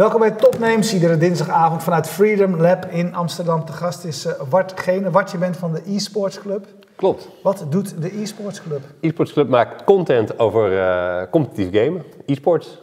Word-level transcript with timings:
Welkom 0.00 0.20
bij 0.20 0.30
Topnames, 0.30 0.94
iedere 0.94 1.16
dinsdagavond 1.16 1.82
vanuit 1.82 2.08
Freedom 2.08 2.56
Lab 2.60 2.86
in 2.90 3.14
Amsterdam. 3.14 3.64
Te 3.64 3.72
gast 3.72 4.04
is 4.04 4.26
uh, 4.26 4.32
Wart 4.48 4.80
Gene. 4.80 5.10
Wart, 5.10 5.30
je 5.30 5.38
bent 5.38 5.56
van 5.56 5.72
de 5.72 5.82
e-sports 5.86 6.40
club. 6.40 6.66
Klopt. 6.96 7.28
Wat 7.42 7.66
doet 7.68 8.02
de 8.02 8.20
e-sports 8.20 8.62
club? 8.62 8.80
E-sports 9.00 9.32
club 9.32 9.48
maakt 9.48 9.84
content 9.84 10.38
over 10.38 10.72
uh, 10.72 11.22
competitief 11.30 11.82
gamen, 11.82 12.04
e-sports. 12.26 12.78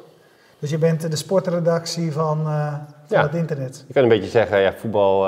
Dus 0.60 0.70
je 0.70 0.78
bent 0.78 1.12
de 1.12 1.16
sportredactie 1.16 2.12
van, 2.12 2.40
uh, 2.40 2.74
van 3.08 3.20
het 3.20 3.36
internet? 3.36 3.84
Je 3.88 3.94
kan 3.94 4.04
een 4.04 4.10
beetje 4.10 4.30
zeggen, 4.30 4.60
ja, 4.60 4.74
voetbal 4.74 5.26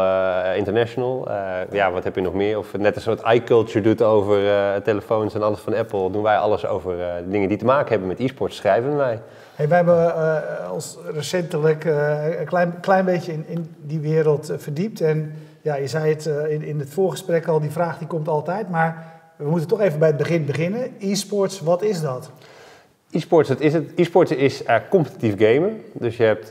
international. 0.55 1.27
ja, 1.71 1.91
wat 1.91 2.03
heb 2.03 2.15
je 2.15 2.21
nog 2.21 2.33
meer? 2.33 2.57
Of 2.57 2.77
net 2.77 2.95
een 2.95 3.01
soort 3.01 3.21
iCulture 3.33 3.81
doet 3.81 4.01
over 4.01 4.37
telefoons 4.83 5.33
en 5.33 5.43
alles 5.43 5.59
van 5.59 5.75
Apple, 5.75 6.11
doen 6.11 6.23
wij 6.23 6.37
alles 6.37 6.65
over 6.65 6.95
dingen 7.27 7.49
die 7.49 7.57
te 7.57 7.65
maken 7.65 7.89
hebben 7.89 8.07
met 8.07 8.19
e-sports, 8.19 8.55
schrijven 8.55 8.95
wij. 8.95 9.21
Hey, 9.59 9.67
wij 9.67 9.77
hebben 9.77 9.97
uh, 9.97 10.71
ons 10.73 10.97
recentelijk 11.13 11.85
uh, 11.85 12.39
een 12.39 12.45
klein, 12.45 12.79
klein 12.81 13.05
beetje 13.05 13.31
in, 13.31 13.45
in 13.47 13.75
die 13.81 13.99
wereld 13.99 14.51
uh, 14.51 14.57
verdiept. 14.57 15.01
En 15.01 15.33
ja, 15.61 15.75
je 15.75 15.87
zei 15.87 16.13
het 16.13 16.25
in, 16.25 16.61
in 16.61 16.79
het 16.79 16.89
voorgesprek 16.89 17.47
al, 17.47 17.59
die 17.59 17.71
vraag 17.71 17.97
die 17.97 18.07
komt 18.07 18.27
altijd. 18.27 18.69
Maar 18.69 19.05
we 19.35 19.49
moeten 19.49 19.67
toch 19.67 19.81
even 19.81 19.99
bij 19.99 20.07
het 20.07 20.17
begin 20.17 20.45
beginnen. 20.45 20.91
E-sports, 20.99 21.59
wat 21.59 21.81
is 21.81 22.01
dat? 22.01 22.31
E-sports, 23.11 23.49
is, 23.49 23.73
het, 23.73 23.91
e-sports 23.95 24.31
is 24.31 24.63
competitief 24.89 25.33
gamen. 25.37 25.81
Dus 25.93 26.17
je 26.17 26.23
hebt 26.23 26.49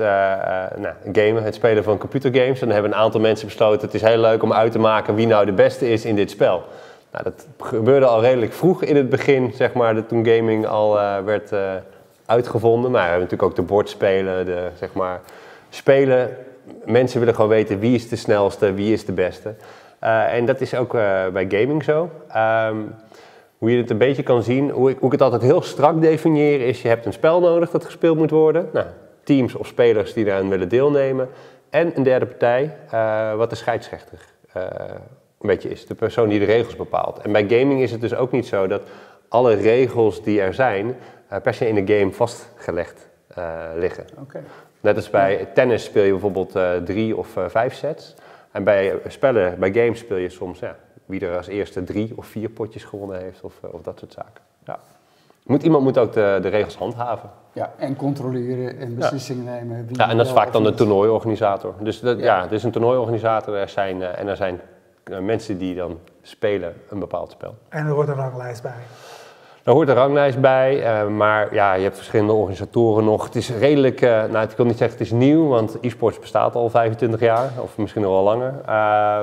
nou, 0.78 0.94
gamen, 1.12 1.42
het 1.42 1.54
spelen 1.54 1.84
van 1.84 1.98
computergames. 1.98 2.60
En 2.60 2.66
dan 2.66 2.74
hebben 2.74 2.92
een 2.92 2.98
aantal 2.98 3.20
mensen 3.20 3.46
besloten, 3.46 3.86
het 3.86 3.94
is 3.94 4.02
heel 4.02 4.18
leuk 4.20 4.42
om 4.42 4.52
uit 4.52 4.72
te 4.72 4.78
maken 4.78 5.14
wie 5.14 5.26
nou 5.26 5.46
de 5.46 5.52
beste 5.52 5.90
is 5.90 6.04
in 6.04 6.16
dit 6.16 6.30
spel. 6.30 6.62
Nou, 7.12 7.24
dat 7.24 7.46
gebeurde 7.58 8.06
al 8.06 8.20
redelijk 8.20 8.52
vroeg 8.52 8.82
in 8.82 8.96
het 8.96 9.08
begin, 9.08 9.52
zeg 9.54 9.72
maar, 9.72 10.06
toen 10.06 10.26
gaming 10.26 10.66
al 10.66 10.92
werd 11.24 11.50
uitgevonden. 12.28 12.90
Maar 12.90 13.02
we 13.02 13.08
hebben 13.08 13.28
natuurlijk 13.28 13.50
ook 13.50 13.56
de 13.56 13.72
bordspelen, 13.74 14.46
de 14.46 14.68
zeg 14.78 14.92
maar 14.92 15.20
spelen. 15.68 16.36
Mensen 16.84 17.18
willen 17.18 17.34
gewoon 17.34 17.50
weten 17.50 17.78
wie 17.78 17.94
is 17.94 18.08
de 18.08 18.16
snelste, 18.16 18.72
wie 18.72 18.92
is 18.92 19.04
de 19.04 19.12
beste. 19.12 19.54
Uh, 20.04 20.34
en 20.34 20.46
dat 20.46 20.60
is 20.60 20.74
ook 20.74 20.94
uh, 20.94 21.26
bij 21.28 21.46
gaming 21.48 21.84
zo. 21.84 22.10
Um, 22.36 22.94
hoe 23.58 23.70
je 23.70 23.76
het 23.76 23.90
een 23.90 23.98
beetje 23.98 24.22
kan 24.22 24.42
zien, 24.42 24.70
hoe 24.70 24.90
ik, 24.90 24.98
hoe 24.98 25.06
ik, 25.06 25.12
het 25.12 25.22
altijd 25.22 25.42
heel 25.42 25.62
strak 25.62 26.00
definieer, 26.00 26.60
is 26.60 26.82
je 26.82 26.88
hebt 26.88 27.06
een 27.06 27.12
spel 27.12 27.40
nodig 27.40 27.70
dat 27.70 27.84
gespeeld 27.84 28.16
moet 28.16 28.30
worden. 28.30 28.68
Nou, 28.72 28.86
teams 29.24 29.54
of 29.54 29.66
spelers 29.66 30.12
die 30.12 30.24
daaraan 30.24 30.48
willen 30.48 30.68
deelnemen. 30.68 31.28
En 31.70 31.96
een 31.96 32.02
derde 32.02 32.26
partij, 32.26 32.76
uh, 32.94 33.34
wat 33.34 33.50
de 33.50 33.56
scheidsrechter 33.56 34.18
een 35.40 35.48
beetje 35.48 35.68
is. 35.68 35.86
De 35.86 35.94
persoon 35.94 36.28
die 36.28 36.38
de 36.38 36.44
regels 36.44 36.76
bepaalt. 36.76 37.18
En 37.18 37.32
bij 37.32 37.48
gaming 37.48 37.80
is 37.80 37.90
het 37.90 38.00
dus 38.00 38.14
ook 38.14 38.32
niet 38.32 38.46
zo 38.46 38.66
dat 38.66 38.82
alle 39.28 39.54
regels 39.54 40.22
die 40.22 40.40
er 40.40 40.54
zijn, 40.54 40.96
uh, 41.32 41.38
per 41.42 41.54
se 41.54 41.68
in 41.68 41.84
de 41.84 41.98
game 41.98 42.12
vastgelegd 42.12 43.08
uh, 43.38 43.62
liggen. 43.76 44.04
Okay. 44.20 44.42
Net 44.80 44.96
als 44.96 45.10
bij 45.10 45.48
tennis 45.54 45.84
speel 45.84 46.04
je 46.04 46.10
bijvoorbeeld 46.10 46.56
uh, 46.56 46.76
drie 46.76 47.16
of 47.16 47.28
vijf 47.48 47.74
sets. 47.74 48.14
En 48.50 48.64
bij 48.64 49.00
spellen, 49.06 49.58
bij 49.58 49.72
games 49.72 49.98
speel 49.98 50.16
je 50.16 50.28
soms 50.28 50.58
ja, 50.58 50.76
wie 51.04 51.26
er 51.26 51.36
als 51.36 51.46
eerste 51.46 51.84
drie 51.84 52.12
of 52.16 52.26
vier 52.26 52.48
potjes 52.48 52.84
gewonnen 52.84 53.20
heeft 53.20 53.40
of, 53.40 53.54
of 53.70 53.82
dat 53.82 53.98
soort 53.98 54.12
zaken. 54.12 54.42
Ja. 54.64 54.78
Moet, 55.42 55.62
iemand 55.62 55.84
moet 55.84 55.98
ook 55.98 56.12
de, 56.12 56.38
de 56.42 56.48
regels 56.48 56.76
handhaven. 56.76 57.30
Ja, 57.52 57.72
en 57.78 57.96
controleren 57.96 58.78
en 58.78 58.94
beslissingen 58.94 59.44
ja. 59.44 59.50
nemen. 59.50 59.86
Wie 59.86 59.96
ja, 59.96 60.10
en 60.10 60.16
dat 60.16 60.26
is 60.26 60.32
vaak 60.32 60.52
dan 60.52 60.64
de 60.64 60.74
toernooiorganisator. 60.74 61.74
Dus 61.80 62.00
dat, 62.00 62.18
ja. 62.18 62.24
ja, 62.24 62.44
er 62.44 62.52
is 62.52 62.62
een 62.62 62.70
toernooiorganisator 62.70 63.54
er 63.54 63.68
zijn, 63.68 64.02
en 64.02 64.28
er 64.28 64.36
zijn 64.36 64.60
mensen 65.20 65.58
die 65.58 65.74
dan 65.74 65.98
spelen 66.22 66.74
een 66.88 66.98
bepaald 66.98 67.30
spel. 67.30 67.54
En 67.68 67.86
er 67.86 67.94
wordt 67.94 68.10
een 68.10 68.16
ranglijst 68.16 68.62
bij. 68.62 68.72
Daar 69.68 69.76
hoort 69.76 69.88
een 69.88 69.94
ranglijst 69.94 70.40
bij, 70.40 71.02
uh, 71.02 71.08
maar 71.08 71.54
ja, 71.54 71.74
je 71.74 71.82
hebt 71.82 71.96
verschillende 71.96 72.32
organisatoren 72.32 73.04
nog. 73.04 73.24
Het 73.24 73.36
is 73.36 73.50
redelijk, 73.50 74.00
uh, 74.00 74.24
nou 74.24 74.48
ik 74.50 74.56
wil 74.56 74.66
niet 74.66 74.76
zeggen 74.76 74.98
het 74.98 75.06
is 75.06 75.12
nieuw, 75.12 75.46
want 75.46 75.76
e-sports 75.80 76.18
bestaat 76.18 76.54
al 76.54 76.70
25 76.70 77.20
jaar, 77.20 77.50
of 77.62 77.78
misschien 77.78 78.02
nog 78.02 78.10
wel 78.10 78.22
langer. 78.22 78.54
Uh, 78.60 79.20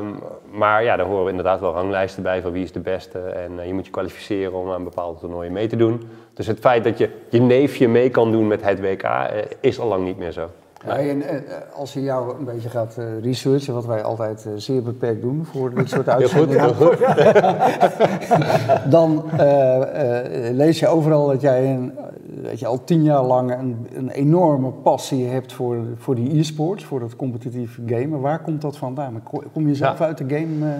maar 0.51 0.83
ja, 0.83 0.95
daar 0.95 1.05
horen 1.05 1.29
inderdaad 1.29 1.59
wel 1.59 1.73
ranglijsten 1.73 2.23
bij 2.23 2.41
van 2.41 2.51
wie 2.51 2.63
is 2.63 2.71
de 2.71 2.79
beste. 2.79 3.19
En 3.19 3.59
eh, 3.59 3.67
je 3.67 3.73
moet 3.73 3.85
je 3.85 3.91
kwalificeren 3.91 4.53
om 4.53 4.71
aan 4.71 4.83
bepaalde 4.83 5.19
toernooien 5.19 5.51
mee 5.51 5.67
te 5.67 5.75
doen. 5.75 6.09
Dus 6.33 6.47
het 6.47 6.59
feit 6.59 6.83
dat 6.83 6.97
je 6.97 7.09
je 7.29 7.41
neefje 7.41 7.87
mee 7.87 8.09
kan 8.09 8.31
doen 8.31 8.47
met 8.47 8.63
het 8.63 8.79
WK 8.79 9.09
is 9.59 9.79
al 9.79 9.87
lang 9.87 10.03
niet 10.03 10.17
meer 10.17 10.31
zo. 10.31 10.49
Ja, 10.85 10.97
en, 10.97 11.21
en, 11.21 11.43
als 11.73 11.93
je 11.93 12.01
jou 12.01 12.37
een 12.37 12.45
beetje 12.45 12.69
gaat 12.69 12.95
uh, 12.99 13.05
researchen, 13.21 13.73
wat 13.73 13.85
wij 13.85 14.03
altijd 14.03 14.45
uh, 14.47 14.53
zeer 14.55 14.83
beperkt 14.83 15.21
doen 15.21 15.45
voor 15.45 15.73
dit 15.73 15.89
soort 15.89 16.09
uitzendingen, 16.19 16.63
heel 16.63 16.73
goed, 16.73 16.97
heel 16.99 17.33
goed. 18.81 18.91
dan 18.91 19.23
uh, 19.33 19.79
lees 20.51 20.79
je 20.79 20.87
overal 20.87 21.27
dat 21.27 21.41
jij 21.41 21.73
een, 21.73 21.93
dat 22.43 22.59
je 22.59 22.67
al 22.67 22.83
tien 22.83 23.03
jaar 23.03 23.23
lang 23.23 23.51
een, 23.51 23.87
een 23.93 24.09
enorme 24.09 24.71
passie 24.71 25.27
hebt 25.27 25.53
voor, 25.53 25.77
voor 25.97 26.15
die 26.15 26.39
e-sports, 26.39 26.83
voor 26.83 26.99
dat 26.99 27.15
competitieve 27.15 27.81
gamen. 27.85 28.21
Waar 28.21 28.41
komt 28.41 28.61
dat 28.61 28.77
vandaan? 28.77 29.23
Kom 29.53 29.67
je 29.67 29.75
zelf 29.75 29.99
ja. 29.99 30.05
uit 30.05 30.17
de 30.17 30.25
game 30.27 30.75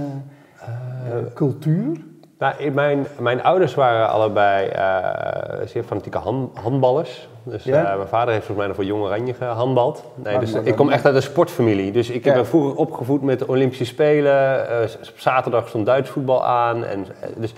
cultuur? 1.34 2.04
Nou, 2.46 2.72
mijn, 2.72 3.08
mijn 3.20 3.44
ouders 3.44 3.74
waren 3.74 4.10
allebei 4.10 4.70
uh, 4.76 5.68
zeer 5.68 5.84
fanatieke 5.84 6.18
hand, 6.18 6.58
handballers. 6.58 7.28
Dus 7.44 7.64
ja? 7.64 7.92
uh, 7.92 7.96
mijn 7.96 8.08
vader 8.08 8.34
heeft 8.34 8.46
volgens 8.46 8.58
mij 8.58 8.68
nog 8.68 8.76
voor 8.76 8.86
Jong 8.86 9.04
Oranje 9.04 9.34
gehandbald. 9.34 10.04
Nee, 10.16 10.40
dus 10.40 10.54
ik 10.54 10.76
kom 10.76 10.90
echt 10.90 11.06
uit 11.06 11.16
een 11.16 11.22
sportfamilie. 11.22 11.92
Dus 11.92 12.10
ik 12.10 12.26
ja. 12.26 12.34
ben 12.34 12.48
vroeger 12.48 12.76
opgevoed 12.76 13.22
met 13.22 13.40
de 13.40 13.48
Olympische 13.48 13.86
Spelen. 13.86 14.68
Uh, 14.72 14.90
zaterdag 15.16 15.68
stond 15.68 15.86
Duits 15.86 16.10
voetbal 16.10 16.46
aan. 16.46 16.84
En, 16.84 17.06
dus 17.36 17.54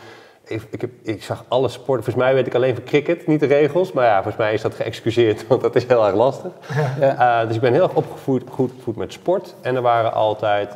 ik, 0.45 0.67
ik, 0.69 0.81
heb, 0.81 0.91
ik, 1.01 1.23
zag 1.23 1.45
alle 1.47 1.67
sporten. 1.67 2.03
Volgens 2.03 2.25
mij 2.25 2.33
weet 2.33 2.47
ik 2.47 2.55
alleen 2.55 2.75
van 2.75 2.83
cricket, 2.83 3.27
niet 3.27 3.39
de 3.39 3.45
regels. 3.45 3.91
Maar 3.91 4.05
ja, 4.05 4.15
volgens 4.15 4.35
mij 4.35 4.53
is 4.53 4.61
dat 4.61 4.73
geëxcuseerd, 4.73 5.47
want 5.47 5.61
dat 5.61 5.75
is 5.75 5.85
heel 5.85 6.05
erg 6.05 6.15
lastig. 6.15 6.51
Ja. 6.99 7.45
dus 7.45 7.55
ik 7.55 7.61
ben 7.61 7.73
heel 7.73 7.83
erg 7.83 7.95
opgevoed 7.95 8.43
goed, 8.49 8.71
goed 8.83 8.95
met 8.95 9.13
sport. 9.13 9.55
En 9.61 9.75
er 9.75 9.81
waren 9.81 10.13
altijd 10.13 10.75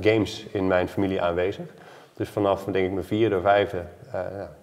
games 0.00 0.46
in 0.52 0.66
mijn 0.66 0.88
familie 0.88 1.22
aanwezig. 1.22 1.64
Dus 2.20 2.28
vanaf 2.28 2.64
denk 2.64 2.86
ik 2.86 2.92
mijn 2.92 3.04
vierde, 3.04 3.40
vijfde, 3.40 3.76
uh, 4.06 4.20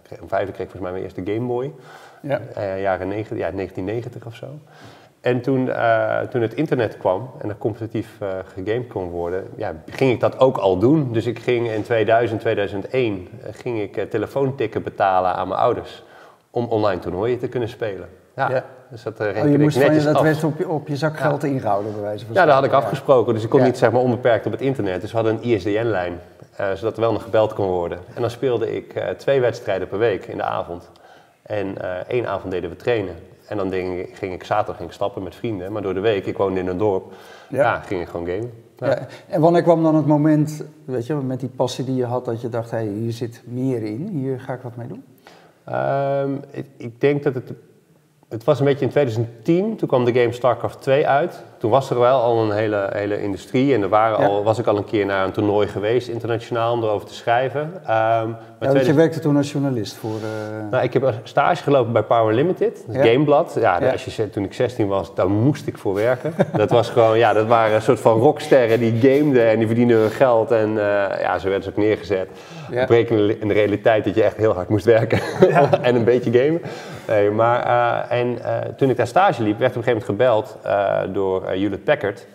ja, 0.10 0.18
vijfde 0.26 0.52
kreeg 0.52 0.66
ik 0.66 0.72
volgens 0.72 0.82
mij 0.82 0.92
mijn 0.92 1.04
eerste 1.04 1.22
Game 1.26 1.48
Boy. 1.48 1.72
Ja. 2.22 2.42
Uh, 2.58 2.82
jaren 2.82 3.08
90, 3.08 3.38
ja, 3.38 3.52
1990 3.52 4.26
of 4.26 4.36
zo. 4.36 4.46
En 5.22 5.42
toen, 5.42 5.68
uh, 5.68 6.20
toen 6.20 6.42
het 6.42 6.54
internet 6.54 6.98
kwam 6.98 7.32
en 7.42 7.50
er 7.50 7.58
competitief 7.58 8.18
uh, 8.22 8.30
gegamed 8.54 8.88
kon 8.88 9.10
worden, 9.10 9.48
ja, 9.56 9.74
ging 9.86 10.12
ik 10.12 10.20
dat 10.20 10.40
ook 10.40 10.58
al 10.58 10.78
doen. 10.78 11.14
Dus 11.14 11.26
ik 11.26 11.40
ging 11.40 11.72
in 11.72 11.84
2000, 11.84 12.40
2001 12.40 13.28
ging 13.52 13.82
ik 13.82 14.10
telefoontikken 14.10 14.84
betalen 14.84 15.34
aan 15.34 15.48
mijn 15.48 15.60
ouders 15.60 16.04
om 16.52 16.66
online 16.66 17.02
toernooien 17.02 17.40
te 17.40 17.48
kunnen 17.48 17.70
spelen. 17.70 18.10
Ja. 18.36 18.50
ja. 18.50 18.66
Dus 18.90 19.04
dat, 19.04 19.22
uh, 19.22 19.28
oh, 19.28 19.52
je 19.52 19.60
moest 19.60 19.78
van 19.78 19.94
je, 19.94 20.04
dat 20.04 20.22
werd 20.22 20.44
op 20.44 20.58
je, 20.58 20.70
op 20.70 20.88
je 20.88 20.96
zakgeld 20.96 21.42
ja. 21.42 21.48
ingehouden 21.48 21.92
bij 21.92 22.02
wijze 22.02 22.26
van 22.26 22.36
Ja, 22.36 22.46
dat 22.46 22.54
had 22.54 22.64
ik 22.64 22.72
afgesproken. 22.72 23.34
Dus 23.34 23.44
ik 23.44 23.50
kon 23.50 23.64
niet 23.64 23.78
zeg 23.78 23.92
maar, 23.92 24.02
onbeperkt 24.02 24.46
op 24.46 24.52
het 24.52 24.62
internet. 24.62 25.02
Dus 25.02 25.12
we 25.12 25.18
hadden 25.18 25.36
een 25.36 25.44
ISDN-lijn. 25.44 26.20
Uh, 26.60 26.72
zodat 26.74 26.96
er 26.96 27.02
wel 27.02 27.12
nog 27.12 27.24
gebeld 27.24 27.54
kon 27.54 27.68
worden. 27.68 28.00
En 28.14 28.22
dan 28.22 28.30
speelde 28.30 28.76
ik 28.76 28.96
uh, 28.96 29.10
twee 29.10 29.42
wedstrijden 29.42 29.88
per 29.88 30.00
week 30.00 30.26
in 30.26 30.38
de 30.38 30.44
avond. 30.44 30.90
En 31.42 31.68
uh, 31.82 31.96
één 32.08 32.28
avond 32.28 32.52
deden 32.52 32.70
we 32.70 32.76
trainen. 32.76 33.16
En 33.48 33.58
dan 33.58 33.72
ging, 33.72 34.10
ging 34.14 34.34
ik 34.34 34.44
zaterdag 34.44 34.76
ging 34.76 34.90
ik 34.90 34.96
stappen 34.96 35.24
met 35.24 35.36
vrienden. 35.36 35.72
Maar 35.72 35.82
door 35.82 35.94
de 35.94 36.00
week, 36.00 36.26
ik 36.26 36.38
woonde 36.38 36.60
in 36.60 36.68
een 36.68 36.78
dorp, 36.78 37.14
ja. 37.50 37.62
ja 37.62 37.80
ging 37.80 38.02
ik 38.02 38.08
gewoon 38.08 38.28
gamen. 38.28 38.52
Ja. 38.78 38.88
Ja. 38.88 39.08
En 39.28 39.42
wanneer 39.42 39.62
kwam 39.62 39.84
dan 39.84 39.96
het 39.96 40.06
moment, 40.06 40.64
weet 40.86 41.06
je, 41.06 41.14
met 41.14 41.40
die 41.40 41.50
passie 41.50 41.86
die 41.86 41.96
je 41.96 42.06
had, 42.06 42.26
dat 42.26 42.42
je 42.42 42.50
dacht, 42.50 42.72
hé, 42.72 42.78
hey, 42.78 42.88
hier 42.88 43.12
zit 43.12 43.42
meer 43.46 43.84
in, 43.84 44.08
hier 44.08 44.40
ga 44.40 44.54
ik 44.54 44.62
wat 44.62 44.76
mee 44.76 44.88
doen? 44.88 45.04
Um, 45.76 46.42
ik, 46.52 46.66
ik, 46.78 47.02
denk 47.02 47.24
dat 47.24 47.34
het 47.34 47.52
het 48.30 48.44
was 48.44 48.60
een 48.60 48.66
beetje 48.66 48.86
in 48.86 48.92
2010, 48.92 49.76
toen 49.76 49.88
kwam 49.88 50.06
de 50.06 50.14
game 50.14 50.32
StarCraft 50.32 50.82
2 50.82 51.08
uit. 51.08 51.44
Toen 51.58 51.72
was 51.72 51.90
er 51.90 52.00
wel 52.00 52.22
al 52.22 52.44
een 52.44 52.52
hele, 52.52 52.90
hele 52.94 53.22
industrie 53.22 53.74
en 53.74 53.82
er 53.82 53.90
waren 53.90 54.20
ja. 54.20 54.28
al, 54.28 54.44
was 54.44 54.60
ik 54.60 54.66
al 54.66 54.78
een 54.78 54.86
keer 54.86 55.06
naar 55.06 55.26
een 55.26 55.32
toernooi 55.32 55.68
geweest, 55.68 56.08
internationaal, 56.08 56.74
om 56.74 56.84
erover 56.84 57.08
te 57.08 57.14
schrijven. 57.14 57.62
Um, 57.62 57.80
maar 57.86 58.28
ja, 58.60 58.70
20... 58.70 58.86
je 58.86 58.94
werkte 58.94 59.20
toen 59.20 59.38
als 59.38 59.52
journalist 59.52 59.96
voor... 59.96 60.16
Uh... 60.16 60.72
Nou, 60.72 60.84
ik 60.84 60.94
heb 60.94 61.14
stage 61.24 61.64
gelopen 61.64 61.94
bij 61.94 62.04
Power 62.04 62.34
Limited, 62.34 62.84
het 62.88 62.96
ja. 62.96 63.12
Gameblad. 63.12 63.58
Ja, 63.60 63.82
ja. 63.82 63.92
Als 63.92 64.06
je, 64.06 64.30
toen 64.30 64.44
ik 64.44 64.54
16 64.54 64.88
was, 64.88 65.16
daar 65.16 65.30
moest 65.30 65.68
ik 65.68 65.78
voor 65.78 65.94
werken. 65.94 66.34
dat 66.54 66.72
was 66.72 66.90
gewoon, 66.90 67.18
ja, 67.18 67.34
dat 67.34 67.48
waren 67.48 67.76
een 67.76 67.82
soort 67.82 68.00
van 68.00 68.20
rocksterren 68.20 68.80
die 68.80 69.00
gameden 69.00 69.48
en 69.48 69.58
die 69.58 69.68
verdienden 69.68 69.98
hun 69.98 70.12
geld. 70.12 70.52
En 70.52 70.70
uh, 70.70 70.80
ja, 71.20 71.40
zo 71.40 71.46
werden 71.46 71.64
ze 71.64 71.70
ook 71.70 71.78
neergezet. 71.78 72.30
Ja. 72.72 72.86
Breken 72.86 73.42
in 73.42 73.48
de 73.48 73.54
realiteit 73.54 74.04
dat 74.04 74.16
je 74.16 74.24
echt 74.24 74.38
heel 74.38 74.54
hard 74.54 74.70
moest 74.70 74.86
werken 74.86 75.20
en 75.82 75.96
een 75.96 76.04
beetje 76.04 76.32
gamen. 76.32 76.62
Nee, 77.08 77.30
maar, 77.30 77.68
uh, 77.68 78.20
en 78.20 78.28
uh, 78.28 78.58
toen 78.78 78.90
ik 78.90 78.98
daar 78.98 79.08
stage 79.08 79.44
liep, 79.44 79.60
werd 79.60 79.76
op 79.76 79.78
een 79.78 79.84
gegeven 79.84 80.16
moment 80.16 80.50
gebeld 80.50 80.58
uh, 80.66 81.14
door 81.14 81.46
Hewlett 81.46 81.84
Packard, 81.84 82.28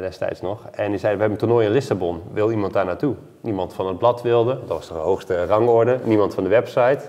destijds 0.00 0.40
nog. 0.40 0.68
En 0.70 0.90
die 0.90 0.98
zei, 0.98 1.14
we 1.14 1.20
hebben 1.20 1.30
een 1.30 1.46
toernooi 1.46 1.66
in 1.66 1.72
Lissabon, 1.72 2.22
wil 2.32 2.50
iemand 2.50 2.72
daar 2.72 2.84
naartoe? 2.84 3.14
Niemand 3.40 3.74
van 3.74 3.86
het 3.86 3.98
blad 3.98 4.22
wilde, 4.22 4.58
dat 4.58 4.68
was 4.68 4.88
de 4.88 4.94
hoogste 4.94 5.46
rangorde. 5.46 5.98
Niemand 6.04 6.34
van 6.34 6.42
de 6.42 6.48
website 6.48 7.00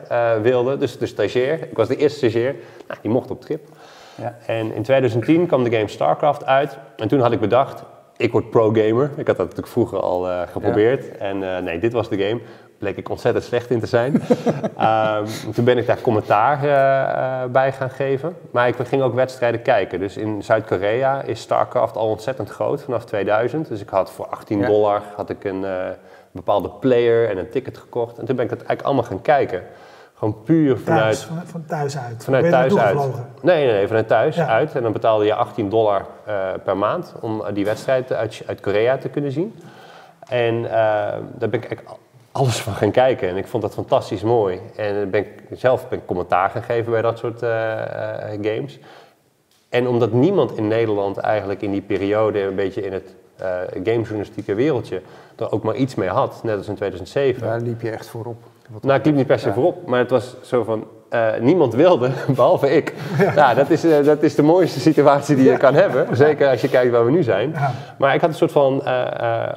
wilde, 0.41 0.77
dus 0.77 0.97
de 0.97 1.05
stagiair, 1.05 1.61
ik 1.61 1.77
was 1.77 1.87
de 1.87 1.95
eerste 1.95 2.17
stagiair, 2.17 2.55
nou, 2.87 2.99
die 3.01 3.11
mocht 3.11 3.31
op 3.31 3.41
trip. 3.41 3.67
Ja. 4.15 4.37
En 4.45 4.73
in 4.73 4.83
2010 4.83 5.47
kwam 5.47 5.63
de 5.63 5.71
game 5.71 5.87
StarCraft 5.87 6.45
uit. 6.45 6.77
En 6.95 7.07
toen 7.07 7.19
had 7.19 7.31
ik 7.31 7.39
bedacht, 7.39 7.83
ik 8.17 8.31
word 8.31 8.49
pro-gamer. 8.49 9.11
Ik 9.15 9.27
had 9.27 9.37
dat 9.37 9.45
natuurlijk 9.45 9.67
vroeger 9.67 9.99
al 9.99 10.47
geprobeerd. 10.47 11.05
Ja. 11.05 11.25
En 11.25 11.63
nee, 11.63 11.79
dit 11.79 11.93
was 11.93 12.09
de 12.09 12.17
game 12.17 12.41
bleek 12.81 12.97
ik 12.97 13.09
ontzettend 13.09 13.45
slecht 13.45 13.69
in 13.69 13.79
te 13.79 13.85
zijn. 13.85 14.21
Ehm, 14.77 15.25
toen 15.53 15.65
ben 15.65 15.77
ik 15.77 15.85
daar 15.85 16.01
commentaar 16.01 16.57
uh, 16.57 17.51
bij 17.51 17.71
gaan 17.71 17.89
geven. 17.89 18.35
Maar 18.51 18.67
ik 18.67 18.75
ging 18.83 19.01
ook 19.01 19.13
wedstrijden 19.13 19.61
kijken. 19.61 19.99
Dus 19.99 20.17
in 20.17 20.43
Zuid-Korea 20.43 21.21
is 21.21 21.41
StarCraft 21.41 21.95
al 21.95 22.07
ontzettend 22.07 22.49
groot 22.49 22.81
vanaf 22.81 23.05
2000. 23.05 23.67
Dus 23.67 23.81
ik 23.81 23.89
had 23.89 24.11
voor 24.11 24.27
18 24.27 24.61
dollar 24.61 25.01
had 25.15 25.29
ik 25.29 25.43
een 25.43 25.65
bepaalde 26.31 26.69
player 26.69 27.29
en 27.29 27.37
een 27.37 27.49
ticket 27.49 27.77
gekocht. 27.77 28.17
En 28.17 28.25
toen 28.25 28.35
ben 28.35 28.43
ik 28.45 28.49
dat 28.51 28.59
eigenlijk 28.59 28.87
allemaal 28.87 29.03
gaan 29.03 29.21
kijken. 29.21 29.63
Gewoon 30.13 30.43
puur 30.43 30.77
vanuit... 30.77 31.01
Thuis, 31.01 31.27
van, 31.45 31.65
thuis 31.65 31.97
uit? 31.97 32.23
Vanuit 32.23 32.49
thuis 32.49 32.77
uit. 32.77 32.97
Nee, 33.41 33.65
nee, 33.65 33.73
nee, 33.73 33.87
vanuit 33.87 34.07
thuis 34.07 34.39
uit. 34.39 34.75
En 34.75 34.83
dan 34.83 34.91
betaalde 34.91 35.25
je 35.25 35.33
18 35.33 35.69
dollar 35.69 36.05
uh, 36.27 36.49
per 36.63 36.77
maand 36.77 37.13
om 37.19 37.43
die 37.53 37.65
wedstrijd 37.65 38.13
uit, 38.13 38.43
uit 38.47 38.59
Korea 38.59 38.97
te 38.97 39.09
kunnen 39.09 39.31
zien. 39.31 39.59
En 40.29 40.61
daar 41.37 41.49
ben 41.49 41.53
ik 41.53 41.65
eigenlijk 41.65 41.97
alles 42.31 42.59
van 42.59 42.73
gaan 42.73 42.91
kijken. 42.91 43.29
En 43.29 43.37
ik 43.37 43.47
vond 43.47 43.63
dat 43.63 43.73
fantastisch 43.73 44.23
mooi. 44.23 44.59
En 44.75 45.09
ben 45.09 45.19
ik, 45.19 45.29
zelf 45.51 45.89
ben 45.89 45.99
ik 45.99 46.05
commentaar 46.05 46.49
gaan 46.49 46.63
geven 46.63 46.91
bij 46.91 47.01
dat 47.01 47.17
soort 47.17 47.43
uh, 47.43 47.49
games. 48.41 48.79
En 49.69 49.87
omdat 49.87 50.11
niemand 50.11 50.57
in 50.57 50.67
Nederland 50.67 51.17
eigenlijk 51.17 51.61
in 51.61 51.71
die 51.71 51.81
periode 51.81 52.41
een 52.41 52.55
beetje 52.55 52.81
in 52.81 52.93
het 52.93 53.15
uh, 53.41 53.47
gamejournalistieke 53.83 54.53
wereldje 54.53 55.01
er 55.35 55.51
ook 55.51 55.63
maar 55.63 55.75
iets 55.75 55.95
mee 55.95 56.09
had, 56.09 56.39
net 56.43 56.57
als 56.57 56.67
in 56.67 56.75
2007. 56.75 57.41
Daar 57.41 57.61
liep 57.61 57.81
je 57.81 57.89
echt 57.89 58.07
voorop. 58.07 58.37
nou, 58.81 58.99
ik 58.99 59.05
liep 59.05 59.15
niet 59.15 59.27
per 59.27 59.39
se 59.39 59.53
voorop, 59.53 59.87
maar 59.87 59.99
het 59.99 60.09
was 60.09 60.35
zo 60.41 60.63
van, 60.63 60.87
uh, 61.13 61.27
niemand 61.39 61.73
wilde, 61.73 62.11
behalve 62.35 62.69
ik. 62.69 62.93
Ja, 63.35 63.53
dat, 63.53 63.69
is, 63.69 63.85
uh, 63.85 64.03
dat 64.03 64.23
is 64.23 64.35
de 64.35 64.41
mooiste 64.41 64.79
situatie 64.79 65.35
die 65.35 65.49
je 65.51 65.57
kan 65.57 65.73
hebben, 65.73 66.15
zeker 66.15 66.49
als 66.49 66.61
je 66.61 66.69
kijkt 66.69 66.91
waar 66.91 67.05
we 67.05 67.11
nu 67.11 67.23
zijn. 67.23 67.55
Maar 67.97 68.15
ik 68.15 68.21
had 68.21 68.29
een 68.29 68.35
soort 68.35 68.51
van 68.51 68.83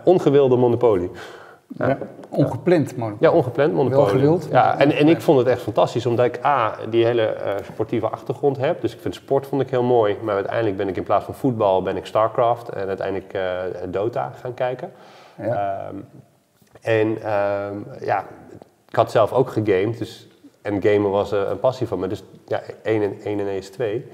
ongewilde 0.05 0.56
monopolie. 0.56 1.11
Ja, 1.79 1.99
ongepland 2.29 2.97
monopolie. 2.97 3.31
Ja, 3.31 3.37
ongepland 3.37 3.73
monopolie. 3.73 4.38
Ja, 4.50 4.79
en, 4.79 4.93
en 4.93 5.09
ik 5.09 5.21
vond 5.21 5.38
het 5.38 5.49
echt 5.49 5.62
fantastisch, 5.62 6.06
omdat 6.06 6.25
ik 6.26 6.44
A, 6.44 6.76
die 6.91 7.05
hele 7.05 7.37
uh, 7.37 7.53
sportieve 7.73 8.09
achtergrond 8.09 8.56
heb. 8.56 8.81
Dus 8.81 8.94
ik 8.94 9.00
vind 9.00 9.15
sport 9.15 9.47
vond 9.47 9.62
ik 9.62 9.71
heel 9.71 9.82
mooi. 9.82 10.17
Maar 10.23 10.35
uiteindelijk 10.35 10.76
ben 10.76 10.88
ik 10.88 10.97
in 10.97 11.03
plaats 11.03 11.25
van 11.25 11.35
voetbal, 11.35 11.82
ben 11.82 11.97
ik 11.97 12.06
StarCraft 12.06 12.69
en 12.69 12.88
uiteindelijk 12.88 13.35
uh, 13.35 13.43
Dota 13.88 14.32
gaan 14.41 14.55
kijken. 14.55 14.93
Ja. 15.38 15.88
Um, 15.88 16.06
en 16.81 17.09
um, 17.32 17.87
ja, 18.00 18.25
ik 18.88 18.97
had 18.97 19.11
zelf 19.11 19.32
ook 19.32 19.50
gegamed, 19.50 19.99
dus, 19.99 20.29
en 20.62 20.82
gamen 20.82 21.11
was 21.11 21.32
uh, 21.32 21.41
een 21.49 21.61
passie 21.61 21.87
van 21.87 21.99
me. 21.99 22.06
Dus 22.06 22.23
ja, 22.47 22.61
1 22.82 23.03
en 23.03 23.17
1 23.25 23.41
en 23.41 23.49
1 23.49 23.56
is 23.56 23.70
2. 23.70 24.06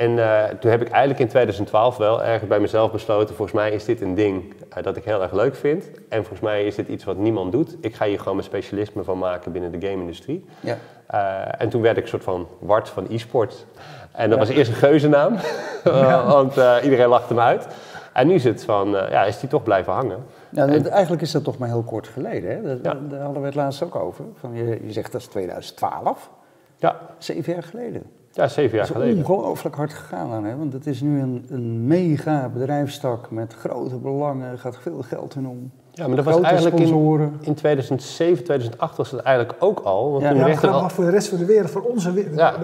En 0.00 0.10
uh, 0.10 0.44
toen 0.44 0.70
heb 0.70 0.80
ik 0.80 0.88
eigenlijk 0.88 1.20
in 1.20 1.28
2012 1.28 1.96
wel 1.96 2.22
ergens 2.24 2.48
bij 2.48 2.60
mezelf 2.60 2.92
besloten, 2.92 3.34
volgens 3.34 3.56
mij 3.56 3.70
is 3.70 3.84
dit 3.84 4.00
een 4.00 4.14
ding 4.14 4.54
uh, 4.78 4.82
dat 4.82 4.96
ik 4.96 5.04
heel 5.04 5.22
erg 5.22 5.32
leuk 5.32 5.54
vind. 5.54 5.84
En 6.08 6.18
volgens 6.18 6.40
mij 6.40 6.64
is 6.64 6.74
dit 6.74 6.88
iets 6.88 7.04
wat 7.04 7.16
niemand 7.16 7.52
doet. 7.52 7.76
Ik 7.80 7.94
ga 7.94 8.06
hier 8.06 8.18
gewoon 8.18 8.34
mijn 8.34 8.46
specialisme 8.46 9.04
van 9.04 9.18
maken 9.18 9.52
binnen 9.52 9.80
de 9.80 9.86
game-industrie. 9.86 10.44
Ja. 10.60 10.76
Uh, 11.14 11.60
en 11.62 11.68
toen 11.68 11.82
werd 11.82 11.96
ik 11.96 12.02
een 12.02 12.08
soort 12.08 12.22
van 12.22 12.48
wart 12.58 12.88
van 12.88 13.06
e-sport. 13.10 13.66
En 14.12 14.30
dat 14.30 14.38
was 14.38 14.48
eerst 14.48 14.70
een 14.70 14.76
geuzennaam, 14.76 15.36
ja. 15.84 16.26
want 16.26 16.54
iedereen 16.82 17.08
lachte 17.08 17.34
me 17.34 17.40
uit. 17.40 17.66
En 18.12 18.26
nu 18.26 18.34
is 18.34 18.44
het 18.44 18.64
van, 18.64 18.90
ja, 18.90 19.24
is 19.24 19.40
die 19.40 19.48
toch 19.48 19.62
blijven 19.62 19.92
hangen. 19.92 20.24
En, 20.54 20.90
eigenlijk 20.90 21.22
is 21.22 21.30
dat 21.30 21.44
toch 21.44 21.58
maar 21.58 21.68
heel 21.68 21.82
kort 21.82 22.08
geleden, 22.08 22.50
hè? 22.50 22.80
Daar 22.80 22.96
hadden 23.20 23.40
we 23.40 23.46
het 23.46 23.54
laatst 23.54 23.82
ook 23.82 23.94
over. 23.94 24.24
Van 24.34 24.54
je, 24.54 24.80
je 24.86 24.92
zegt 24.92 25.12
dat 25.12 25.20
is 25.20 25.26
2012. 25.26 26.30
Ja. 26.76 26.96
Zeven 27.18 27.52
jaar 27.52 27.62
geleden. 27.62 28.19
Ja, 28.40 28.48
zeven 28.48 28.76
jaar 28.76 28.86
geleden. 28.86 29.18
Het 29.18 29.26
is 29.26 29.32
ongelooflijk 29.32 29.76
hard 29.76 29.92
gegaan 29.92 30.32
aan, 30.32 30.44
hè? 30.44 30.56
want 30.56 30.72
het 30.72 30.86
is 30.86 31.00
nu 31.00 31.20
een, 31.20 31.46
een 31.48 31.86
mega 31.86 32.50
bedrijfstak 32.54 33.30
met 33.30 33.54
grote 33.54 33.96
belangen, 33.96 34.50
er 34.50 34.58
gaat 34.58 34.76
veel 34.76 35.02
geld 35.02 35.34
in 35.34 35.46
om. 35.46 35.70
Ja, 35.92 36.06
maar 36.06 36.16
dat 36.16 36.24
was 36.24 36.40
eigenlijk 36.40 36.78
in, 36.78 37.38
in 37.40 37.54
2007, 37.54 38.44
2008 38.44 38.96
was 38.96 39.10
het 39.10 39.20
eigenlijk 39.20 39.56
ook 39.62 39.80
al. 39.80 40.10
Want 40.10 40.22
ja, 40.22 40.28
toen 40.28 40.38
ja, 40.38 40.68
al... 40.68 40.88
voor 40.88 41.04
de 41.04 41.10
rest 41.10 41.28
van 41.28 41.38
de 41.38 41.44
wereld, 41.44 41.70
voor 41.70 41.82
onze 41.82 42.12
wereld. 42.12 42.36
Ja, 42.36 42.54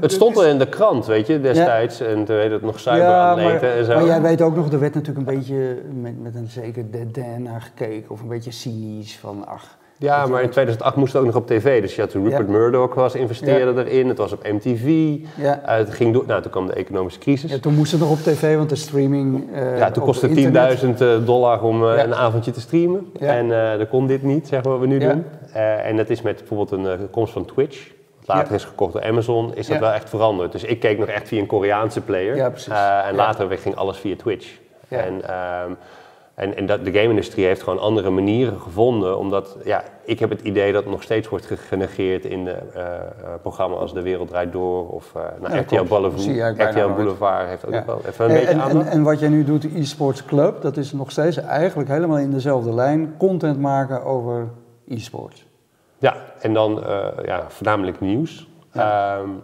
het 0.00 0.12
stond 0.12 0.36
al 0.36 0.44
in 0.44 0.58
de 0.58 0.68
krant, 0.68 1.06
weet 1.06 1.26
je, 1.26 1.40
destijds. 1.40 2.00
En 2.00 2.24
toen 2.24 2.36
heette 2.36 2.52
het 2.52 2.62
nog 2.62 2.80
cyberatleten 2.80 3.68
ja, 3.68 3.74
en 3.74 3.84
zo. 3.84 3.94
Maar 3.94 4.06
jij 4.06 4.22
weet 4.22 4.42
ook 4.42 4.56
nog, 4.56 4.72
er 4.72 4.80
werd 4.80 4.94
natuurlijk 4.94 5.28
een 5.28 5.34
beetje 5.34 5.82
met, 6.00 6.22
met 6.22 6.34
een 6.34 6.48
zeker 6.48 6.90
dédain 6.90 7.42
naar 7.42 7.60
gekeken. 7.60 8.10
Of 8.10 8.20
een 8.20 8.28
beetje 8.28 8.52
cynisch 8.52 9.18
van, 9.18 9.46
ach, 9.46 9.78
ja, 9.98 10.26
maar 10.26 10.42
in 10.42 10.50
2008 10.50 10.96
moest 10.96 11.12
het 11.12 11.22
ook 11.22 11.26
nog 11.26 11.36
op 11.36 11.46
tv. 11.46 11.80
Dus 11.80 11.94
je 11.94 12.00
had 12.00 12.12
Rupert 12.12 12.48
Murdoch 12.48 12.94
was 12.94 13.14
investeerder 13.14 13.86
erin. 13.86 14.08
Het 14.08 14.18
was 14.18 14.32
op 14.32 14.42
MTV. 14.42 15.16
Ja. 15.36 15.60
Uh, 15.62 15.76
het 15.76 15.90
ging 15.90 16.12
door, 16.12 16.24
nou, 16.26 16.42
toen 16.42 16.50
kwam 16.50 16.66
de 16.66 16.72
economische 16.72 17.20
crisis. 17.20 17.50
Ja, 17.50 17.58
toen 17.58 17.74
moest 17.74 17.92
het 17.92 18.00
nog 18.00 18.10
op 18.10 18.18
tv, 18.18 18.56
want 18.56 18.68
de 18.68 18.76
streaming... 18.76 19.50
Uh, 19.52 19.78
ja, 19.78 19.90
toen 19.90 20.04
kostte 20.04 20.28
het 20.28 20.82
10.000 20.82 20.88
eh, 20.98 21.24
dollar 21.24 21.62
om 21.62 21.82
uh, 21.82 22.02
een 22.02 22.14
avondje 22.14 22.50
te 22.50 22.60
streamen. 22.60 23.12
En 23.18 23.48
dat 23.78 23.88
kon 23.88 24.06
dit 24.06 24.22
niet, 24.22 24.48
zeg 24.48 24.62
maar, 24.62 24.72
wat 24.72 24.80
we 24.80 24.86
nu 24.86 24.98
doen. 24.98 25.24
en 25.82 25.96
dat 25.96 26.10
is 26.10 26.22
met 26.22 26.36
bijvoorbeeld 26.36 26.70
een 26.70 27.10
komst 27.10 27.32
van 27.32 27.44
Twitch. 27.44 27.90
Later 28.24 28.54
is 28.54 28.64
gekocht 28.64 28.92
door 28.92 29.02
Amazon, 29.02 29.54
is 29.54 29.66
dat 29.66 29.78
wel 29.78 29.92
echt 29.92 30.08
veranderd. 30.08 30.52
Dus 30.52 30.64
ik 30.64 30.80
keek 30.80 30.98
nog 30.98 31.08
echt 31.08 31.28
via 31.28 31.40
een 31.40 31.46
Koreaanse 31.46 32.00
player. 32.00 32.36
Ja, 32.36 32.50
precies. 32.50 32.72
en 33.08 33.14
later 33.14 33.58
ging 33.58 33.74
alles 33.74 33.98
via 33.98 34.16
Twitch. 34.16 34.58
En... 34.88 35.14
Um, 35.14 35.76
en, 36.38 36.56
en 36.56 36.66
dat, 36.66 36.84
de 36.84 36.92
game-industrie 36.92 37.44
heeft 37.44 37.62
gewoon 37.62 37.78
andere 37.78 38.10
manieren 38.10 38.60
gevonden, 38.60 39.18
omdat 39.18 39.56
ja, 39.64 39.82
ik 40.04 40.18
heb 40.18 40.30
het 40.30 40.40
idee 40.40 40.72
dat 40.72 40.82
het 40.82 40.92
nog 40.92 41.02
steeds 41.02 41.28
wordt 41.28 41.46
genegeerd 41.46 42.24
in 42.24 42.44
de, 42.44 42.56
uh, 42.76 42.82
programma's 43.42 43.78
als 43.78 43.94
De 43.94 44.02
Wereld 44.02 44.28
Draait 44.28 44.52
Door 44.52 44.88
of 44.88 45.12
uh, 45.16 45.22
nou, 45.40 45.54
ja, 45.54 45.60
RTL, 45.60 45.82
Boulevard, 45.82 46.58
RTL 46.58 46.94
Boulevard 46.94 47.48
heeft 47.48 47.66
ook 47.66 47.72
ja. 47.72 47.84
wel 47.86 48.00
even 48.06 48.24
een 48.24 48.32
beetje 48.32 48.48
en, 48.48 48.60
en, 48.60 48.86
en, 48.86 49.02
wat 49.02 49.20
jij 49.20 49.28
nu 49.28 49.44
doet, 49.44 49.62
de 49.62 49.78
e-sports 49.78 50.24
club, 50.24 50.62
dat 50.62 50.76
is 50.76 50.92
nog 50.92 51.10
steeds 51.10 51.36
eigenlijk 51.36 51.88
helemaal 51.88 52.18
in 52.18 52.30
dezelfde 52.30 52.74
lijn, 52.74 53.14
content 53.16 53.58
maken 53.58 54.04
over 54.04 54.48
e-sports. 54.88 55.46
Ja, 55.98 56.16
en 56.40 56.52
dan 56.52 56.82
ja, 57.24 57.44
voornamelijk 57.48 58.00
nieuws. 58.00 58.48
Um, 58.76 59.42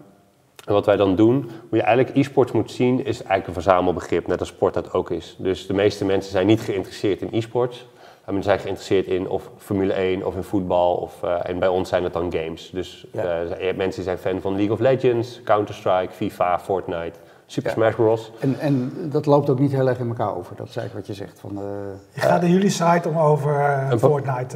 en 0.64 0.72
wat 0.72 0.86
wij 0.86 0.96
dan 0.96 1.16
doen, 1.16 1.50
hoe 1.68 1.78
je 1.78 1.82
eigenlijk 1.82 2.16
e-sports 2.16 2.52
moet 2.52 2.70
zien, 2.70 2.98
is 2.98 3.16
eigenlijk 3.16 3.46
een 3.46 3.52
verzamelbegrip, 3.52 4.26
net 4.26 4.40
als 4.40 4.48
sport 4.48 4.74
dat 4.74 4.92
ook 4.92 5.10
is. 5.10 5.36
Dus 5.38 5.66
de 5.66 5.74
meeste 5.74 6.04
mensen 6.04 6.32
zijn 6.32 6.46
niet 6.46 6.60
geïnteresseerd 6.60 7.22
in 7.22 7.28
e-sports. 7.32 7.86
Maar 8.32 8.42
zijn 8.42 8.58
geïnteresseerd 8.58 9.06
in 9.06 9.28
of 9.28 9.50
Formule 9.56 9.92
1 9.92 10.26
of 10.26 10.34
in 10.34 10.42
voetbal. 10.42 10.94
Of, 10.94 11.22
uh, 11.24 11.48
en 11.48 11.58
bij 11.58 11.68
ons 11.68 11.88
zijn 11.88 12.04
het 12.04 12.12
dan 12.12 12.32
games. 12.32 12.70
Dus 12.70 13.06
ja. 13.12 13.42
uh, 13.42 13.76
mensen 13.76 14.02
zijn 14.02 14.18
fan 14.18 14.40
van 14.40 14.52
League 14.52 14.72
of 14.72 14.78
Legends, 14.78 15.40
Counter-Strike, 15.44 16.12
FIFA, 16.12 16.58
Fortnite, 16.58 17.18
Super 17.46 17.70
Smash 17.70 17.94
Bros. 17.94 18.32
En, 18.40 18.58
en 18.58 18.92
dat 19.10 19.26
loopt 19.26 19.50
ook 19.50 19.58
niet 19.58 19.72
heel 19.72 19.88
erg 19.88 19.98
in 19.98 20.08
elkaar 20.08 20.36
over, 20.36 20.56
dat 20.56 20.68
is 20.68 20.76
eigenlijk 20.76 21.06
wat 21.06 21.16
je 21.16 21.24
zegt. 21.24 21.40
Van, 21.40 21.50
uh, 21.58 21.64
je 22.12 22.20
gaat 22.20 22.40
naar 22.40 22.50
jullie 22.50 22.70
site 22.70 23.08
om 23.08 23.18
over 23.18 23.86
Fortnite 23.98 24.46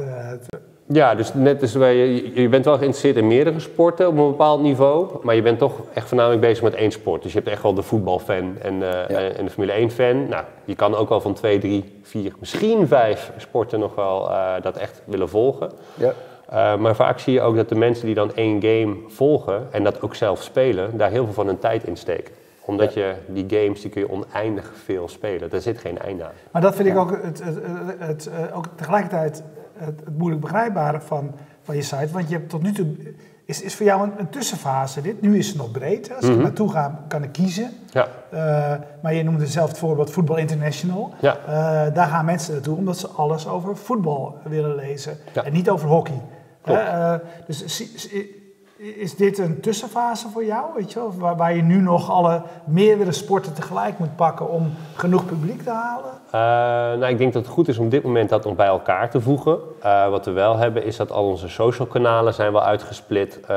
te 0.49 0.59
ja, 0.91 1.15
dus 1.15 1.33
net 1.33 1.59
dus 1.59 1.73
wij, 1.73 1.95
je 2.33 2.49
bent 2.49 2.65
wel 2.65 2.77
geïnteresseerd 2.77 3.15
in 3.15 3.27
meerdere 3.27 3.59
sporten 3.59 4.07
op 4.07 4.17
een 4.17 4.27
bepaald 4.27 4.61
niveau, 4.61 5.07
maar 5.21 5.35
je 5.35 5.41
bent 5.41 5.59
toch 5.59 5.73
echt 5.93 6.07
voornamelijk 6.07 6.41
bezig 6.41 6.63
met 6.63 6.73
één 6.73 6.91
sport. 6.91 7.23
Dus 7.23 7.31
je 7.31 7.37
hebt 7.37 7.51
echt 7.51 7.61
wel 7.61 7.73
de 7.73 7.81
voetbalfan 7.81 8.57
en, 8.61 8.75
uh, 8.75 9.37
en 9.39 9.45
de 9.45 9.51
Formule 9.51 9.71
1 9.71 9.91
fan. 9.91 10.27
Nou, 10.27 10.43
je 10.65 10.75
kan 10.75 10.95
ook 10.95 11.09
wel 11.09 11.21
van 11.21 11.33
twee, 11.33 11.59
drie, 11.59 11.99
vier, 12.01 12.33
misschien 12.39 12.87
vijf 12.87 13.31
sporten 13.37 13.79
nog 13.79 13.95
wel 13.95 14.29
uh, 14.29 14.53
dat 14.61 14.77
echt 14.77 15.01
willen 15.05 15.29
volgen. 15.29 15.71
Ja. 15.93 16.13
Uh, 16.53 16.77
maar 16.77 16.95
vaak 16.95 17.19
zie 17.19 17.33
je 17.33 17.41
ook 17.41 17.55
dat 17.55 17.69
de 17.69 17.75
mensen 17.75 18.05
die 18.05 18.15
dan 18.15 18.35
één 18.35 18.61
game 18.61 18.95
volgen 19.07 19.67
en 19.71 19.83
dat 19.83 20.01
ook 20.01 20.15
zelf 20.15 20.41
spelen, 20.41 20.97
daar 20.97 21.11
heel 21.11 21.25
veel 21.25 21.33
van 21.33 21.47
hun 21.47 21.59
tijd 21.59 21.83
in 21.83 21.97
steken 21.97 22.33
omdat 22.65 22.93
je 22.93 23.13
die 23.27 23.45
games, 23.47 23.81
die 23.81 23.91
kun 23.91 24.01
je 24.01 24.09
oneindig 24.09 24.71
veel 24.83 25.07
spelen. 25.07 25.49
Daar 25.49 25.61
zit 25.61 25.77
geen 25.77 25.99
einde 25.99 26.23
aan. 26.23 26.31
Maar 26.51 26.61
dat 26.61 26.75
vind 26.75 26.87
ik 26.87 26.97
ook, 26.97 27.19
het, 27.21 27.43
het, 27.43 27.59
het, 27.99 28.29
ook 28.53 28.65
tegelijkertijd 28.75 29.43
het, 29.79 29.99
het, 30.05 30.17
moeilijk 30.17 30.41
begrijpbare 30.41 31.01
van, 31.01 31.31
van 31.61 31.75
je 31.75 31.81
site. 31.81 32.09
Want 32.11 32.29
je 32.29 32.35
hebt 32.35 32.49
tot 32.49 32.61
nu 32.61 32.71
toe. 32.71 32.87
Is, 33.45 33.61
is 33.61 33.75
voor 33.75 33.85
jou 33.85 34.03
een, 34.03 34.13
een 34.17 34.29
tussenfase 34.29 35.01
dit? 35.01 35.21
Nu 35.21 35.37
is 35.37 35.47
het 35.47 35.57
nog 35.57 35.71
breed. 35.71 36.15
Als 36.15 36.25
ik 36.25 36.35
mm 36.35 36.41
naartoe 36.41 36.71
ga, 36.71 37.05
kan 37.07 37.23
ik 37.23 37.31
kiezen. 37.31 37.71
Ja. 37.91 38.07
Uh, 38.33 38.73
maar 39.01 39.13
je 39.13 39.23
noemde 39.23 39.47
zelf 39.47 39.69
het 39.69 39.77
voorbeeld 39.77 40.11
Voetbal 40.11 40.37
International. 40.37 41.13
Ja. 41.19 41.37
Uh, 41.47 41.93
daar 41.95 42.07
gaan 42.07 42.25
mensen 42.25 42.53
naartoe 42.53 42.77
omdat 42.77 42.97
ze 42.97 43.07
alles 43.07 43.47
over 43.47 43.77
voetbal 43.77 44.37
willen 44.43 44.75
lezen. 44.75 45.17
Ja. 45.33 45.43
En 45.43 45.53
niet 45.53 45.69
over 45.69 45.87
hockey. 45.87 46.21
Uh, 46.65 47.13
dus 47.47 47.83
is 48.79 49.15
dit 49.15 49.37
een 49.37 49.59
tussenfase 49.59 50.29
voor 50.29 50.45
jou, 50.45 50.65
weet 50.75 50.91
je 50.93 50.99
wel? 50.99 51.35
Waar, 51.35 51.55
je 51.55 51.61
nu 51.61 51.81
nog 51.81 52.11
alle 52.11 52.41
meerdere 52.65 53.11
sporten 53.11 53.53
tegelijk 53.53 53.99
moet 53.99 54.15
pakken 54.15 54.49
om 54.49 54.71
genoeg 54.95 55.25
publiek 55.25 55.61
te 55.61 55.69
halen? 55.69 56.11
Uh, 56.25 56.31
nou, 56.99 57.05
ik 57.05 57.17
denk 57.17 57.33
dat 57.33 57.45
het 57.45 57.51
goed 57.51 57.67
is 57.67 57.77
om 57.77 57.89
dit 57.89 58.03
moment 58.03 58.29
dat 58.29 58.43
nog 58.43 58.55
bij 58.55 58.67
elkaar 58.67 59.09
te 59.09 59.21
voegen. 59.21 59.59
Uh, 59.83 60.09
wat 60.09 60.25
we 60.25 60.31
wel 60.31 60.57
hebben 60.57 60.83
is 60.83 60.95
dat 60.95 61.11
al 61.11 61.27
onze 61.27 61.49
social 61.49 61.87
kanalen 61.87 62.33
zijn 62.33 62.51
wel 62.51 62.63
uitgesplit 62.63 63.39
uh, 63.41 63.47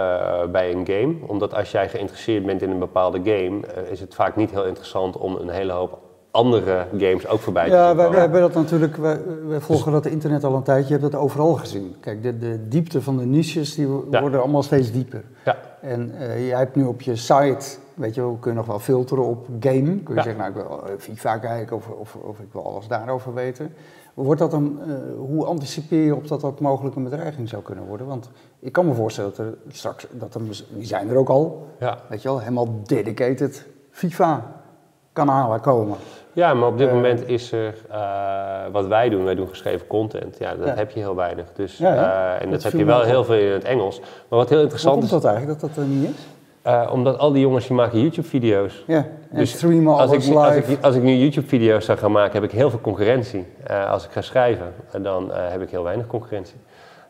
bij 0.45 0.73
een 0.73 0.87
game. 0.87 1.14
Omdat 1.26 1.55
als 1.55 1.71
jij 1.71 1.88
geïnteresseerd 1.88 2.47
bent 2.47 2.62
in 2.62 2.71
een 2.71 2.79
bepaalde 2.79 3.21
game, 3.25 3.61
is 3.91 4.00
het 4.00 4.14
vaak 4.14 4.37
niet 4.37 4.50
heel 4.50 4.67
interessant 4.67 5.17
om 5.17 5.37
een 5.37 5.49
hele 5.49 5.73
hoop 5.73 5.99
andere 6.33 6.87
games 6.99 7.27
ook 7.27 7.41
voorbij 7.41 7.65
te 7.65 7.75
ja, 7.75 7.89
Ja, 7.89 7.97
wij, 7.97 8.21
hebben 8.21 8.41
dat 8.41 8.55
natuurlijk, 8.55 8.97
wij, 8.97 9.21
volgen 9.59 9.93
dat 9.93 10.07
internet 10.07 10.45
al 10.45 10.55
een 10.55 10.62
tijdje, 10.62 10.95
je 10.95 11.01
hebt 11.01 11.12
dat 11.12 11.21
overal 11.21 11.55
gezien. 11.55 11.95
Kijk, 12.01 12.23
de, 12.23 12.39
de 12.39 12.69
diepte 12.69 13.03
van 13.03 13.17
de 13.17 13.25
niches, 13.25 13.75
die 13.75 13.87
worden 13.87 14.41
allemaal 14.41 14.62
steeds 14.62 14.93
dieper. 14.93 15.25
Ja. 15.45 15.57
En 15.81 16.15
uh, 16.21 16.49
jij 16.49 16.59
hebt 16.59 16.77
nu 16.77 16.85
op 16.85 17.01
je 17.01 17.17
site, 17.17 17.77
weet 17.95 18.15
je 18.15 18.21
wel, 18.21 18.37
kun 18.41 18.51
je 18.51 18.57
nog 18.57 18.67
wel 18.67 18.79
filteren 18.79 19.25
op 19.25 19.47
game. 19.61 19.97
Kun 20.03 20.15
je 20.15 20.23
zeggen, 20.23 20.37
nou 20.37 20.49
ik 20.49 20.55
wil 20.55 20.81
FIFA 20.99 21.39
kijken 21.39 21.77
of, 21.77 21.89
of, 21.89 22.15
of 22.15 22.39
ik 22.39 22.53
wil 22.53 22.67
alles 22.67 22.87
daarover 22.87 23.35
weten. 23.35 23.75
Wordt 24.15 24.41
dat 24.41 24.53
een, 24.53 24.79
uh, 24.87 24.95
hoe 25.19 25.45
anticipeer 25.45 26.05
je 26.05 26.15
op 26.15 26.29
dat 26.29 26.41
dat 26.41 26.61
mogelijk 26.61 26.97
een 26.97 27.05
bedreiging 27.05 27.49
zou 27.49 27.62
kunnen 27.62 27.85
worden? 27.85 28.07
Want 28.07 28.31
ik 28.59 28.73
kan 28.73 28.87
me 28.87 28.95
voorstellen 28.95 29.31
dat 29.37 29.47
er 29.47 29.55
straks, 29.69 30.07
dat 30.11 30.35
er, 30.35 30.41
die 30.69 30.87
zijn 30.87 31.09
er 31.09 31.17
ook 31.17 31.29
al, 31.29 31.67
ja. 31.79 31.99
weet 32.09 32.23
je 32.23 32.29
wel, 32.29 32.39
helemaal 32.39 32.81
dedicated 32.85 33.67
FIFA-kanalen 33.91 35.61
komen. 35.61 35.97
Ja, 36.33 36.55
maar 36.55 36.69
op 36.69 36.79
dit 36.79 36.89
uh, 36.89 36.95
moment 36.95 37.29
is 37.29 37.53
er, 37.53 37.75
uh, 37.91 38.73
wat 38.73 38.87
wij 38.87 39.09
doen, 39.09 39.25
wij 39.25 39.35
doen 39.35 39.49
geschreven 39.49 39.87
content. 39.87 40.37
Ja, 40.39 40.55
dat 40.55 40.75
heb 40.75 40.91
je 40.91 41.01
heel 41.01 41.17
weinig. 41.17 41.45
Dus, 41.55 41.79
ja. 41.79 42.35
en 42.35 42.51
dat, 42.51 42.62
dat 42.62 42.73
heb 42.73 42.81
je 42.81 42.85
wel 42.85 43.03
heel 43.03 43.25
veel 43.25 43.39
in 43.39 43.53
het 43.53 43.65
Engels. 43.65 44.01
Maar 44.01 44.39
wat 44.39 44.49
heel 44.49 44.61
interessant 44.61 45.01
Hoe 45.01 45.09
komt 45.09 45.23
dat 45.23 45.31
eigenlijk, 45.31 45.61
dat 45.61 45.75
dat 45.75 45.85
er 45.85 45.91
niet 45.91 46.09
is? 46.09 46.27
Uh, 46.67 46.91
omdat 46.93 47.19
al 47.19 47.33
die 47.33 47.41
jongens 47.41 47.67
die 47.67 47.77
maken 47.77 48.01
YouTube-video's. 48.01 48.85
Ja, 48.87 48.97
en 48.97 49.39
dus 49.39 49.51
streamen 49.51 49.97
als 49.97 50.12
ik, 50.12 50.25
live. 50.25 50.37
Als 50.37 50.57
ik, 50.57 50.85
als 50.85 50.95
ik 50.95 51.03
nu 51.03 51.15
YouTube-video's 51.15 51.85
zou 51.85 51.99
gaan 51.99 52.12
maken, 52.12 52.33
heb 52.33 52.51
ik 52.51 52.51
heel 52.51 52.71
veel 52.71 52.81
concurrentie. 52.81 53.47
Uh, 53.71 53.91
als 53.91 54.05
ik 54.05 54.11
ga 54.11 54.21
schrijven, 54.21 54.73
dan 55.03 55.31
uh, 55.31 55.37
heb 55.37 55.62
ik 55.62 55.71
heel 55.71 55.83
weinig 55.83 56.07
concurrentie. 56.07 56.57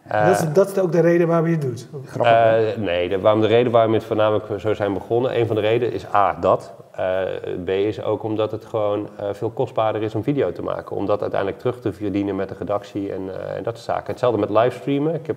Dat, 0.08 0.40
is, 0.40 0.52
dat 0.52 0.70
is 0.70 0.78
ook 0.78 0.92
de 0.92 1.00
reden 1.00 1.26
waarom 1.26 1.46
je 1.46 1.52
het 1.52 1.60
doet? 1.60 1.88
nee, 2.76 3.08
de, 3.08 3.20
waarom 3.20 3.40
de 3.40 3.46
reden 3.46 3.72
waarom 3.72 3.90
we 3.90 3.96
het 3.96 4.06
voornamelijk 4.06 4.60
zo 4.60 4.74
zijn 4.74 4.92
begonnen. 4.92 5.38
Een 5.38 5.46
van 5.46 5.56
de 5.56 5.62
redenen 5.62 5.94
is 5.94 6.14
A, 6.14 6.34
dat. 6.40 6.72
B 7.64 7.68
is 7.68 8.02
ook 8.02 8.22
omdat 8.22 8.50
het 8.50 8.64
gewoon 8.64 9.08
veel 9.32 9.50
kostbaarder 9.50 10.02
is 10.02 10.14
om 10.14 10.22
video 10.22 10.52
te 10.52 10.62
maken. 10.62 10.96
Om 10.96 11.06
dat 11.06 11.20
uiteindelijk 11.20 11.60
terug 11.60 11.80
te 11.80 11.92
verdienen 11.92 12.36
met 12.36 12.48
de 12.48 12.54
redactie 12.58 13.12
en, 13.12 13.54
en 13.56 13.62
dat 13.62 13.74
soort 13.74 13.86
zaken. 13.86 14.10
Hetzelfde 14.10 14.40
met 14.40 14.50
livestreamen. 14.50 15.14
Ik 15.14 15.26
heb, 15.26 15.36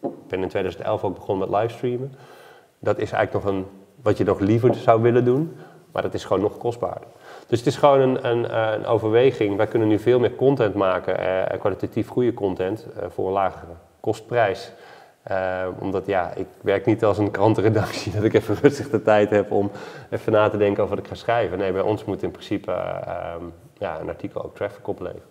ben 0.00 0.42
in 0.42 0.48
2011 0.48 1.04
ook 1.04 1.14
begonnen 1.14 1.50
met 1.50 1.60
livestreamen. 1.60 2.14
Dat 2.78 2.98
is 2.98 3.12
eigenlijk 3.12 3.44
nog 3.44 3.54
een, 3.54 3.66
wat 4.02 4.18
je 4.18 4.24
nog 4.24 4.40
liever 4.40 4.74
zou 4.74 5.02
willen 5.02 5.24
doen, 5.24 5.56
maar 5.92 6.02
dat 6.02 6.14
is 6.14 6.24
gewoon 6.24 6.42
nog 6.42 6.58
kostbaarder. 6.58 7.08
Dus 7.46 7.58
het 7.58 7.68
is 7.68 7.76
gewoon 7.76 8.00
een, 8.00 8.28
een, 8.28 8.58
een 8.72 8.86
overweging. 8.86 9.56
Wij 9.56 9.66
kunnen 9.66 9.88
nu 9.88 9.98
veel 9.98 10.18
meer 10.18 10.34
content 10.34 10.74
maken, 10.74 11.18
eh, 11.18 11.58
kwalitatief 11.58 12.08
goede 12.08 12.34
content, 12.34 12.86
eh, 13.00 13.06
voor 13.08 13.26
een 13.26 13.32
lagere 13.32 13.72
kostprijs. 14.02 14.72
Uh, 15.30 15.66
omdat 15.78 16.06
ja, 16.06 16.32
ik 16.34 16.46
werk 16.60 16.86
niet 16.86 17.04
als 17.04 17.18
een 17.18 17.30
krantenredactie 17.30 18.12
dat 18.14 18.24
ik 18.24 18.34
even 18.34 18.56
rustig 18.62 18.90
de 18.90 19.02
tijd 19.02 19.30
heb 19.30 19.50
om 19.50 19.70
even 20.10 20.32
na 20.32 20.48
te 20.48 20.56
denken 20.56 20.82
over 20.82 20.96
wat 20.96 21.04
ik 21.04 21.10
ga 21.10 21.16
schrijven. 21.16 21.58
Nee, 21.58 21.72
bij 21.72 21.80
ons 21.80 22.04
moet 22.04 22.22
in 22.22 22.30
principe 22.30 22.70
uh, 22.70 23.34
um, 23.40 23.52
ja, 23.78 24.00
een 24.00 24.08
artikel 24.08 24.44
ook 24.44 24.54
traffic 24.54 24.88
opleveren. 24.88 25.30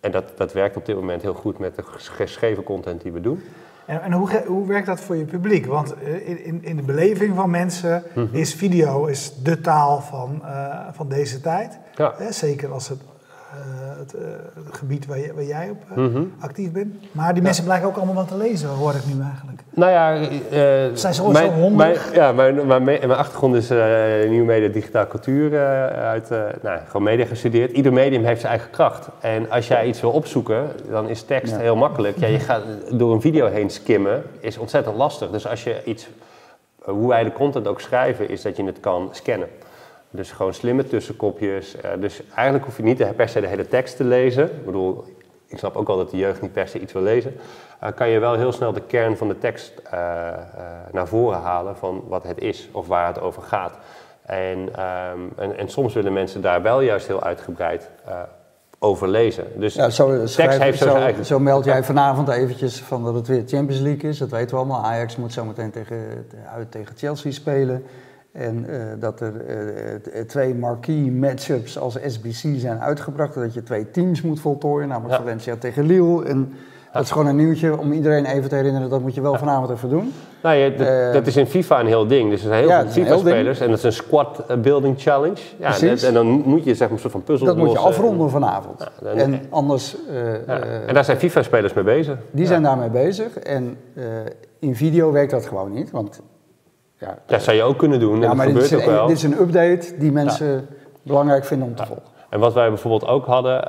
En 0.00 0.10
dat, 0.10 0.32
dat 0.36 0.52
werkt 0.52 0.76
op 0.76 0.86
dit 0.86 0.94
moment 0.94 1.22
heel 1.22 1.34
goed 1.34 1.58
met 1.58 1.76
de 1.76 1.82
geschreven 1.84 2.62
content 2.62 3.02
die 3.02 3.12
we 3.12 3.20
doen. 3.20 3.42
En, 3.86 4.02
en 4.02 4.12
hoe, 4.12 4.42
hoe, 4.46 4.66
werkt 4.66 4.86
dat 4.86 5.00
voor 5.00 5.16
je 5.16 5.24
publiek? 5.24 5.66
Want 5.66 5.94
in, 6.24 6.64
in 6.64 6.76
de 6.76 6.82
beleving 6.82 7.34
van 7.34 7.50
mensen 7.50 8.02
mm 8.14 8.26
-hmm. 8.26 8.34
is 8.34 8.54
video 8.54 9.06
is 9.06 9.42
de 9.42 9.60
taal 9.60 10.00
van, 10.00 10.42
uh, 10.44 10.86
van 10.92 11.08
deze 11.08 11.40
tijd. 11.40 11.78
Ja. 11.94 12.32
Zeker 12.32 12.72
als 12.72 12.88
het, 12.88 13.00
het, 13.98 14.14
uh, 14.14 14.20
het, 14.64 14.76
gebied 14.76 15.06
waar, 15.06 15.18
je, 15.18 15.34
waar 15.34 15.44
jij 15.44 15.70
op 15.70 15.96
mm 15.96 16.12
-hmm. 16.12 16.32
actief 16.38 16.72
bent. 16.72 16.94
Maar 17.12 17.34
die 17.34 17.42
mensen 17.42 17.62
ja. 17.62 17.68
blijken 17.68 17.88
ook 17.88 17.96
allemaal 17.96 18.14
wat 18.14 18.28
te 18.28 18.36
lezen, 18.36 18.68
hoor 18.68 18.94
ik 18.94 19.14
nu 19.14 19.22
eigenlijk. 19.22 19.62
Nou 19.70 19.90
ja, 19.90 20.28
zijn 20.96 21.14
ze 21.14 21.28
mijn, 21.28 21.50
zo 21.50 21.58
hongerig? 21.58 22.04
Mijn, 22.04 22.14
ja, 22.14 22.32
mijn, 22.32 22.66
mijn, 22.66 22.84
mijn, 22.84 23.10
achtergrond 23.12 23.54
is 23.54 23.68
nieuwe 24.28 24.46
media, 24.46 24.68
digitaal 24.68 25.06
cultuur, 25.06 25.58
uit 25.96 26.28
nou, 26.62 26.80
gewoon 26.86 27.02
media 27.02 27.24
gestudeerd. 27.26 27.72
Ieder 27.72 27.92
medium 27.92 28.24
heeft 28.24 28.40
zijn 28.40 28.52
eigen 28.52 28.70
kracht. 28.70 29.08
En 29.20 29.50
als 29.50 29.68
jij 29.68 29.86
iets 29.86 30.00
wil 30.00 30.10
opzoeken, 30.10 30.70
dan 30.90 31.08
is 31.08 31.22
tekst 31.22 31.52
ja. 31.52 31.58
heel 31.58 31.76
makkelijk. 31.76 32.18
Ja, 32.18 32.26
je 32.26 32.40
gaat 32.40 32.62
door 32.90 33.12
een 33.12 33.20
video 33.20 33.46
heen 33.46 33.70
skimmen, 33.70 34.22
is 34.40 34.58
ontzettend 34.58 34.96
lastig. 34.96 35.30
Dus 35.30 35.46
als 35.46 35.64
je 35.64 35.84
iets, 35.84 36.08
hoe 36.78 37.08
wij 37.08 37.24
de 37.24 37.32
content 37.32 37.66
ook 37.66 37.80
schrijven, 37.80 38.28
is 38.28 38.42
dat 38.42 38.56
je 38.56 38.64
het 38.64 38.80
kan 38.80 39.08
scannen. 39.12 39.48
Dus 40.10 40.32
gewoon 40.32 40.54
slimme 40.54 40.84
tussenkopjes. 40.84 41.76
Uh, 41.76 41.90
dus 42.00 42.22
eigenlijk 42.34 42.64
hoef 42.64 42.76
je 42.76 42.82
niet 42.82 43.16
per 43.16 43.28
se 43.28 43.40
de 43.40 43.46
hele 43.46 43.68
tekst 43.68 43.96
te 43.96 44.04
lezen. 44.04 44.44
Ik 44.44 44.64
bedoel, 44.64 45.04
ik 45.46 45.58
snap 45.58 45.76
ook 45.76 45.86
wel 45.86 45.96
dat 45.96 46.10
de 46.10 46.16
jeugd 46.16 46.42
niet 46.42 46.52
per 46.52 46.68
se 46.68 46.80
iets 46.80 46.92
wil 46.92 47.02
lezen. 47.02 47.36
Uh, 47.82 47.88
kan 47.94 48.08
je 48.08 48.18
wel 48.18 48.34
heel 48.34 48.52
snel 48.52 48.72
de 48.72 48.80
kern 48.80 49.16
van 49.16 49.28
de 49.28 49.38
tekst 49.38 49.72
uh, 49.84 49.90
naar 50.92 51.06
voren 51.06 51.40
halen 51.40 51.76
van 51.76 52.04
wat 52.08 52.22
het 52.22 52.40
is 52.40 52.68
of 52.72 52.86
waar 52.86 53.06
het 53.06 53.20
over 53.20 53.42
gaat. 53.42 53.78
En, 54.22 54.58
um, 54.58 55.32
en, 55.36 55.56
en, 55.58 55.68
soms 55.68 55.94
willen 55.94 56.12
mensen 56.12 56.40
daar 56.40 56.62
wel 56.62 56.80
juist 56.80 57.06
heel 57.06 57.22
uitgebreid 57.22 57.90
over 58.78 59.08
lezen. 59.08 59.44
Dus 59.56 59.74
ja, 59.74 59.90
zo, 59.90 60.26
schrijf, 60.26 60.58
heeft 60.58 60.78
zo, 60.78 60.88
zo, 60.88 60.94
eigen... 60.94 61.24
zo 61.24 61.38
meld 61.38 61.64
jij 61.64 61.84
vanavond 61.84 62.28
eventjes 62.28 62.80
van 62.80 63.04
dat 63.04 63.14
het 63.14 63.26
weer 63.26 63.42
Champions 63.46 63.80
League 63.80 64.10
is. 64.10 64.18
Dat 64.18 64.30
weten 64.30 64.50
we 64.50 64.56
allemaal. 64.56 64.84
Ajax 64.84 65.16
moet 65.16 65.32
zometeen 65.32 65.70
tegen, 65.70 66.26
uit 66.54 66.70
tegen 66.70 66.96
Chelsea 66.96 67.30
spelen. 67.30 67.84
En 68.38 68.66
uh, 68.68 68.76
dat 68.98 69.20
er 69.20 69.32
uh, 70.14 70.20
twee 70.20 70.54
marquee 70.54 71.12
matchups 71.12 71.78
als 71.78 71.98
SBC 72.06 72.60
zijn 72.60 72.80
uitgebracht. 72.80 73.34
Dat 73.34 73.54
je 73.54 73.62
twee 73.62 73.90
teams 73.90 74.22
moet 74.22 74.40
voltooien, 74.40 74.88
namelijk 74.88 75.14
ja. 75.14 75.20
Valencia 75.22 75.56
tegen 75.56 75.86
Lille. 75.86 76.24
En 76.24 76.52
dat 76.92 77.02
is 77.02 77.10
gewoon 77.10 77.26
een 77.26 77.36
nieuwtje 77.36 77.78
om 77.78 77.92
iedereen 77.92 78.24
even 78.24 78.48
te 78.48 78.54
herinneren. 78.54 78.90
Dat 78.90 79.00
moet 79.00 79.14
je 79.14 79.20
wel 79.20 79.32
ja. 79.32 79.38
vanavond 79.38 79.70
even 79.70 79.88
doen. 79.88 80.12
Nou 80.42 80.56
ja, 80.56 80.68
dat, 80.68 80.88
uh, 80.88 81.12
dat, 81.12 81.26
is 81.26 81.36
in 81.36 81.46
FIFA 81.46 81.80
een 81.80 81.86
heel 81.86 82.06
ding. 82.06 82.30
Dus 82.30 82.40
er 82.40 82.48
zijn 82.48 82.60
heel 82.60 82.68
ja, 82.68 82.88
veel 82.88 83.04
FIFA-spelers. 83.04 83.60
En 83.60 83.68
dat 83.68 83.78
is 83.78 83.84
een 83.84 83.92
squad 83.92 84.62
building 84.62 85.00
challenge. 85.00 85.40
Ja, 85.58 85.78
dat, 85.78 86.02
en 86.02 86.14
dan 86.14 86.26
moet 86.26 86.64
je 86.64 86.74
zeg 86.74 86.80
maar 86.80 86.90
een 86.90 86.98
soort 86.98 87.12
van 87.12 87.22
puzzel 87.22 87.46
Dat 87.46 87.56
moet 87.56 87.72
je 87.72 87.78
afronden 87.78 88.30
vanavond. 88.30 88.78
Dan, 89.02 89.16
en 89.16 89.40
anders... 89.48 89.96
en 90.86 90.94
daar 90.94 91.04
zijn 91.04 91.18
FIFA-spelers 91.18 91.72
mee 91.72 91.84
bezig. 91.84 92.16
Die 92.30 92.46
zijn 92.46 92.62
daarmee 92.62 92.90
bezig. 92.90 93.38
En 93.38 93.76
in 94.58 94.76
video 94.76 95.12
werkt 95.12 95.30
dat 95.30 95.46
gewoon 95.46 95.72
niet. 95.72 95.90
Want 95.90 96.20
ja, 96.98 97.18
dat 97.26 97.42
zou 97.42 97.56
je 97.56 97.62
ook 97.62 97.78
kunnen 97.78 98.00
doen. 98.00 98.20
Ja, 98.20 98.34
dat 98.34 98.40
gebeurt 98.40 98.68
dit 98.68 98.78
is, 98.78 98.86
ook 98.86 98.90
wel. 98.90 99.06
dit 99.06 99.16
is 99.16 99.22
een 99.22 99.40
update 99.40 99.98
die 99.98 100.12
mensen 100.12 100.52
ja. 100.52 100.62
belangrijk 101.02 101.44
vinden 101.44 101.68
om 101.68 101.74
te 101.74 101.86
volgen. 101.86 102.16
En 102.28 102.40
wat 102.40 102.52
wij 102.52 102.68
bijvoorbeeld 102.68 103.06
ook 103.06 103.26
hadden, 103.26 103.56
uh, 103.56 103.64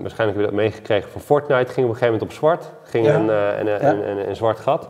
waarschijnlijk 0.00 0.18
heb 0.18 0.36
je 0.36 0.42
dat 0.42 0.52
meegekregen 0.52 1.10
van 1.10 1.20
Fortnite, 1.20 1.72
ging 1.72 1.86
op 1.86 1.92
een 1.92 1.98
gegeven 1.98 2.12
moment 2.12 2.22
op 2.22 2.32
zwart. 2.32 2.70
Ging 2.82 3.08
een, 3.08 3.26
uh, 3.26 3.58
een, 3.58 3.86
een, 3.86 4.08
een, 4.08 4.28
een, 4.28 4.36
zwart 4.36 4.58
gat. 4.58 4.88